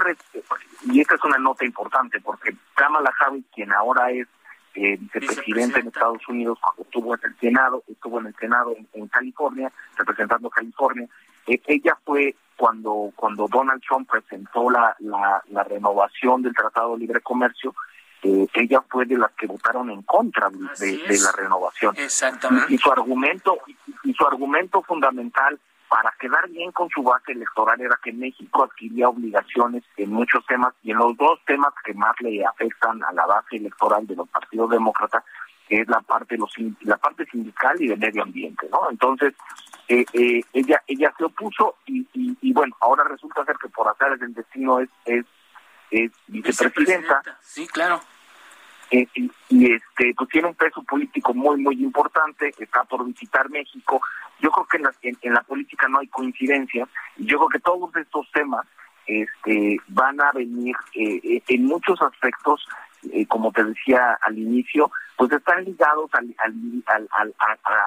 y 0.85 1.01
esta 1.01 1.15
es 1.15 1.25
una 1.25 1.39
nota 1.39 1.65
importante, 1.65 2.21
porque 2.21 2.55
Kamala 2.75 3.13
Harris, 3.19 3.45
quien 3.55 3.73
ahora 3.73 4.11
es 4.11 4.27
eh, 4.75 4.97
vicepresidente 4.99 5.81
en 5.81 5.89
Estados 5.89 6.27
Unidos, 6.29 6.59
cuando 6.61 6.83
estuvo 6.83 7.15
en 7.15 7.21
el 7.25 7.37
Senado, 7.39 7.83
estuvo 7.89 8.21
en 8.21 8.27
el 8.27 8.35
Senado 8.37 8.75
en, 8.93 9.09
California, 9.09 9.73
representando 9.97 10.51
California, 10.51 11.09
eh, 11.47 11.61
ella 11.67 11.97
fue 12.05 12.35
cuando 12.57 13.13
cuando 13.17 13.49
Donald 13.49 13.83
Trump 13.87 14.09
presentó 14.11 14.71
la, 14.71 14.97
la, 15.01 15.65
renovación 15.65 16.43
del 16.43 16.55
Tratado 16.55 16.93
de 16.93 17.01
Libre 17.01 17.21
Comercio, 17.21 17.75
eh, 18.23 18.47
ella 18.55 18.83
fue 18.89 19.05
de 19.05 19.19
las 19.19 19.33
que 19.33 19.47
votaron 19.47 19.91
en 19.91 20.03
contra 20.03 20.49
de, 20.51 21.19
la 21.19 21.33
renovación. 21.33 21.95
Exactamente. 21.99 22.73
Y 22.73 22.79
su 22.79 22.93
argumento 22.93 23.59
y 24.05 24.15
su 24.15 24.27
argumento 24.27 24.83
fundamental 24.83 25.59
para 25.93 26.11
quedar 26.19 26.49
bien 26.49 26.73
con 26.73 26.89
su 26.89 27.03
base 27.03 27.33
electoral 27.33 27.79
era 27.79 28.01
que 28.03 28.15
México 28.15 28.65
adquiría 28.65 29.11
obligaciones 29.11 29.85
en 29.99 30.11
muchos 30.11 30.43
temas 30.47 30.73
y 30.83 30.91
en 30.91 30.97
los 30.97 31.15
dos 31.19 31.39
temas 31.45 31.75
que 31.85 31.93
más 31.93 32.19
le 32.21 32.43
afectan 32.47 33.05
a 33.05 33.13
la 33.13 33.27
base 33.27 33.57
electoral 33.57 34.07
de 34.07 34.17
los 34.17 34.27
partidos 34.31 34.71
demócratas 34.71 35.23
que 35.69 35.83
es 35.83 35.89
la 35.89 36.01
parte 36.01 36.39
los 36.39 36.51
la 36.81 36.97
parte 36.97 37.27
sindical 37.27 37.77
y 37.79 37.89
de 37.89 37.97
medio 37.99 38.23
ambiente, 38.23 38.67
¿no? 38.73 38.91
Entonces 38.91 39.35
eh, 39.89 40.07
eh, 40.15 40.41
ella 40.55 40.83
ella 40.87 41.13
se 41.19 41.25
opuso 41.25 41.77
y, 41.85 42.07
y, 42.15 42.53
bueno 42.55 42.75
ahora 42.81 43.05
resulta 43.05 43.45
ser 43.45 43.57
que 43.59 43.69
por 43.69 43.87
hacer 43.87 44.17
el 44.19 44.33
destino 44.33 44.81
es 44.81 44.89
es, 45.05 45.27
es 45.91 46.11
vicepresidenta. 46.27 47.23
Sí, 47.43 47.67
claro. 47.67 48.01
Eh, 48.93 49.09
y, 49.15 49.73
este 49.73 50.13
pues 50.15 50.29
tiene 50.29 50.49
un 50.49 50.55
peso 50.55 50.83
político 50.83 51.33
muy 51.33 51.61
muy 51.63 51.83
importante 51.83 52.53
está 52.59 52.85
por 52.85 53.05
visitar 53.07 53.49
México. 53.51 54.01
Yo 54.41 54.51
creo 54.51 54.67
que 54.67 54.77
en 54.77 54.83
la, 54.83 54.93
en, 55.03 55.33
la 55.33 55.43
política 55.43 55.89
no 55.89 56.01
hay 56.01 56.09
coincidencias. 56.09 56.89
Y 57.17 57.25
yo 57.25 57.39
creo 57.39 57.49
que 57.49 57.61
todos 57.61 57.95
estos 57.97 58.31
temas 58.33 58.67
este 59.07 59.79
van 59.89 60.21
a 60.21 60.31
venir 60.33 60.77
en 60.95 61.65
muchos 61.65 62.01
aspectos 62.03 62.65
como 63.29 63.51
te 63.51 63.65
decía 63.65 64.17
al 64.23 64.39
inicio 64.39 64.91
pues 65.17 65.33
están 65.33 65.65
ligados 65.65 66.09
al, 66.15 66.35
al, 66.39 67.09
al, 67.17 67.35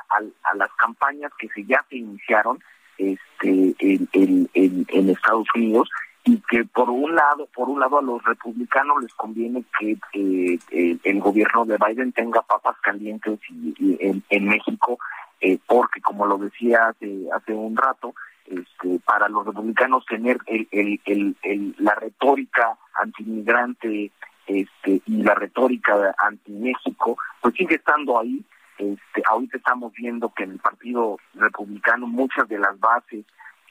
al, 0.10 0.34
a 0.43 0.56
las 0.56 0.72
campañas 0.74 1.32
que 1.38 1.47
se 1.49 1.64
ya 1.64 1.86
se 1.89 1.97
iniciaron 1.97 2.60
este 2.97 3.76
en, 3.80 4.10
en, 4.14 4.86
en, 4.89 5.10
Estados 5.10 5.47
Unidos 5.56 5.89
y 6.26 6.41
que 6.49 6.65
por 6.65 6.89
un 6.89 7.15
lado 7.15 7.47
por 7.53 7.69
un 7.69 7.80
lado 7.80 7.99
a 7.99 8.01
los 8.01 8.23
republicanos 8.23 9.01
les 9.01 9.13
conviene 9.13 9.63
que 9.80 9.97
eh, 10.13 10.97
el 11.03 11.19
gobierno 11.19 11.65
de 11.65 11.78
Biden 11.78 12.11
tenga 12.11 12.41
papas 12.41 12.76
calientes 12.82 13.39
en, 13.49 14.47
México 14.47 14.97
eh, 15.39 15.59
porque 15.67 16.01
como 16.01 16.26
lo 16.26 16.38
decía 16.38 16.88
hace 16.88 17.28
hace 17.32 17.53
un 17.53 17.78
rato 17.78 18.15
este, 18.45 18.99
para 19.05 19.28
los 19.30 19.45
republicanos 19.45 20.05
tener 20.05 20.38
el, 20.47 21.76
la 21.80 21.95
retórica 21.95 22.78
antimigrante 22.93 24.11
este, 24.45 25.01
y 25.05 25.23
la 25.23 25.34
retórica 25.34 26.13
anti-México, 26.19 27.17
pues 27.41 27.55
sigue 27.55 27.76
estando 27.76 28.19
ahí. 28.19 28.43
Este, 28.78 29.23
ahorita 29.28 29.57
estamos 29.57 29.93
viendo 29.93 30.32
que 30.34 30.43
en 30.43 30.51
el 30.51 30.59
Partido 30.59 31.17
Republicano 31.34 32.05
muchas 32.05 32.47
de 32.47 32.59
las 32.59 32.80
bases 32.80 33.26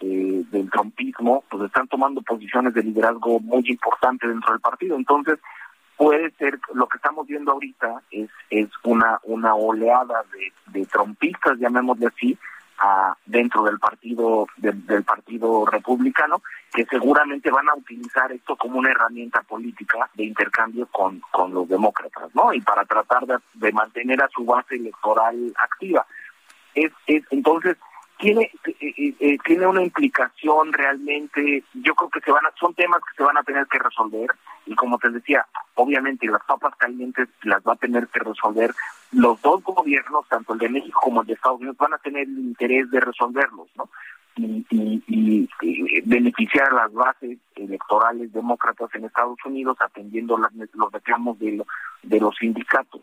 eh, 0.04 0.44
del 0.50 0.70
trompismo 0.70 1.44
pues 1.48 1.64
están 1.64 1.88
tomando 1.88 2.20
posiciones 2.20 2.74
de 2.74 2.82
liderazgo 2.82 3.40
muy 3.40 3.64
importantes 3.66 4.28
dentro 4.28 4.52
del 4.52 4.60
partido. 4.60 4.96
Entonces, 4.96 5.38
puede 5.96 6.30
ser, 6.32 6.58
lo 6.74 6.86
que 6.86 6.98
estamos 6.98 7.26
viendo 7.26 7.52
ahorita 7.52 8.02
es, 8.10 8.28
es 8.50 8.68
una, 8.82 9.18
una 9.22 9.54
oleada 9.54 10.24
de, 10.32 10.78
de 10.78 10.86
trompistas, 10.86 11.58
llamémosle 11.58 12.06
así, 12.06 12.38
dentro 13.24 13.62
del 13.62 13.78
partido 13.78 14.46
del 14.56 15.04
partido 15.04 15.64
republicano 15.64 16.42
que 16.72 16.84
seguramente 16.84 17.50
van 17.50 17.68
a 17.68 17.74
utilizar 17.74 18.30
esto 18.32 18.56
como 18.56 18.78
una 18.78 18.90
herramienta 18.90 19.40
política 19.42 20.10
de 20.14 20.24
intercambio 20.24 20.86
con, 20.86 21.20
con 21.30 21.54
los 21.54 21.68
demócratas 21.68 22.34
no 22.34 22.52
y 22.52 22.60
para 22.60 22.84
tratar 22.84 23.26
de, 23.26 23.38
de 23.54 23.72
mantener 23.72 24.22
a 24.22 24.28
su 24.28 24.44
base 24.44 24.76
electoral 24.76 25.54
activa 25.58 26.04
es, 26.74 26.92
es 27.06 27.22
entonces 27.30 27.76
tiene 28.24 28.50
eh, 28.66 28.74
eh, 28.80 29.14
eh, 29.20 29.38
tiene 29.44 29.66
una 29.66 29.82
implicación 29.82 30.72
realmente 30.72 31.62
yo 31.74 31.94
creo 31.94 32.08
que 32.08 32.20
se 32.20 32.32
van 32.32 32.46
a, 32.46 32.52
son 32.58 32.72
temas 32.72 33.02
que 33.02 33.16
se 33.18 33.22
van 33.22 33.36
a 33.36 33.42
tener 33.42 33.66
que 33.66 33.78
resolver 33.78 34.30
y 34.64 34.74
como 34.74 34.98
te 34.98 35.10
decía 35.10 35.46
obviamente 35.74 36.26
las 36.26 36.42
papas 36.44 36.74
calientes 36.76 37.28
las 37.42 37.62
va 37.62 37.74
a 37.74 37.76
tener 37.76 38.08
que 38.08 38.20
resolver 38.20 38.74
los 39.12 39.42
dos 39.42 39.62
gobiernos 39.62 40.26
tanto 40.28 40.54
el 40.54 40.58
de 40.58 40.70
México 40.70 41.00
como 41.02 41.20
el 41.20 41.26
de 41.26 41.34
Estados 41.34 41.60
Unidos 41.60 41.76
van 41.76 41.92
a 41.92 41.98
tener 41.98 42.22
el 42.22 42.38
interés 42.38 42.90
de 42.90 43.00
resolverlos 43.00 43.68
no 43.76 43.90
y, 44.36 44.64
y, 44.70 45.48
beneficiar 46.06 46.72
a 46.72 46.74
las 46.74 46.92
bases 46.92 47.38
electorales 47.54 48.32
demócratas 48.32 48.88
en 48.94 49.04
Estados 49.04 49.38
Unidos 49.44 49.76
atendiendo 49.80 50.38
las, 50.38 50.50
los 50.72 50.90
reclamos 50.90 51.38
de, 51.38 51.62
de 52.02 52.20
los 52.20 52.34
sindicatos 52.36 53.02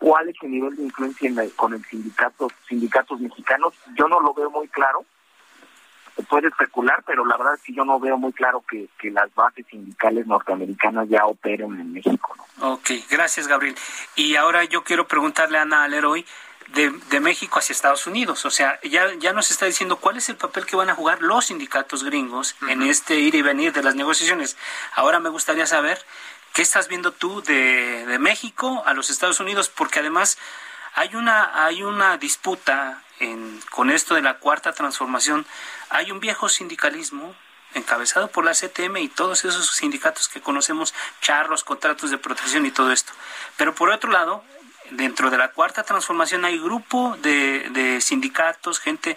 cuál 0.00 0.30
es 0.30 0.36
el 0.40 0.50
nivel 0.50 0.74
de 0.74 0.82
influencia 0.84 1.30
con 1.54 1.74
el 1.74 1.84
sindicato, 1.84 2.50
sindicatos 2.66 3.20
mexicanos, 3.20 3.74
yo 3.94 4.08
no 4.08 4.18
lo 4.18 4.32
veo 4.32 4.50
muy 4.50 4.66
claro. 4.68 5.04
Se 6.16 6.22
puede 6.22 6.48
especular, 6.48 7.04
pero 7.06 7.24
la 7.24 7.36
verdad 7.36 7.54
es 7.54 7.62
que 7.62 7.74
yo 7.74 7.84
no 7.84 8.00
veo 8.00 8.16
muy 8.16 8.32
claro 8.32 8.64
que, 8.68 8.88
que 8.98 9.10
las 9.10 9.32
bases 9.34 9.66
sindicales 9.70 10.26
norteamericanas 10.26 11.08
ya 11.08 11.26
operen 11.26 11.78
en 11.78 11.92
México. 11.92 12.34
¿no? 12.36 12.72
Ok, 12.72 12.90
gracias 13.10 13.46
Gabriel. 13.46 13.76
Y 14.16 14.36
ahora 14.36 14.64
yo 14.64 14.82
quiero 14.84 15.06
preguntarle 15.06 15.58
a 15.58 15.62
Ana 15.62 15.84
Aleroy 15.84 16.24
de, 16.68 16.90
de 17.10 17.20
México 17.20 17.58
hacia 17.58 17.74
Estados 17.74 18.06
Unidos. 18.06 18.46
O 18.46 18.50
sea, 18.50 18.80
ya, 18.82 19.12
ya 19.18 19.34
nos 19.34 19.50
está 19.50 19.66
diciendo 19.66 19.96
cuál 19.96 20.16
es 20.16 20.30
el 20.30 20.36
papel 20.36 20.64
que 20.64 20.76
van 20.76 20.88
a 20.88 20.94
jugar 20.94 21.20
los 21.20 21.46
sindicatos 21.46 22.04
gringos 22.04 22.56
en 22.68 22.82
este 22.82 23.16
ir 23.16 23.34
y 23.34 23.42
venir 23.42 23.74
de 23.74 23.82
las 23.82 23.94
negociaciones. 23.94 24.56
Ahora 24.94 25.20
me 25.20 25.28
gustaría 25.28 25.66
saber 25.66 26.02
¿Qué 26.52 26.62
estás 26.62 26.88
viendo 26.88 27.12
tú 27.12 27.42
de, 27.42 28.06
de 28.06 28.18
México 28.18 28.82
a 28.84 28.94
los 28.94 29.10
Estados 29.10 29.40
Unidos? 29.40 29.68
Porque 29.68 30.00
además 30.00 30.36
hay 30.94 31.14
una, 31.14 31.64
hay 31.64 31.82
una 31.82 32.16
disputa 32.18 33.02
en, 33.20 33.60
con 33.70 33.90
esto 33.90 34.14
de 34.14 34.22
la 34.22 34.38
cuarta 34.38 34.72
transformación. 34.72 35.46
Hay 35.90 36.10
un 36.10 36.20
viejo 36.20 36.48
sindicalismo 36.48 37.34
encabezado 37.74 38.28
por 38.28 38.44
la 38.44 38.52
CTM 38.52 38.96
y 38.96 39.08
todos 39.08 39.44
esos 39.44 39.70
sindicatos 39.70 40.28
que 40.28 40.40
conocemos, 40.40 40.92
charros, 41.20 41.62
contratos 41.62 42.10
de 42.10 42.18
protección 42.18 42.66
y 42.66 42.72
todo 42.72 42.90
esto. 42.90 43.12
Pero 43.56 43.74
por 43.74 43.90
otro 43.90 44.10
lado, 44.10 44.42
dentro 44.90 45.30
de 45.30 45.38
la 45.38 45.52
cuarta 45.52 45.84
transformación 45.84 46.44
hay 46.44 46.58
grupo 46.58 47.16
de, 47.22 47.70
de 47.70 48.00
sindicatos, 48.00 48.80
gente 48.80 49.16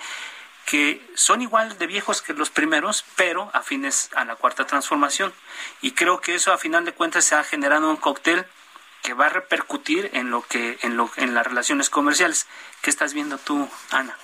que 0.66 1.06
son 1.16 1.42
igual 1.42 1.78
de 1.78 1.88
viejos 1.88 2.22
que 2.22 2.34
los 2.34 2.50
primeros, 2.50 3.06
pero 3.16 3.50
afines 3.54 4.10
a 4.16 4.26
la 4.26 4.36
cuarta 4.36 4.66
transformación. 4.66 5.34
Y 5.82 5.92
creo 5.92 6.22
que 6.22 6.36
eso 6.36 6.54
a 6.54 6.58
final 6.58 6.86
de 6.86 6.94
cuentas 6.94 7.26
se 7.26 7.36
ha 7.36 7.44
generado 7.44 7.90
un 7.90 7.98
cóctel 7.98 8.46
que 9.02 9.14
va 9.14 9.26
a 9.26 9.30
repercutir 9.30 10.10
en 10.14 10.32
lo 10.32 10.42
que 10.42 10.78
en 10.82 10.96
lo 10.96 11.12
en 11.18 11.36
las 11.36 11.46
relaciones 11.46 11.90
comerciales. 11.90 12.48
¿Qué 12.82 12.90
estás 12.90 13.14
viendo 13.14 13.38
tú, 13.38 13.70
Ana? 13.92 14.18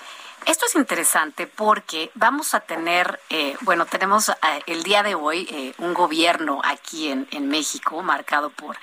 Esto 0.45 0.65
es 0.65 0.75
interesante 0.75 1.47
porque 1.47 2.11
vamos 2.15 2.53
a 2.53 2.61
tener, 2.61 3.19
eh, 3.29 3.55
bueno, 3.61 3.85
tenemos 3.85 4.29
eh, 4.29 4.35
el 4.65 4.83
día 4.83 5.03
de 5.03 5.13
hoy 5.13 5.47
eh, 5.51 5.73
un 5.77 5.93
gobierno 5.93 6.61
aquí 6.63 7.09
en, 7.09 7.27
en 7.31 7.49
México 7.49 8.01
marcado 8.01 8.49
por 8.49 8.77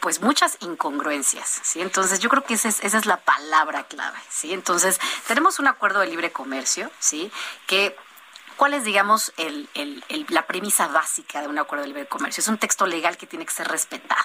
pues 0.00 0.20
muchas 0.20 0.58
incongruencias, 0.60 1.60
¿sí? 1.62 1.80
Entonces 1.80 2.18
yo 2.18 2.28
creo 2.28 2.44
que 2.44 2.54
esa 2.54 2.68
es, 2.68 2.84
esa 2.84 2.98
es 2.98 3.06
la 3.06 3.16
palabra 3.16 3.84
clave, 3.84 4.18
¿sí? 4.28 4.52
Entonces 4.52 5.00
tenemos 5.26 5.58
un 5.58 5.66
acuerdo 5.66 6.00
de 6.00 6.08
libre 6.08 6.30
comercio, 6.30 6.90
¿sí? 6.98 7.32
Que 7.66 7.96
¿Cuál 8.56 8.74
es, 8.74 8.84
digamos, 8.84 9.32
el, 9.38 9.68
el, 9.74 10.04
la 10.28 10.46
premisa 10.46 10.86
básica 10.88 11.40
de 11.40 11.48
un 11.48 11.58
acuerdo 11.58 11.82
de 11.82 11.88
libre 11.88 12.06
comercio? 12.06 12.42
Es 12.42 12.48
un 12.48 12.58
texto 12.58 12.86
legal 12.86 13.16
que 13.16 13.26
tiene 13.26 13.44
que 13.44 13.52
ser 13.52 13.66
respetado. 13.66 14.22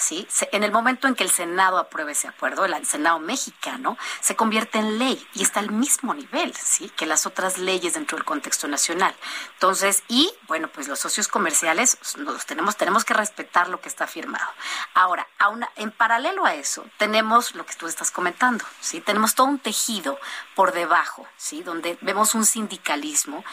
¿Sí? 0.00 0.26
En 0.52 0.64
el 0.64 0.72
momento 0.72 1.06
en 1.06 1.14
que 1.14 1.24
el 1.24 1.30
Senado 1.30 1.78
apruebe 1.78 2.12
ese 2.12 2.28
acuerdo, 2.28 2.64
el 2.64 2.86
Senado 2.86 3.18
mexicano, 3.20 3.98
se 4.20 4.34
convierte 4.34 4.78
en 4.78 4.98
ley 4.98 5.24
y 5.34 5.42
está 5.42 5.60
al 5.60 5.70
mismo 5.70 6.14
nivel, 6.14 6.54
¿sí? 6.54 6.88
Que 6.96 7.06
las 7.06 7.26
otras 7.26 7.58
leyes 7.58 7.94
dentro 7.94 8.16
del 8.16 8.24
contexto 8.24 8.66
nacional. 8.66 9.14
Entonces, 9.54 10.02
y 10.08 10.32
bueno, 10.48 10.68
pues 10.68 10.88
los 10.88 10.98
socios 10.98 11.28
comerciales 11.28 11.98
nos 12.16 12.46
tenemos, 12.46 12.76
tenemos 12.76 13.04
que 13.04 13.14
respetar 13.14 13.68
lo 13.68 13.80
que 13.80 13.88
está 13.88 14.06
firmado. 14.06 14.50
Ahora, 14.94 15.28
en 15.76 15.90
paralelo 15.90 16.44
a 16.46 16.54
eso, 16.54 16.84
tenemos 16.96 17.54
lo 17.54 17.66
que 17.66 17.74
tú 17.74 17.86
estás 17.86 18.10
comentando, 18.10 18.64
¿sí? 18.80 19.00
Tenemos 19.00 19.34
todo 19.34 19.46
un 19.46 19.58
tejido 19.58 20.18
por 20.54 20.72
debajo, 20.72 21.26
¿sí? 21.36 21.62
Donde 21.62 21.98
vemos 22.00 22.34
un 22.34 22.46
sindicalismo 22.46 23.44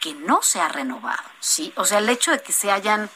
que 0.00 0.14
no 0.14 0.42
se 0.42 0.60
ha 0.60 0.68
renovado, 0.68 1.22
¿sí? 1.38 1.72
O 1.76 1.84
sea, 1.84 1.98
el 1.98 2.08
hecho 2.08 2.32
de 2.32 2.42
que 2.42 2.52
se 2.52 2.72
hayan 2.72 3.08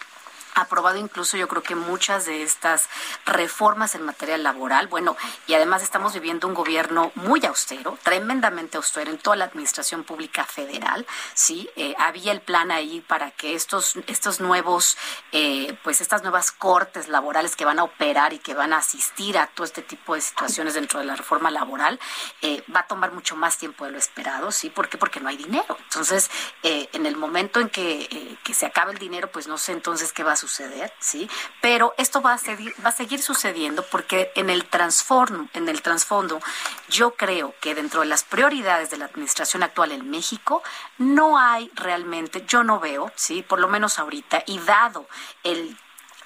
aprobado 0.57 0.96
incluso 0.96 1.36
yo 1.36 1.46
creo 1.48 1.62
que 1.62 1.74
muchas 1.74 2.24
de 2.24 2.42
estas 2.42 2.88
reformas 3.26 3.94
en 3.94 4.02
materia 4.02 4.38
laboral. 4.38 4.88
Bueno, 4.88 5.16
y 5.46 5.54
además 5.54 5.82
estamos 5.82 6.14
viviendo 6.14 6.48
un 6.48 6.54
gobierno 6.54 7.12
muy 7.14 7.44
austero, 7.44 7.98
tremendamente 8.02 8.78
austero 8.78 9.11
en 9.11 9.18
toda 9.18 9.36
la 9.36 9.44
administración 9.44 10.02
pública 10.02 10.44
federal. 10.44 11.07
Sí, 11.34 11.68
eh, 11.76 11.94
había 11.98 12.32
el 12.32 12.40
plan 12.40 12.70
ahí 12.70 13.02
para 13.02 13.30
que 13.30 13.54
estos 13.54 13.96
estos 14.07 14.40
nuevos, 14.40 14.96
eh, 15.32 15.78
pues 15.84 16.00
estas 16.00 16.22
nuevas 16.22 16.50
cortes 16.52 17.09
laborales 17.09 17.54
que 17.54 17.66
van 17.66 17.78
a 17.78 17.84
operar 17.84 18.32
y 18.32 18.38
que 18.38 18.54
van 18.54 18.72
a 18.72 18.78
asistir 18.78 19.36
a 19.38 19.48
todo 19.48 19.64
este 19.66 19.82
tipo 19.82 20.14
de 20.14 20.22
situaciones 20.22 20.74
dentro 20.74 20.98
de 20.98 21.04
la 21.04 21.16
reforma 21.16 21.50
laboral 21.50 22.00
eh, 22.40 22.64
va 22.74 22.80
a 22.80 22.86
tomar 22.86 23.12
mucho 23.12 23.36
más 23.36 23.59
tiempo 23.59 23.84
de 23.84 23.90
lo 23.90 23.98
esperado. 23.98 24.50
Sí, 24.50 24.70
¿por 24.70 24.88
qué? 24.88 24.96
Porque 24.96 25.20
no 25.20 25.28
hay 25.28 25.36
dinero. 25.36 25.76
Entonces, 25.84 26.30
en 26.62 27.07
el 27.07 27.16
momento 27.16 27.61
en 27.61 27.68
que, 27.68 28.38
que 28.42 28.54
se 28.54 28.66
acabe 28.66 28.92
el 28.92 28.98
dinero, 28.98 29.30
pues 29.30 29.46
no 29.46 29.59
sé 29.59 29.72
entonces 29.72 30.12
qué 30.12 30.22
va 30.22 30.32
a 30.32 30.36
suceder 30.36 30.45
suceder, 30.47 30.92
¿sí? 31.01 31.28
Pero 31.61 31.94
esto 31.99 32.22
va 32.22 32.34
a 32.34 32.38
seguir, 32.38 32.72
va 32.84 32.90
a 32.90 32.92
seguir 32.92 33.20
sucediendo 33.20 33.84
porque 33.90 34.30
en 34.34 34.51
el 34.51 34.64
transform, 34.64 35.49
en 35.55 35.68
el 35.68 35.82
trasfondo, 35.82 36.40
yo 36.88 37.14
creo 37.16 37.55
que 37.61 37.74
dentro 37.74 38.01
de 38.01 38.07
las 38.07 38.24
prioridades 38.24 38.90
de 38.90 38.99
la 38.99 39.07
administración 39.07 39.62
actual 39.62 39.92
en 39.92 40.09
México 40.09 40.62
no 40.99 41.38
hay 41.38 41.70
realmente, 41.74 42.44
yo 42.47 42.62
no 42.62 42.78
veo, 42.78 43.11
sí, 43.16 43.42
por 43.42 43.59
lo 43.59 43.68
menos 43.68 43.99
ahorita, 43.99 44.44
y 44.47 44.59
dado 44.61 45.09
el 45.42 45.76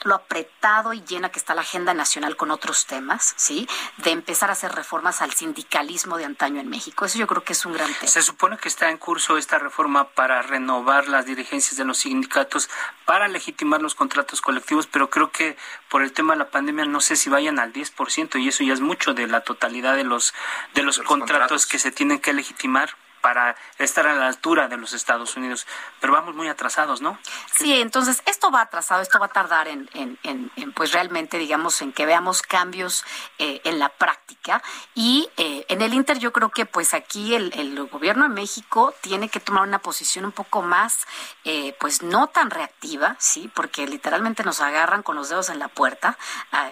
lo 0.04 0.14
apretado 0.14 0.92
y 0.92 1.02
llena 1.02 1.30
que 1.30 1.38
está 1.38 1.54
la 1.54 1.60
agenda 1.62 1.94
nacional 1.94 2.36
con 2.36 2.50
otros 2.50 2.86
temas, 2.86 3.34
¿sí? 3.36 3.68
De 3.98 4.10
empezar 4.10 4.50
a 4.50 4.54
hacer 4.54 4.72
reformas 4.72 5.22
al 5.22 5.32
sindicalismo 5.32 6.16
de 6.16 6.24
antaño 6.24 6.60
en 6.60 6.68
México. 6.68 7.04
Eso 7.04 7.18
yo 7.18 7.26
creo 7.26 7.44
que 7.44 7.52
es 7.52 7.66
un 7.66 7.74
gran 7.74 7.92
tema. 7.94 8.10
Se 8.10 8.22
supone 8.22 8.56
que 8.56 8.68
está 8.68 8.90
en 8.90 8.98
curso 8.98 9.36
esta 9.36 9.58
reforma 9.58 10.08
para 10.10 10.42
renovar 10.42 11.08
las 11.08 11.26
dirigencias 11.26 11.76
de 11.76 11.84
los 11.84 11.98
sindicatos, 11.98 12.70
para 13.04 13.28
legitimar 13.28 13.82
los 13.82 13.94
contratos 13.94 14.40
colectivos, 14.40 14.86
pero 14.86 15.10
creo 15.10 15.30
que 15.30 15.56
por 15.88 16.02
el 16.02 16.12
tema 16.12 16.34
de 16.34 16.38
la 16.38 16.50
pandemia 16.50 16.84
no 16.84 17.00
sé 17.00 17.16
si 17.16 17.30
vayan 17.30 17.58
al 17.58 17.72
10% 17.72 18.40
y 18.40 18.48
eso 18.48 18.64
ya 18.64 18.72
es 18.72 18.80
mucho 18.80 19.14
de 19.14 19.26
la 19.26 19.42
totalidad 19.42 19.96
de 19.96 20.04
los 20.04 20.34
de 20.74 20.82
los, 20.82 20.98
contratos 21.00 21.66
que 21.66 21.78
se 21.78 21.90
tienen 21.90 22.20
que 22.20 22.32
legitimar 22.32 22.96
para 23.20 23.56
estar 23.78 24.06
a 24.06 24.14
la 24.14 24.26
altura 24.26 24.68
de 24.68 24.76
los 24.76 24.92
Estados 24.92 25.36
Unidos. 25.36 25.66
Pero 26.00 26.12
vamos 26.12 26.34
muy 26.34 26.48
atrasados, 26.48 27.00
¿no? 27.00 27.18
Sí, 27.54 27.80
entonces 27.80 28.22
esto 28.26 28.50
va 28.50 28.62
atrasado, 28.62 29.02
esto 29.02 29.18
va 29.18 29.26
a 29.26 29.30
tardar 29.30 29.68
en, 29.68 29.88
en, 29.94 30.18
en, 30.22 30.72
pues 30.72 30.92
realmente, 30.92 31.38
digamos, 31.38 31.82
en 31.82 31.92
que 31.92 32.06
veamos 32.06 32.42
cambios 32.42 33.04
eh, 33.38 33.60
en 33.64 33.78
la 33.78 33.88
práctica. 33.88 34.62
Y 34.94 35.28
eh, 35.36 35.66
en 35.68 35.82
el 35.82 35.94
Inter 35.94 36.18
yo 36.18 36.32
creo 36.32 36.50
que 36.50 36.66
pues 36.66 36.94
aquí 36.94 37.34
el, 37.34 37.50
gobierno 37.90 38.24
de 38.24 38.34
México 38.34 38.94
tiene 39.00 39.28
que 39.28 39.40
tomar 39.40 39.62
una 39.62 39.78
posición 39.78 40.24
un 40.24 40.32
poco 40.32 40.62
más, 40.62 41.06
eh, 41.44 41.74
pues 41.80 42.02
no 42.02 42.26
tan 42.28 42.50
reactiva, 42.50 43.16
¿sí? 43.18 43.50
Porque 43.54 43.86
literalmente 43.86 44.42
nos 44.44 44.60
agarran 44.60 45.02
con 45.02 45.16
los 45.16 45.28
dedos 45.28 45.48
en 45.48 45.58
la 45.58 45.68
puerta, 45.68 46.18
ah, 46.52 46.70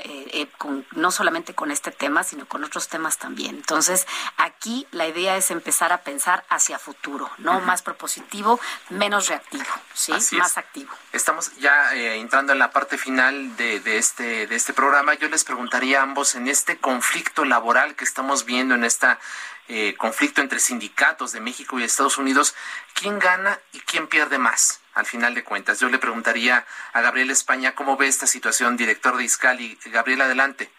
con, 0.59 0.87
no 0.93 1.11
solamente 1.11 1.55
con 1.55 1.71
este 1.71 1.91
tema, 1.91 2.25
sino 2.25 2.47
con 2.47 2.65
otros 2.65 2.89
temas 2.89 3.19
también. 3.19 3.57
Entonces, 3.57 4.07
aquí 4.37 4.87
la 4.91 5.07
idea 5.07 5.37
es 5.37 5.51
empezar 5.51 5.93
a 5.93 5.99
pensar 6.03 6.38
hacia 6.49 6.79
futuro, 6.79 7.31
¿no? 7.39 7.61
Más 7.61 7.83
propositivo, 7.83 8.61
menos 8.91 9.29
reactivo, 9.29 9.65
¿sí? 9.95 10.13
Más 10.37 10.59
activo. 10.59 10.93
Estamos 11.13 11.57
ya 11.59 11.95
eh, 11.95 12.17
entrando 12.17 12.53
en 12.53 12.59
la 12.59 12.71
parte 12.71 12.99
final 12.99 13.57
de, 13.57 13.99
este, 13.99 14.47
de 14.47 14.57
este 14.57 14.73
programa. 14.73 15.15
Yo 15.15 15.29
les 15.29 15.45
preguntaría 15.45 16.01
a 16.01 16.03
ambos 16.03 16.35
en 16.35 16.49
este 16.49 16.79
conflicto 16.79 17.45
laboral 17.45 17.95
que 17.97 18.05
estamos 18.05 18.45
viendo, 18.45 18.75
en 18.75 18.85
este 18.85 19.09
conflicto 19.99 20.41
entre 20.41 20.61
sindicatos 20.61 21.33
de 21.33 21.41
México 21.41 21.79
y 21.79 21.85
Estados 21.85 22.17
Unidos, 22.17 22.55
¿quién 22.95 23.19
gana 23.19 23.59
y 23.73 23.81
quién 23.81 24.07
pierde 24.07 24.39
más? 24.39 24.81
Al 24.95 25.07
final 25.07 25.35
de 25.35 25.45
cuentas, 25.45 25.79
yo 25.79 25.89
le 25.89 25.99
preguntaría 25.99 26.67
a 26.93 27.01
Gabriel 27.01 27.31
España 27.31 27.75
cómo 27.75 27.97
ve 27.97 28.09
esta 28.09 28.27
situación, 28.27 28.77
director 28.77 29.17
de 29.17 29.25
Iscali. 29.25 29.79
Gabriel, 29.87 30.23
adelante. 30.23 30.73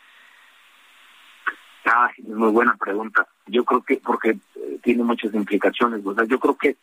Ah, 1.85 2.09
muy 2.27 2.51
buena 2.51 2.75
pregunta. 2.75 3.27
Yo 3.47 3.63
creo 3.63 3.81
que, 3.81 3.97
porque 3.97 4.31
eh, 4.31 4.79
tiene 4.83 5.03
muchas 5.03 5.33
implicaciones, 5.33 6.05
o 6.05 6.13
sea, 6.13 6.25
yo 6.25 6.39
creo 6.39 6.55
que 6.55 6.75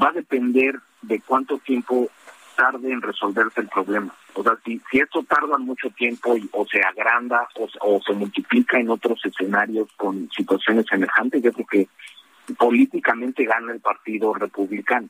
va 0.00 0.08
a 0.08 0.12
depender 0.12 0.78
de 1.02 1.20
cuánto 1.20 1.58
tiempo 1.58 2.08
tarde 2.56 2.92
en 2.92 3.00
resolverse 3.00 3.60
el 3.60 3.68
problema. 3.68 4.14
O 4.34 4.42
sea, 4.42 4.52
si, 4.64 4.80
si 4.90 4.98
esto 4.98 5.22
tarda 5.22 5.56
mucho 5.58 5.88
tiempo 5.90 6.36
y, 6.36 6.48
o 6.52 6.66
se 6.66 6.82
agranda 6.82 7.48
o, 7.80 8.00
se 8.02 8.12
multiplica 8.12 8.78
en 8.78 8.90
otros 8.90 9.24
escenarios 9.24 9.88
con 9.96 10.28
situaciones 10.30 10.84
semejantes, 10.86 11.42
yo 11.42 11.52
creo 11.52 11.66
que 11.66 11.88
políticamente 12.58 13.44
gana 13.44 13.72
el 13.72 13.80
Partido 13.80 14.34
Republicano. 14.34 15.08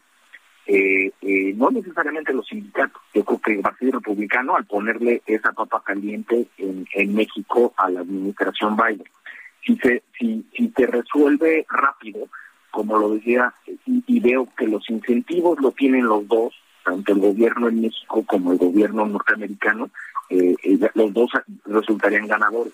Eh, 0.66 1.10
eh, 1.22 1.52
no 1.56 1.70
necesariamente 1.70 2.32
los 2.32 2.46
sindicatos. 2.46 3.02
Yo 3.12 3.24
creo 3.24 3.40
que 3.40 3.54
el 3.54 3.60
Partido 3.62 3.92
Republicano, 3.92 4.54
al 4.54 4.66
ponerle 4.66 5.22
esa 5.26 5.52
papa 5.52 5.82
caliente 5.84 6.46
en, 6.58 6.86
en 6.92 7.14
México 7.14 7.74
a 7.76 7.90
la 7.90 8.00
administración 8.00 8.76
Biden, 8.76 9.08
si 9.64 9.76
se, 9.78 10.02
si, 10.18 10.44
si 10.56 10.72
se 10.76 10.86
resuelve 10.86 11.66
rápido, 11.68 12.28
como 12.70 12.98
lo 12.98 13.10
decía, 13.10 13.52
y, 13.86 14.20
veo 14.20 14.48
que 14.56 14.66
los 14.66 14.88
incentivos 14.90 15.60
lo 15.60 15.72
tienen 15.72 16.06
los 16.06 16.26
dos, 16.28 16.54
tanto 16.84 17.12
el 17.12 17.20
gobierno 17.20 17.68
en 17.68 17.80
México 17.80 18.24
como 18.26 18.52
el 18.52 18.58
gobierno 18.58 19.06
norteamericano, 19.06 19.90
eh, 20.28 20.54
eh 20.62 20.90
los 20.94 21.12
dos 21.12 21.30
resultarían 21.66 22.26
ganadores. 22.26 22.72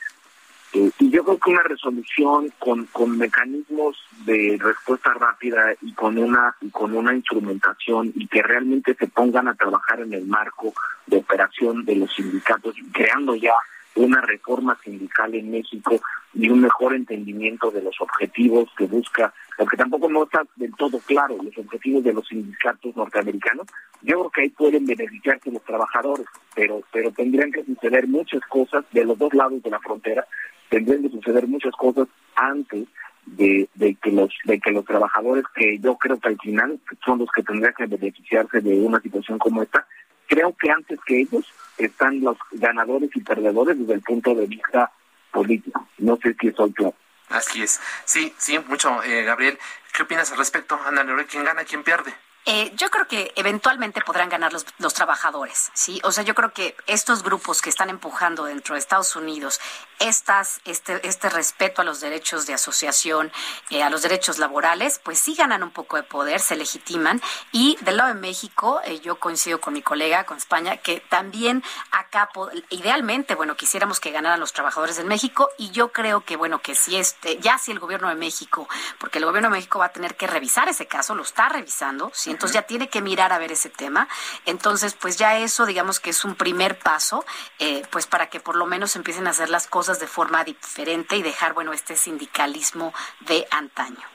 Eh, 0.73 0.91
y 0.99 1.11
yo 1.11 1.25
creo 1.25 1.39
que 1.39 1.51
una 1.51 1.63
resolución 1.63 2.53
con, 2.59 2.85
con 2.87 3.17
mecanismos 3.17 3.97
de 4.27 4.59
respuesta 4.61 5.15
rápida 5.15 5.75
y 5.81 5.93
con 5.93 6.19
una 6.19 6.55
y 6.61 6.71
con 6.71 6.95
una 6.95 7.15
instrumentación 7.15 8.13
y 8.15 8.27
que 8.27 8.43
realmente 8.43 8.95
se 8.95 9.07
pongan 9.07 9.49
a 9.49 9.55
trabajar 9.55 10.01
en 10.01 10.13
el 10.13 10.27
marco 10.27 10.75
de 11.07 11.19
operación 11.19 11.85
de 11.85 11.97
los 11.97 12.15
sindicatos, 12.15 12.75
creando 12.93 13.37
ya 13.37 13.55
una 13.97 14.21
reforma 14.21 14.79
sindical 14.85 15.35
en 15.35 15.51
México 15.51 16.01
y 16.35 16.49
un 16.51 16.61
mejor 16.61 16.95
entendimiento 16.95 17.71
de 17.71 17.83
los 17.83 17.99
objetivos 18.01 18.69
que 18.77 18.87
busca, 18.87 19.33
porque 19.57 19.77
tampoco 19.77 20.09
no 20.09 20.25
está 20.25 20.43
del 20.57 20.75
todo 20.75 20.99
claro 21.01 21.37
los 21.43 21.57
objetivos 21.57 22.05
de 22.05 22.13
los 22.13 22.27
sindicatos 22.29 22.95
norteamericanos. 22.95 23.67
Yo 24.03 24.19
creo 24.19 24.31
que 24.31 24.41
ahí 24.43 24.49
pueden 24.51 24.87
beneficiarse 24.87 25.51
los 25.51 25.65
trabajadores, 25.65 26.27
pero 26.55 26.83
pero 26.93 27.11
tendrían 27.11 27.51
que 27.51 27.65
suceder 27.65 28.07
muchas 28.07 28.43
cosas 28.49 28.85
de 28.93 29.05
los 29.05 29.19
dos 29.19 29.33
lados 29.33 29.63
de 29.63 29.71
la 29.71 29.81
frontera, 29.81 30.27
tendrían 30.69 31.03
que 31.03 31.11
suceder 31.11 31.47
muchas 31.47 31.75
cosas 31.75 32.07
antes 32.35 32.87
de, 33.25 33.69
de 33.75 33.95
que 33.95 34.13
los 34.13 34.33
de 34.45 34.61
que 34.61 34.71
los 34.71 34.85
trabajadores 34.85 35.45
que 35.55 35.79
yo 35.79 35.97
creo 35.97 36.19
que 36.19 36.29
al 36.29 36.39
final 36.39 36.79
son 37.05 37.19
los 37.19 37.29
que 37.35 37.43
tendrían 37.43 37.75
que 37.77 37.87
beneficiarse 37.87 38.61
de 38.61 38.79
una 38.79 39.01
situación 39.01 39.39
como 39.39 39.63
esta 39.63 39.87
creo 40.29 40.55
que 40.57 40.71
antes 40.71 40.99
que 41.07 41.23
ellos 41.23 41.45
están 41.79 42.21
los 42.21 42.37
ganadores 42.53 43.11
y 43.15 43.21
perdedores 43.21 43.79
desde 43.79 43.95
el 43.95 44.03
punto 44.03 44.35
de 44.35 44.47
vista 44.47 44.91
político. 45.31 45.89
No 45.99 46.17
sé 46.17 46.35
si 46.41 46.53
soy 46.53 46.73
claro. 46.73 46.95
Así 47.29 47.63
es. 47.63 47.81
Sí, 48.05 48.33
sí, 48.39 48.59
mucho, 48.69 49.03
eh, 49.03 49.25
Gabriel. 49.25 49.59
¿Qué 49.93 50.03
opinas 50.03 50.31
al 50.31 50.39
respecto? 50.39 50.79
Ana 50.85 51.05
¿quién 51.29 51.45
gana, 51.45 51.65
quién 51.65 51.83
pierde? 51.83 52.15
Eh, 52.49 52.73
yo 52.77 52.91
creo 52.91 53.09
que 53.09 53.33
eventualmente 53.35 54.01
podrán 54.03 54.29
ganar 54.29 54.53
los, 54.53 54.65
los, 54.79 54.95
trabajadores, 54.95 55.73
¿sí? 55.75 56.01
O 56.05 56.13
sea, 56.13 56.23
yo 56.23 56.37
creo 56.37 56.53
que 56.53 56.77
estos 56.87 57.25
grupos 57.25 57.61
que 57.61 57.69
están 57.71 57.91
empujando 57.91 58.45
dentro 58.45 58.75
de 58.75 58.79
Estados 58.79 59.17
Unidos 59.17 59.61
estas, 59.99 60.61
este, 60.65 61.05
este 61.09 61.29
respeto 61.29 61.83
a 61.83 61.85
los 61.85 62.01
derechos 62.01 62.47
de 62.47 62.55
asociación, 62.55 63.33
eh, 63.71 63.83
a 63.83 63.91
los 63.91 64.03
derechos 64.03 64.39
laborales, 64.39 65.01
pues 65.03 65.19
sí 65.19 65.35
ganan 65.35 65.65
un 65.65 65.73
poco 65.73 65.97
de 65.97 66.05
poder, 66.05 66.39
se 66.39 66.55
legitiman. 66.55 67.21
Y 67.51 67.79
del 67.81 67.97
lado 67.97 68.15
de 68.15 68.21
México, 68.21 68.81
eh, 68.85 69.01
yo 69.01 69.19
coincido 69.19 69.61
con 69.61 69.75
mi 69.75 69.83
colega, 69.83 70.25
con 70.25 70.37
España, 70.37 70.77
que 70.77 71.01
también 71.01 71.65
acá, 71.91 72.29
idealmente, 72.71 73.35
bueno, 73.35 73.57
quisiéramos 73.57 73.99
que 73.99 74.13
ganaran 74.13 74.39
los 74.39 74.53
trabajadores 74.53 74.99
en 74.99 75.09
México. 75.09 75.51
Y 75.59 75.71
yo 75.71 75.91
creo 75.91 76.25
que, 76.25 76.37
bueno, 76.37 76.61
que 76.61 76.77
si 76.77 76.97
este, 76.97 77.39
ya 77.39 77.59
si 77.59 77.73
el 77.73 77.81
gobierno 77.81 78.09
de 78.09 78.15
México, 78.15 78.69
porque 79.01 79.19
el 79.19 79.25
gobierno 79.25 79.49
de 79.49 79.57
México 79.57 79.81
va 79.81 79.87
a 79.87 79.93
tener 79.93 80.17
que 80.17 80.29
revisar 80.29 80.69
ese 80.69 80.87
caso, 80.87 81.17
lo 81.17 81.23
está 81.23 81.49
revisando, 81.49 82.13
¿sí? 82.15 82.36
Entonces 82.37 82.55
ya 82.55 82.63
tiene 82.63 82.91
que 82.91 83.01
mirar 83.01 83.33
a 83.33 83.39
ver 83.39 83.51
ese 83.51 83.71
tema. 83.71 84.09
Entonces, 84.45 84.93
pues 84.93 85.17
ya 85.17 85.39
eso, 85.39 85.65
digamos 85.65 86.01
que 86.01 86.11
es 86.11 86.23
un 86.23 86.35
primer 86.35 86.79
paso, 86.79 87.25
eh, 87.59 87.83
pues 87.91 88.07
para 88.07 88.29
que 88.29 88.41
por 88.41 88.57
lo 88.57 88.67
menos 88.67 88.95
empiecen 88.95 89.27
a 89.27 89.31
hacer 89.31 89.49
las 89.49 89.67
cosas 89.67 90.01
de 90.01 90.07
forma 90.07 90.45
diferente 90.45 91.17
y 91.17 91.23
dejar, 91.23 91.55
bueno, 91.55 91.73
este 91.73 91.97
sindicalismo 91.97 92.93
de 93.21 93.47
antaño. 93.51 94.07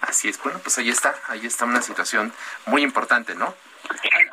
Así 0.00 0.28
es, 0.28 0.40
bueno, 0.40 0.60
pues 0.60 0.78
ahí 0.78 0.90
está, 0.90 1.16
ahí 1.26 1.44
está 1.44 1.64
una 1.64 1.82
situación 1.82 2.32
muy 2.66 2.82
importante, 2.82 3.34
¿no? 3.34 3.52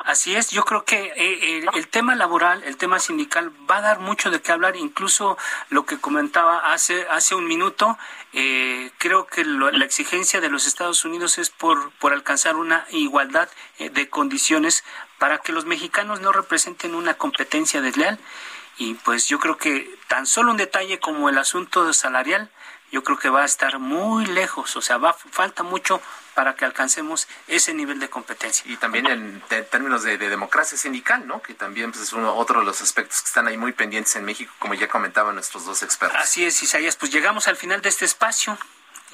Así 0.04 0.36
es, 0.36 0.50
yo 0.50 0.64
creo 0.64 0.84
que 0.84 1.12
eh, 1.16 1.66
el, 1.74 1.88
tema 1.88 2.14
laboral, 2.14 2.62
el 2.64 2.76
tema 2.76 2.98
sindical 2.98 3.50
va 3.70 3.78
a 3.78 3.80
dar 3.80 4.00
mucho 4.00 4.30
de 4.30 4.40
qué 4.40 4.52
hablar, 4.52 4.76
incluso 4.76 5.38
lo 5.70 5.86
que 5.86 5.98
comentaba 5.98 6.72
hace, 6.72 7.06
hace 7.08 7.34
un 7.34 7.46
minuto, 7.46 7.98
eh, 8.32 8.90
creo 8.98 9.26
que 9.26 9.44
la 9.44 9.84
exigencia 9.84 10.40
de 10.40 10.50
los 10.50 10.66
Estados 10.66 11.04
Unidos 11.04 11.38
es 11.38 11.50
por, 11.50 11.90
por 11.92 12.12
alcanzar 12.12 12.56
una 12.56 12.86
igualdad 12.90 13.48
eh, 13.78 13.90
de 13.90 14.08
condiciones 14.08 14.84
para 15.18 15.38
que 15.38 15.52
los 15.52 15.64
mexicanos 15.64 16.20
no 16.20 16.32
representen 16.32 16.94
una 16.94 17.14
competencia 17.14 17.80
desleal. 17.80 18.18
Y 18.76 18.94
pues 18.94 19.28
yo 19.28 19.38
creo 19.38 19.56
que 19.56 19.88
tan 20.08 20.26
solo 20.26 20.50
un 20.50 20.56
detalle 20.56 20.98
como 20.98 21.28
el 21.28 21.38
asunto 21.38 21.92
salarial, 21.92 22.50
yo 22.90 23.02
creo 23.02 23.18
que 23.18 23.28
va 23.28 23.42
a 23.42 23.46
estar 23.46 23.78
muy 23.78 24.26
lejos, 24.26 24.76
o 24.76 24.82
sea, 24.82 24.98
va 24.98 25.14
falta 25.14 25.62
mucho 25.62 26.00
para 26.34 26.54
que 26.54 26.64
alcancemos 26.64 27.28
ese 27.46 27.74
nivel 27.74 28.00
de 28.00 28.10
competencia. 28.10 28.64
Y 28.70 28.76
también 28.76 29.06
en, 29.06 29.42
términos 29.70 30.02
de, 30.02 30.18
democracia 30.18 30.76
sindical, 30.76 31.26
¿no? 31.26 31.40
Que 31.42 31.54
también 31.54 31.92
pues, 31.92 32.04
es 32.04 32.12
uno, 32.12 32.34
otro 32.34 32.60
de 32.60 32.66
los 32.66 32.82
aspectos 32.82 33.22
que 33.22 33.28
están 33.28 33.46
ahí 33.46 33.56
muy 33.56 33.72
pendientes 33.72 34.14
en 34.16 34.24
México, 34.24 34.52
como 34.58 34.74
ya 34.74 34.88
comentaban 34.88 35.34
nuestros 35.34 35.64
dos 35.64 35.82
expertos. 35.82 36.20
Así 36.20 36.44
es, 36.44 36.62
Isaías, 36.62 36.96
pues 36.96 37.12
llegamos 37.12 37.48
al 37.48 37.56
final 37.56 37.80
de 37.80 37.88
este 37.88 38.04
espacio. 38.04 38.58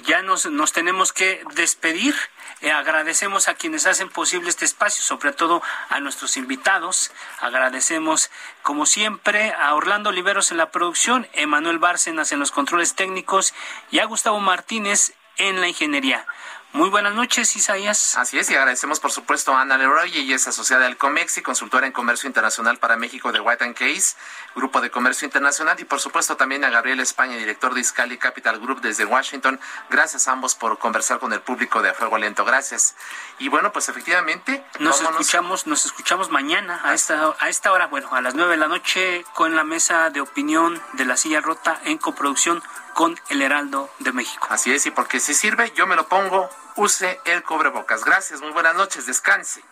Ya 0.04 0.22
nos, 0.22 0.46
nos 0.46 0.72
tenemos 0.72 1.12
que 1.12 1.44
despedir. 1.54 2.14
Eh, 2.62 2.70
agradecemos 2.70 3.48
a 3.48 3.54
quienes 3.54 3.86
hacen 3.86 4.08
posible 4.08 4.48
este 4.48 4.64
espacio, 4.64 5.02
sobre 5.02 5.32
todo 5.32 5.62
a 5.88 6.00
nuestros 6.00 6.36
invitados. 6.36 7.10
Agradecemos, 7.40 8.30
como 8.62 8.86
siempre, 8.86 9.52
a 9.52 9.74
Orlando 9.74 10.10
Oliveros 10.10 10.52
en 10.52 10.58
la 10.58 10.70
producción, 10.70 11.28
Emanuel 11.32 11.78
Bárcenas 11.78 12.32
en 12.32 12.38
los 12.38 12.50
controles 12.50 12.94
técnicos 12.94 13.52
y 13.90 13.98
a 13.98 14.06
Gustavo 14.06 14.40
Martínez 14.40 15.12
en 15.36 15.60
la 15.60 15.68
ingeniería. 15.68 16.26
Muy 16.72 16.88
buenas 16.88 17.14
noches, 17.14 17.56
Isaías. 17.56 18.16
Así 18.16 18.38
es, 18.38 18.48
y 18.48 18.54
agradecemos 18.54 19.00
por 19.00 19.10
supuesto 19.10 19.52
a 19.52 19.60
Ana 19.60 19.76
Leroy, 19.76 20.16
ella 20.16 20.36
es 20.36 20.46
asociada 20.46 20.84
del 20.84 20.96
COMEX 20.96 21.38
y 21.38 21.42
consultora 21.42 21.84
en 21.88 21.92
Comercio 21.92 22.28
Internacional 22.28 22.78
para 22.78 22.96
México 22.96 23.32
de 23.32 23.40
White 23.40 23.74
Case, 23.74 24.14
Grupo 24.54 24.80
de 24.80 24.88
Comercio 24.88 25.26
Internacional, 25.26 25.80
y 25.80 25.84
por 25.84 25.98
supuesto 25.98 26.36
también 26.36 26.64
a 26.64 26.70
Gabriel 26.70 27.00
España, 27.00 27.36
director 27.36 27.74
de 27.74 27.80
Iscali 27.80 28.18
Capital 28.18 28.60
Group 28.60 28.82
desde 28.82 29.04
Washington. 29.04 29.58
Gracias 29.90 30.28
a 30.28 30.32
ambos 30.32 30.54
por 30.54 30.78
conversar 30.78 31.18
con 31.18 31.32
el 31.32 31.40
público 31.40 31.82
de 31.82 31.92
Fuego 31.92 32.18
Lento. 32.18 32.44
Gracias. 32.44 32.94
Y 33.40 33.48
bueno, 33.48 33.72
pues 33.72 33.88
efectivamente. 33.88 34.64
Nos 34.78 35.00
escuchamos, 35.00 35.66
nos 35.66 35.84
escuchamos 35.86 36.30
mañana 36.30 36.80
a 36.84 36.94
esta, 36.94 37.34
a 37.40 37.48
esta 37.48 37.72
hora, 37.72 37.88
bueno, 37.88 38.14
a 38.14 38.20
las 38.20 38.36
nueve 38.36 38.52
de 38.52 38.58
la 38.58 38.68
noche, 38.68 39.24
con 39.34 39.56
la 39.56 39.64
mesa 39.64 40.10
de 40.10 40.20
opinión 40.20 40.80
de 40.92 41.04
la 41.04 41.16
silla 41.16 41.40
rota 41.40 41.80
en 41.84 41.98
coproducción 41.98 42.62
con 43.00 43.18
el 43.30 43.40
Heraldo 43.40 43.88
de 44.00 44.12
México. 44.12 44.48
Así 44.50 44.74
es, 44.74 44.84
y 44.84 44.90
porque 44.90 45.20
si 45.20 45.32
sirve, 45.32 45.72
yo 45.74 45.86
me 45.86 45.96
lo 45.96 46.06
pongo, 46.06 46.50
use 46.76 47.18
el 47.24 47.42
cobrebocas. 47.42 48.04
Gracias, 48.04 48.42
muy 48.42 48.50
buenas 48.50 48.74
noches, 48.74 49.06
descanse. 49.06 49.64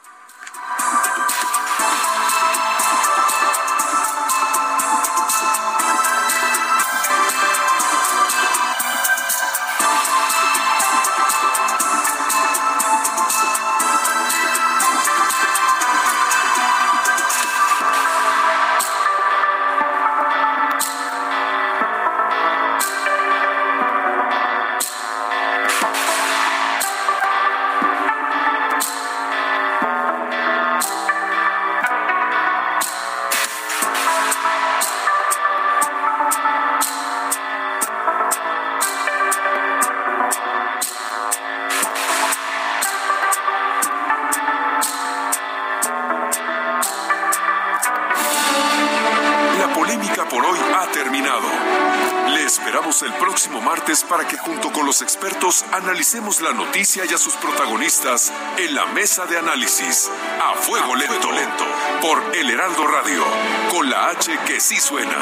Expertos 55.03 55.65
analicemos 55.73 56.41
la 56.41 56.53
noticia 56.53 57.05
y 57.05 57.15
a 57.15 57.19
sus 57.19 57.35
protagonistas 57.35 58.33
en 58.57 58.75
la 58.75 58.87
mesa 58.87 59.27
de 59.27 59.39
análisis. 59.39 60.11
A 60.43 60.55
fuego 60.57 60.95
lento, 60.95 61.31
lento, 61.31 61.65
por 62.01 62.37
El 62.37 62.51
Heraldo 62.51 62.87
Radio, 62.87 63.23
con 63.71 63.89
la 63.89 64.11
H 64.11 64.39
que 64.47 64.61
sí 64.61 64.77
suena. 64.77 65.17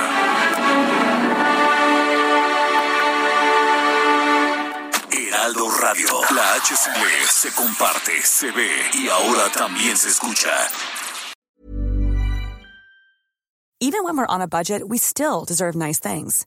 Heraldo 5.11 5.71
Radio, 5.81 6.09
la 6.35 6.55
H 6.55 6.77
se 6.77 6.91
lee, 6.91 7.27
se 7.29 7.53
comparte, 7.53 8.23
se 8.23 8.51
ve 8.53 8.71
y 8.95 9.09
ahora 9.09 9.51
también 9.53 9.97
se 9.97 10.09
escucha. 10.09 10.51
Even 13.81 14.05
when 14.05 14.17
we're 14.17 14.27
on 14.27 14.41
a 14.41 14.49
budget, 14.49 14.89
we 14.89 14.97
still 14.97 15.45
deserve 15.45 15.77
nice 15.77 16.01
things. 16.01 16.47